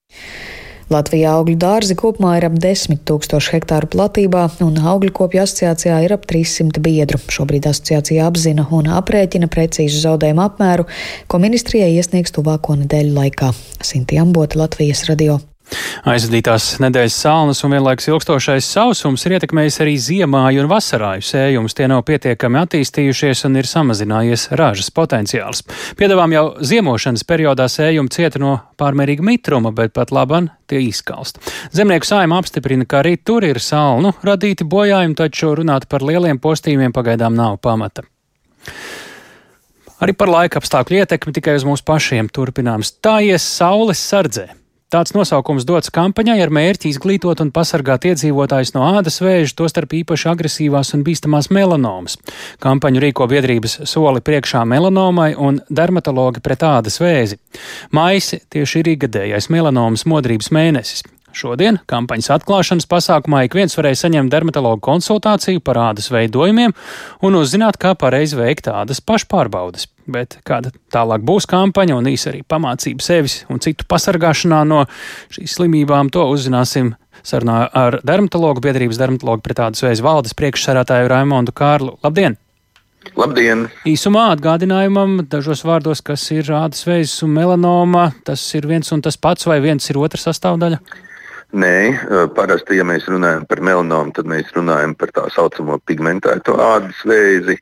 Latvijā 0.94 1.32
augļu 1.40 1.56
dārzi 1.58 1.96
kopumā 1.98 2.36
ir 2.38 2.46
ap 2.50 2.58
10 2.62 3.00
tūkstoši 3.08 3.56
hektāru 3.56 3.88
platībā, 3.96 4.44
un 4.66 4.76
augļu 4.78 5.14
kopju 5.16 5.42
asociācijā 5.46 6.02
ir 6.06 6.14
ap 6.18 6.28
300 6.30 6.84
biedru. 6.84 7.22
Šobrīd 7.34 7.70
asociācija 7.72 8.28
apzina 8.30 8.68
un 8.76 8.92
aprēķina 9.00 9.50
precīzu 9.54 10.04
zaudējumu 10.04 10.44
apmēru, 10.44 10.86
ko 11.32 11.42
ministrijai 11.42 11.96
iesniegs 11.96 12.36
tuvāko 12.36 12.78
nedēļu 12.84 13.18
laikā. 13.18 13.56
Sinti 13.82 14.22
Ambota, 14.22 14.60
Latvijas 14.60 15.08
radio. 15.10 15.40
Aizvadītās 16.04 16.66
nedēļas 16.84 17.16
salnas 17.24 17.62
un 17.64 17.72
vienlaikus 17.74 18.10
ilgstošais 18.10 18.68
sausums 18.68 19.24
ir 19.24 19.38
ietekmējis 19.38 19.80
arī 19.84 19.94
ziemāju 20.02 20.64
un 20.64 20.70
vasarāju 20.72 21.24
sējumus. 21.24 21.76
Tie 21.78 21.88
nav 21.88 22.02
pietiekami 22.08 22.60
attīstījušies 22.60 23.46
un 23.48 23.56
ir 23.62 23.70
samazinājies 23.70 24.50
ražas 24.60 24.92
potenciāls. 24.94 25.64
Piedāvām 26.00 26.36
jau 26.36 26.44
ziemošanas 26.60 27.24
periodā 27.30 27.70
sējumi 27.72 28.12
cieta 28.14 28.42
no 28.44 28.58
pārmērīga 28.80 29.24
mitruma, 29.24 29.72
bet 29.76 29.96
pat 29.96 30.12
laban 30.12 30.52
tie 30.68 30.82
izkalst. 30.84 31.40
Zemnieku 31.72 32.10
saima 32.10 32.42
apstiprina, 32.42 32.86
ka 32.90 33.00
arī 33.00 33.16
tur 33.24 33.48
ir 33.48 33.62
salnu 33.64 34.12
radīti 34.28 34.68
bojājumi, 34.68 35.16
taču 35.20 35.54
runāt 35.62 35.88
par 35.88 36.04
lieliem 36.04 36.42
postījumiem 36.44 36.96
pagaidām 36.96 37.38
nav 37.40 37.62
pamata. 37.64 38.04
Arī 40.04 40.12
par 40.20 40.28
laika 40.28 40.60
apstākļu 40.60 41.00
ietekmi 41.00 41.32
tikai 41.38 41.56
uz 41.56 41.64
mūsu 41.64 41.86
pašiem 41.88 42.28
turpinām 42.34 42.84
stājies 42.84 43.46
saules 43.48 44.04
sardzē. 44.04 44.50
Tāds 44.94 45.16
nosaukums 45.16 45.64
dots 45.66 45.90
kampaņai 45.90 46.36
ar 46.44 46.52
mērķi 46.54 46.92
izglītot 46.94 47.40
un 47.42 47.50
pasargāt 47.56 48.04
iedzīvotājus 48.12 48.76
no 48.76 48.84
ādas 49.00 49.16
vēža, 49.26 49.56
tostarp 49.58 49.96
īpaši 49.98 50.28
agresīvās 50.30 50.94
un 50.94 51.02
bīstamās 51.08 51.50
melanomas. 51.50 52.20
Kampaņu 52.62 53.02
rīko 53.02 53.26
biedrības 53.32 53.80
soli 53.90 54.22
priekšā 54.22 54.62
melanomai 54.70 55.32
un 55.34 55.58
dermatologi 55.66 56.46
pret 56.46 56.68
ādas 56.70 57.00
vēzi. 57.02 57.40
Maisi 57.90 58.44
tieši 58.54 58.84
ir 58.84 58.94
ikgadējais 58.94 59.50
melanomas 59.50 60.06
modrības 60.06 60.54
mēnesis. 60.54 61.02
Šodien 61.34 61.80
kampaņas 61.90 62.30
atklāšanas 62.36 62.86
pasākumā 62.90 63.44
ik 63.48 63.56
viens 63.58 63.74
varēja 63.74 64.04
saņemt 64.04 64.30
dermatologu 64.30 64.84
konsultāciju 64.86 65.64
par 65.66 65.80
ādas 65.82 66.12
veidojumiem 66.14 66.76
un 67.26 67.38
uzzināt, 67.40 67.80
kā 67.82 67.96
pareizi 67.98 68.38
veikt 68.38 68.70
ādas 68.70 69.02
pašpārbaudes. 69.02 69.88
Bet 70.06 70.38
kāda 70.46 70.70
tālāk 70.94 71.24
būs 71.26 71.48
kampaņa 71.50 71.96
un 71.98 72.10
īsi 72.12 72.30
arī 72.30 72.44
pamācība 72.46 73.02
sevis 73.02 73.40
un 73.50 73.62
citu 73.64 73.88
pasargāšanā 73.90 74.60
no 74.70 74.84
šīs 75.34 75.56
slimībām, 75.58 76.12
to 76.14 76.26
uzzināsim 76.30 76.94
sarunā 77.26 77.64
ar 77.82 77.98
dermatologu 78.06 78.62
biedrības 78.62 79.00
dermatologu 79.02 79.42
pret 79.48 79.62
ādas 79.64 79.82
vēzi 79.86 80.06
valdes 80.06 80.38
priekšsarātāju 80.38 81.10
Raimondu 81.10 81.56
Kārlu. 81.56 81.96
Labdien! 82.06 82.38
Labdien! 83.18 83.66
Īsumā 83.90 84.28
atgādinājumam 84.36 85.24
dažos 85.32 85.64
vārdos, 85.66 86.04
kas 86.06 86.28
ir 86.36 86.52
ādas 86.54 86.86
vēzis 86.86 87.26
un 87.26 87.34
melanoma, 87.40 88.12
tas 88.28 88.44
ir 88.54 88.70
viens 88.70 88.94
un 88.94 89.02
tas 89.02 89.18
pats 89.18 89.50
vai 89.50 89.58
viens 89.66 89.90
ir 89.90 90.00
otra 90.00 90.22
sastāvdaļa? 90.22 90.80
Nē, 91.54 92.10
parasti, 92.34 92.80
ja 92.80 92.86
mēs 92.88 93.06
runājam 93.06 93.44
par 93.46 93.60
melanomu, 93.62 94.10
tad 94.18 94.26
mēs 94.26 94.50
runājam 94.56 94.96
par 94.98 95.12
tā 95.14 95.28
saucamo 95.36 95.76
pigmentēto 95.86 96.56
ādas 96.58 97.04
vēzi, 97.06 97.60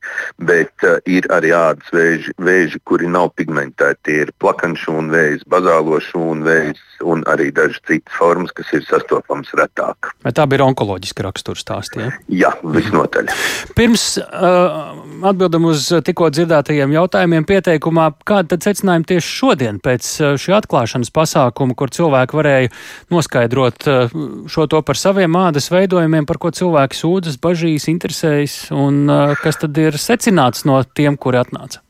bet 0.47 0.85
uh, 0.87 1.01
ir 1.11 1.27
arī 1.35 1.51
ādas 1.51 1.91
vēži, 1.91 2.31
vēži, 2.39 2.79
kuri 2.87 3.09
nav 3.11 3.33
pigmentēti. 3.35 3.99
Tie 4.07 4.15
ir 4.23 4.31
plakanšūnu 4.39 5.11
vēzis, 5.11 5.43
bazālo 5.51 5.99
šūnu 6.07 6.47
vēzis 6.47 7.01
un 7.03 7.25
arī 7.27 7.49
dažas 7.51 7.81
citas 7.89 8.15
formas, 8.15 8.53
kas 8.55 8.71
ir 8.77 8.85
sastopamas 8.87 9.51
retāk. 9.59 10.13
Vai 10.23 10.31
tā 10.37 10.45
bija 10.47 10.63
onkoloģiska 10.69 11.27
rakstura 11.27 11.59
stāstījā? 11.59 12.07
Ja? 12.07 12.21
Jā, 12.45 12.53
visnotaļ. 12.63 13.33
Pirms 13.75 14.05
uh, 14.21 14.95
atbildam 15.33 15.67
uz 15.67 15.89
tikko 16.07 16.31
dzirdētajiem 16.31 16.95
jautājumiem 16.95 17.49
pieteikumā, 17.49 18.07
kāda 18.23 18.53
tad 18.55 18.69
secinājuma 18.69 19.11
tieši 19.11 19.35
šodien 19.41 19.83
pēc 19.83 20.13
šī 20.39 20.55
atklāšanas 20.61 21.11
pasākuma, 21.11 21.75
kur 21.75 21.91
cilvēki 21.91 22.39
varēja 22.39 22.73
noskaidrot 23.11 23.80
uzzināt 23.81 23.87
eh, 23.87 24.47
šo 24.49 24.67
to 24.67 24.81
par 24.81 24.97
saviem 24.97 25.35
ādas 25.35 25.71
veidojumiem, 25.71 26.25
par 26.25 26.37
ko 26.37 26.51
cilvēki 26.51 26.95
sūdzas, 26.95 27.39
bažīs, 27.41 27.89
interesējas, 27.89 28.71
un 28.71 29.09
eh, 29.09 29.35
kas 29.41 29.57
tad 29.57 29.77
ir 29.77 29.97
secināts 29.97 30.65
no 30.65 30.83
tiem, 30.83 31.17
kuri 31.17 31.37
atnāca? 31.37 31.81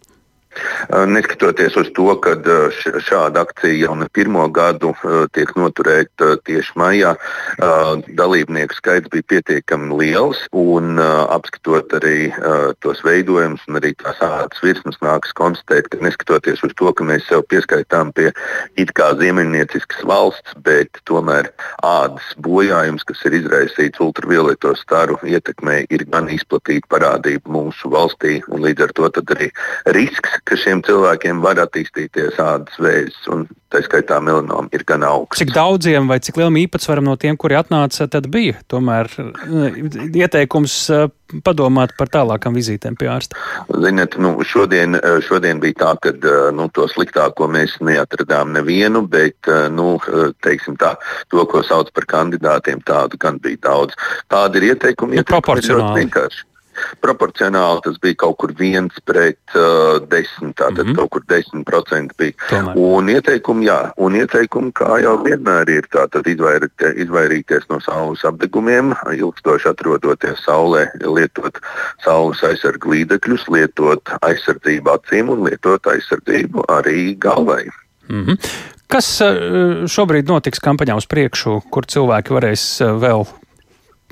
Neskatoties 1.08 1.78
uz 1.80 1.90
to, 1.96 2.12
ka 2.20 2.36
šāda 3.08 3.46
akcija 3.46 3.78
jau 3.86 3.96
ne 3.96 4.08
pirmo 4.12 4.44
gadu 4.52 4.92
tiek 5.36 5.54
noturēta 5.56 6.36
tieši 6.48 6.76
maijā, 6.80 7.14
dalībnieku 8.20 8.76
skaits 8.76 9.12
bija 9.14 9.24
pietiekami 9.32 9.96
liels. 10.02 10.44
Un, 10.52 11.00
apskatot 11.00 11.96
arī 12.02 12.32
tos 12.84 13.04
veidojumus 13.08 13.64
un 13.70 13.80
arī 13.80 13.94
tās 14.02 14.20
ādas 14.26 14.60
virsmas, 14.66 15.00
nākas 15.06 15.32
konstatēt, 15.38 15.88
ka 15.92 16.02
neskatoties 16.04 16.64
uz 16.68 16.76
to, 16.76 16.92
ka 16.92 17.08
mēs 17.08 17.24
sev 17.30 17.46
pieskaitām 17.52 18.12
pie 18.18 18.32
it 18.82 18.92
kā 18.98 19.12
ziemeļnieciskas 19.22 20.04
valsts, 20.08 20.58
bet 20.66 21.00
tomēr 21.08 21.52
ādas 21.88 22.28
bojājums, 22.44 23.08
kas 23.08 23.24
ir 23.30 23.40
izraisīts 23.40 24.04
ultravioleto 24.04 24.76
staru 24.80 25.18
ietekmē, 25.24 25.86
ir 25.90 26.06
gan 26.12 26.28
izplatīta 26.34 26.92
parādība 26.92 27.56
mūsu 27.56 27.92
valstī. 27.94 28.42
Līdz 28.52 28.88
ar 28.90 28.96
to 28.98 29.10
arī 29.22 29.52
risks 29.96 30.41
ka 30.48 30.58
šiem 30.60 30.82
cilvēkiem 30.86 31.42
var 31.44 31.62
attīstīties 31.62 32.40
ādas 32.42 32.78
vēzis, 32.82 33.20
un 33.32 33.46
tā 33.72 33.82
skaitā 33.86 34.18
melanoma 34.24 34.68
ir 34.76 34.84
gan 34.88 35.06
augsts. 35.08 35.40
Cik 35.42 35.54
daudziem 35.56 36.10
vai 36.10 36.20
cik 36.24 36.40
lielam 36.40 36.58
īpatsvaram 36.60 37.08
no 37.08 37.16
tiem, 37.20 37.38
kuri 37.40 37.58
atnāca, 37.60 38.08
tad 38.12 38.28
bija 38.34 38.60
tomēr 38.72 39.10
eh, 39.22 39.80
ieteikums 40.24 40.76
eh, 40.92 41.08
padomāt 41.46 41.96
par 42.00 42.12
tālākām 42.12 42.58
vizītēm 42.58 42.98
pie 43.00 43.08
ārsta? 43.14 43.40
Ziniet, 43.86 44.18
nu, 44.22 44.34
šodien, 44.48 44.98
eh, 45.00 45.22
šodien 45.26 45.64
bija 45.64 45.80
tā, 45.86 45.94
ka 46.04 46.36
nu, 46.58 46.68
to 46.76 46.90
sliktāko 46.92 47.48
mēs 47.52 47.78
neatradām 47.86 48.54
nevienu, 48.58 49.06
bet 49.08 49.52
nu, 49.72 49.96
tā, 50.02 50.96
to, 51.32 51.46
ko 51.48 51.64
sauc 51.68 51.94
par 51.96 52.10
kandidātiem, 52.18 52.84
tādu 52.88 53.22
gan 53.22 53.40
bija 53.42 53.62
daudz. 53.70 53.98
Kādi 54.32 54.62
ir 54.62 54.72
ieteikumi? 54.74 55.22
Ja 55.22 55.28
proporcionāli. 55.28 56.10
Proporcionāli 57.04 57.84
tas 57.86 57.98
bija 58.02 58.18
kaut 58.24 58.38
kur 58.42 58.54
viens 58.58 58.96
pret 59.06 59.56
uh, 59.56 60.00
desmit, 60.12 60.56
tātad 60.60 60.86
mm 60.86 60.92
-hmm. 60.92 60.96
kaut 60.96 61.10
kur 61.10 61.24
desmit 61.30 61.66
procenti 61.66 62.16
bija. 62.18 62.34
Tomēr. 62.50 62.76
Un 62.76 63.10
ieteikumi, 63.10 63.66
jā, 63.66 63.92
un 63.98 64.16
ieteikumi, 64.16 64.72
kā 64.72 65.02
jau 65.04 65.18
vienmēr 65.24 65.70
ir, 65.70 65.88
tātad 65.92 66.28
izvairīt, 66.28 66.86
izvairīties 66.96 67.70
no 67.70 67.80
saules 67.80 68.26
apdegumiem, 68.26 68.94
ilgstoši 69.14 69.70
atrodoties 69.70 70.44
saulē, 70.46 70.88
lietot 71.06 71.60
saules 72.04 72.44
aizsargu 72.44 72.92
līdzekļus, 72.94 73.48
lietot 73.48 74.02
aizsardzību 74.22 74.90
acīm 74.90 75.30
un 75.30 75.44
lietot 75.50 75.88
aizsardzību 75.88 76.66
arī 76.68 77.18
galvai. 77.20 77.66
Mm 78.10 78.26
-hmm. 78.26 78.38
Kas 78.92 79.22
uh, 79.22 79.88
šobrīd 79.88 80.28
notiks 80.28 80.60
kampaņā 80.60 80.98
uz 81.00 81.06
priekšu, 81.08 81.62
kur 81.72 81.86
cilvēki 81.86 82.34
varēs 82.36 82.64
uh, 82.84 82.98
vēl 83.00 83.24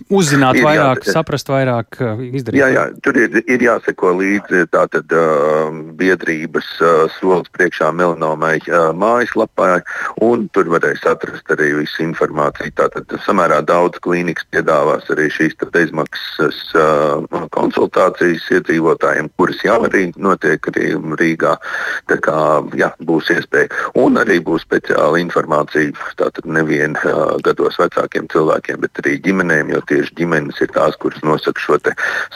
uzzināt 0.09 0.59
ir, 0.59 0.65
vairāk, 0.65 1.03
jā, 1.05 1.13
saprast 1.19 1.49
vairāk, 1.51 1.99
izdarīt. 2.31 2.59
Jā, 2.59 2.69
jā, 2.73 2.85
tur 3.05 3.19
ir, 3.19 3.39
ir 3.45 3.63
jāseko 3.63 4.13
līdzi 4.19 4.65
tātad 4.73 5.11
uh, 5.15 5.69
biedrības 5.99 6.69
uh, 6.81 7.05
solis 7.17 7.49
priekšā 7.55 7.91
melanomai 7.95 8.57
uh, 8.67 8.89
mājaslapā, 8.97 9.79
un 10.25 10.47
tur 10.55 10.71
varēs 10.73 11.05
atrast 11.09 11.51
arī 11.53 11.71
visu 11.81 12.03
informāciju. 12.05 12.73
Tātad 12.79 13.13
samērā 13.25 13.61
daudz 13.67 13.99
klīnikas 14.03 14.47
piedāvās 14.53 15.09
arī 15.13 15.29
šīs 15.33 15.57
bezmaksas 15.73 16.59
uh, 16.77 17.47
konsultācijas 17.55 18.47
iedzīvotājiem, 18.59 19.31
kuras 19.39 19.63
jau 19.65 19.79
arī 19.87 20.09
notiek 20.17 20.71
arī 20.71 20.93
Rīgā. 21.19 21.55
Tā 22.09 22.19
kā 22.23 22.37
jā, 22.79 22.91
būs 23.05 23.31
iespēja. 23.35 23.69
Un 23.99 24.19
arī 24.21 24.39
būs 24.43 24.65
speciāla 24.67 25.19
informācija 25.21 25.93
tātad 26.19 26.47
nevien 26.49 26.97
uh, 27.03 27.37
gados 27.45 27.79
vecākiem 27.81 28.29
cilvēkiem, 28.31 28.81
bet 28.83 29.03
arī 29.03 29.17
ģimenēm, 29.25 29.73
jo 29.73 29.81
tieši 29.89 30.15
ģimenes 30.21 30.61
ir 30.63 30.71
tās, 30.75 30.97
kuras 31.01 31.23
nosaka 31.25 31.63
šo 31.63 31.79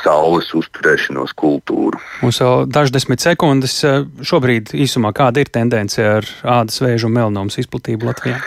saules 0.02 0.50
uzturēšanos 0.58 1.36
kultūru. 1.40 2.02
Mums 2.24 2.42
vēl 2.44 2.68
dažas 2.74 2.96
desmit 2.96 3.24
sekundes. 3.24 3.80
Šobrīd 4.26 4.74
īsumā 4.74 5.14
kāda 5.16 5.44
ir 5.44 5.54
tendence 5.54 6.04
ar 6.04 6.28
ādas 6.44 6.82
vēžu 6.84 7.10
un 7.10 7.18
melnomas 7.20 7.60
izplatību 7.62 8.12
Latvijā? 8.12 8.42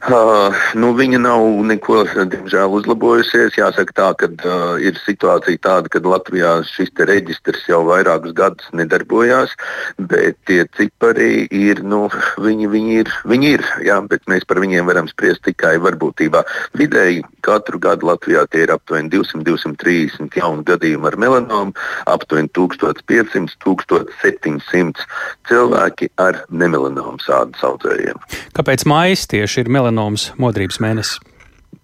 Uh, 0.00 0.48
nu, 0.80 0.94
viņa 0.96 1.18
nav 1.20 1.42
neko, 1.68 2.08
diemžēl, 2.32 2.72
uzlabojusies. 2.78 3.58
Jāsaka, 3.58 3.92
tā, 3.92 4.06
ka 4.16 4.30
uh, 4.32 4.80
ir 4.80 4.96
situācija 4.96 5.60
tāda, 5.60 5.92
ka 5.92 6.00
Latvijā 6.00 6.64
šis 6.64 6.88
reģistrs 6.96 7.68
jau 7.68 7.84
vairākus 7.84 8.32
gadus 8.32 8.64
nedarbojās, 8.72 9.52
bet 10.00 10.40
tie 10.48 10.64
cipari 10.78 11.44
ir, 11.52 11.84
nu, 11.84 12.08
viņi, 12.40 12.68
viņi 12.72 12.96
ir, 13.02 13.12
viņi 13.28 13.52
ir 13.58 13.62
jā, 13.84 14.00
bet 14.08 14.24
mēs 14.30 14.44
par 14.48 14.56
viņiem 14.64 14.88
varam 14.88 15.04
spriest 15.10 15.42
tikai 15.44 15.76
varbūtībā. 15.84 16.40
Vidēji 16.80 17.20
katru 17.44 17.76
gadu 17.82 18.06
Latvijā 18.08 18.46
tie 18.48 18.64
ir 18.64 18.72
aptuveni 18.72 19.12
200-230 19.12 20.32
jaunu 20.40 20.64
gadījumu 20.64 21.12
ar 21.12 21.16
melanomu, 21.20 21.76
aptuveni 22.08 22.48
1500-1700 22.56 25.04
cilvēki 25.50 26.06
ar 26.24 26.40
nemelanomu 26.48 27.20
sādas 27.20 27.60
audzējiem. 27.68 28.16
Kāpēc 28.56 28.88
mājas 28.88 29.28
tieši 29.28 29.60
ir 29.66 29.68
melanoms? 29.68 29.89
Melanomas 29.90 30.30
modrības 30.38 30.80
mēnesis. 30.82 31.18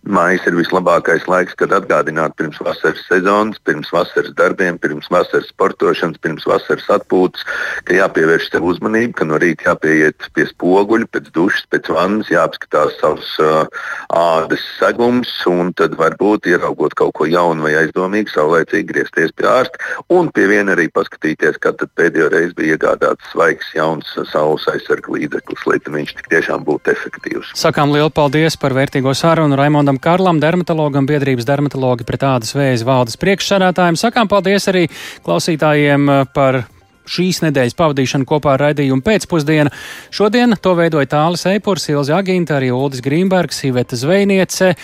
Mājas 0.07 0.45
ir 0.47 0.55
vislabākais 0.55 1.27
laiks, 1.27 1.57
kad 1.59 1.73
atgādināt 1.75 2.37
pirms 2.39 2.61
vasaras 2.63 3.03
sezonas, 3.09 3.59
pirms 3.67 3.91
vasaras 3.91 4.31
darbiem, 4.39 4.79
pirms 4.79 5.09
vasaras 5.11 5.49
sportošanas, 5.51 6.21
pirms 6.23 6.47
vasaras 6.47 6.87
atpūtas, 6.95 7.43
ka 7.89 7.97
jāpievērš 7.97 8.51
sev 8.53 8.69
uzmanība, 8.71 9.17
ka 9.19 9.27
no 9.27 9.41
rīta 9.43 9.73
jāpieiet 9.73 10.29
pie 10.37 10.47
spoguļa, 10.53 11.11
pēc 11.11 11.33
dušas, 11.35 11.67
pēc 11.75 11.91
vannas, 11.91 12.31
jāapskatās 12.31 12.95
savus 13.01 13.33
uh, 13.43 13.67
ādas 14.15 14.63
segums, 14.79 15.33
un 15.51 15.73
tad 15.77 15.99
varbūt 15.99 16.47
ieraugot 16.53 16.95
kaut 16.99 17.17
ko 17.19 17.27
jaunu 17.27 17.67
vai 17.67 17.75
aizdomīgu, 17.83 18.31
saulēcīgi 18.31 18.89
griezties 18.93 19.35
pie 19.35 19.51
ārsta, 19.51 19.83
un 20.15 20.31
pie 20.31 20.47
viena 20.53 20.77
arī 20.77 20.87
paskatīties, 20.95 21.59
kad 21.63 21.83
pēdējo 21.99 22.31
reizi 22.31 22.55
bija 22.59 22.79
iegādāts 22.79 23.27
svaigs 23.33 23.75
jauns 23.75 24.15
saules 24.31 24.67
aizsarga 24.71 25.13
līdzeklis, 25.17 25.67
lai 25.67 25.81
viņš 25.83 26.15
tik 26.21 26.31
tiešām 26.31 26.65
būtu 26.67 26.95
efektīvs. 26.95 27.53
Sakām 27.59 27.91
lielu 27.95 28.13
paldies 28.15 28.59
par 28.61 28.75
vērtīgo 28.77 29.15
sarunu 29.17 29.59
Raimondam. 29.59 29.96
Gunāram 29.97 30.01
Karlam, 30.03 30.41
dermatologam, 30.41 31.07
biedrības 31.07 31.47
dermatologi 31.47 32.05
pret 32.05 32.23
ādas 32.23 32.55
vēzi 32.55 32.85
valdes 32.85 33.17
priekšsādātājiem. 33.17 33.97
Sakām 33.97 34.29
paldies 34.29 34.69
arī 34.69 34.89
klausītājiem 35.25 36.09
eh, 36.11 36.25
par 36.35 36.67
šīs 37.07 37.43
nedēļas 37.43 37.77
pavadīšanu 37.77 38.27
kopā 38.27 38.55
ar 38.55 38.61
raidījumu 38.67 39.03
pēcpusdienu. 39.03 39.71
Šodien 40.11 40.57
to 40.61 40.75
veidoja 40.75 41.07
Tālis 41.07 41.47
Eipurs, 41.47 41.89
Ilzi 41.89 42.13
Aginta, 42.13 42.59
arī 42.59 42.73
Uldis 42.75 43.01
Grīmbergs, 43.01 43.65
Iveta 43.69 43.97
Zvejniece. 43.97 44.75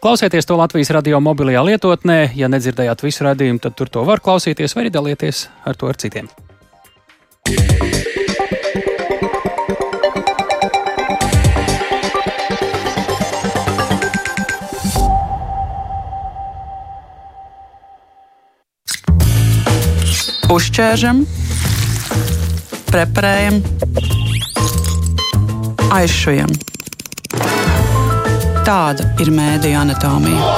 Klausieties 0.00 0.46
to 0.46 0.56
Latvijas 0.56 0.92
radio 0.94 1.20
mobilajā 1.20 1.64
lietotnē. 1.64 2.30
Ja 2.36 2.48
nedzirdējāt 2.48 3.04
visu 3.04 3.24
raidījumu, 3.26 3.60
tad 3.60 3.76
tur 3.76 3.90
to 3.90 4.04
var 4.04 4.22
klausīties 4.24 4.76
vai 4.76 4.86
arī 4.86 4.94
dalieties 4.94 5.48
ar 5.64 5.76
to 5.76 5.90
ar 5.90 6.00
citiem. 6.00 6.30
Uzķēršam, 20.52 21.22
preparējam, 22.90 23.62
aizšujam. 25.96 26.52
Tāda 28.66 29.06
ir 29.24 29.30
mēdīņa 29.32 29.80
anatomija. 29.86 30.50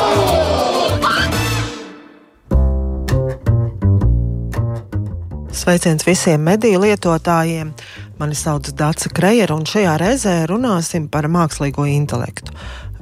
Sveiciens 5.54 6.06
visiem 6.06 6.42
mediju 6.42 6.82
lietotājiem! 6.82 7.70
Mani 8.16 8.34
sauc 8.38 8.70
Dāca 8.72 9.10
Kreira, 9.12 9.54
un 9.54 9.66
šajā 9.68 9.94
reizē 10.00 10.36
runāsim 10.50 11.06
par 11.12 11.28
mākslīgo 11.30 11.84
intelektu 11.90 12.54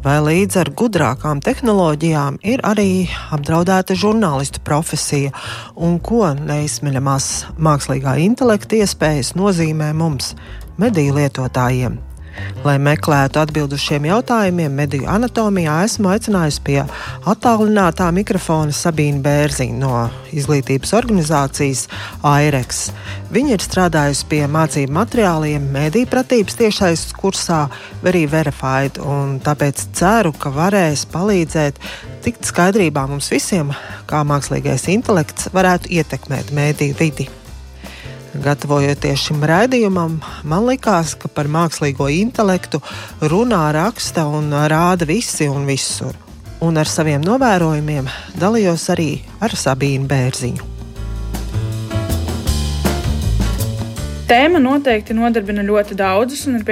vai 0.04 0.18
līdz 0.20 0.58
ar 0.60 0.70
gudrākām 0.76 1.40
tehnoloģijām 1.44 2.38
ir 2.44 2.62
arī 2.66 3.06
apdraudēta 3.34 3.96
žurnālistu 3.96 4.60
profesija, 4.64 5.32
un 5.74 5.96
ko 6.04 6.26
neizsmeļamās 6.36 7.30
mākslīgā 7.56 8.18
intelekta 8.26 8.82
iespējas 8.84 9.32
nozīmē 9.38 9.94
mums, 9.96 10.34
mediju 10.76 11.16
lietotājiem. 11.20 12.13
Lai 12.64 12.78
meklētu 12.80 13.40
atbildus 13.42 13.82
šiem 13.84 14.06
jautājumiem, 14.08 14.72
mediju 14.72 15.08
anatomijā 15.10 15.76
esmu 15.84 16.08
aicinājusi 16.14 16.62
pie 16.64 16.78
attālinātā 17.28 18.06
mikrofona 18.16 18.72
Sabīnu 18.74 19.20
Bērziņu 19.24 19.76
no 19.82 20.06
izglītības 20.32 20.94
organizācijas 20.96 21.84
AIREX. 22.24 22.86
Viņa 23.34 23.54
ir 23.56 23.66
strādājusi 23.66 24.26
pie 24.32 24.42
mācību 24.48 24.96
materiāliem 24.96 25.68
mediju 25.76 26.08
pratības 26.10 26.58
tiešais 26.62 27.04
kursā 27.20 27.66
Very 28.04 28.24
Verified, 28.30 28.98
un 29.04 29.38
tāpēc 29.44 29.86
ceru, 29.98 30.32
ka 30.32 30.54
varēs 30.54 31.04
palīdzēt 31.12 31.80
tikt 32.24 32.48
skaidrībā 32.48 33.04
mums 33.10 33.28
visiem, 33.34 33.76
kā 34.08 34.24
mākslīgais 34.24 34.88
intelekts 34.96 35.52
varētu 35.52 35.92
ietekmēt 36.00 36.54
mediju 36.56 37.00
vidi. 37.00 37.30
Gatavojoties 38.34 39.28
šim 39.28 39.44
raidījumam, 39.46 40.16
man 40.42 40.64
likās, 40.66 41.12
ka 41.14 41.28
par 41.30 41.46
mākslīgo 41.46 42.08
intelektu 42.10 42.80
runā, 43.22 43.62
raksta 43.76 44.24
un 44.26 44.50
rāda 44.50 45.06
visi 45.06 45.46
un 45.46 45.62
visur. 45.68 46.16
Un 46.64 46.80
ar 46.80 46.90
saviem 46.90 47.22
novērojumiem 47.22 48.08
dalījos 48.40 48.88
arī 48.90 49.10
ar 49.38 49.54
Sabīnu 49.54 50.10
Bērziņu. 50.10 50.70
Tēma 54.24 54.58
noteikti 54.58 55.14
nodarbina 55.14 55.62
ļoti 55.62 55.94
daudzus 56.00 56.46
un 56.48 56.58
ir 56.58 56.66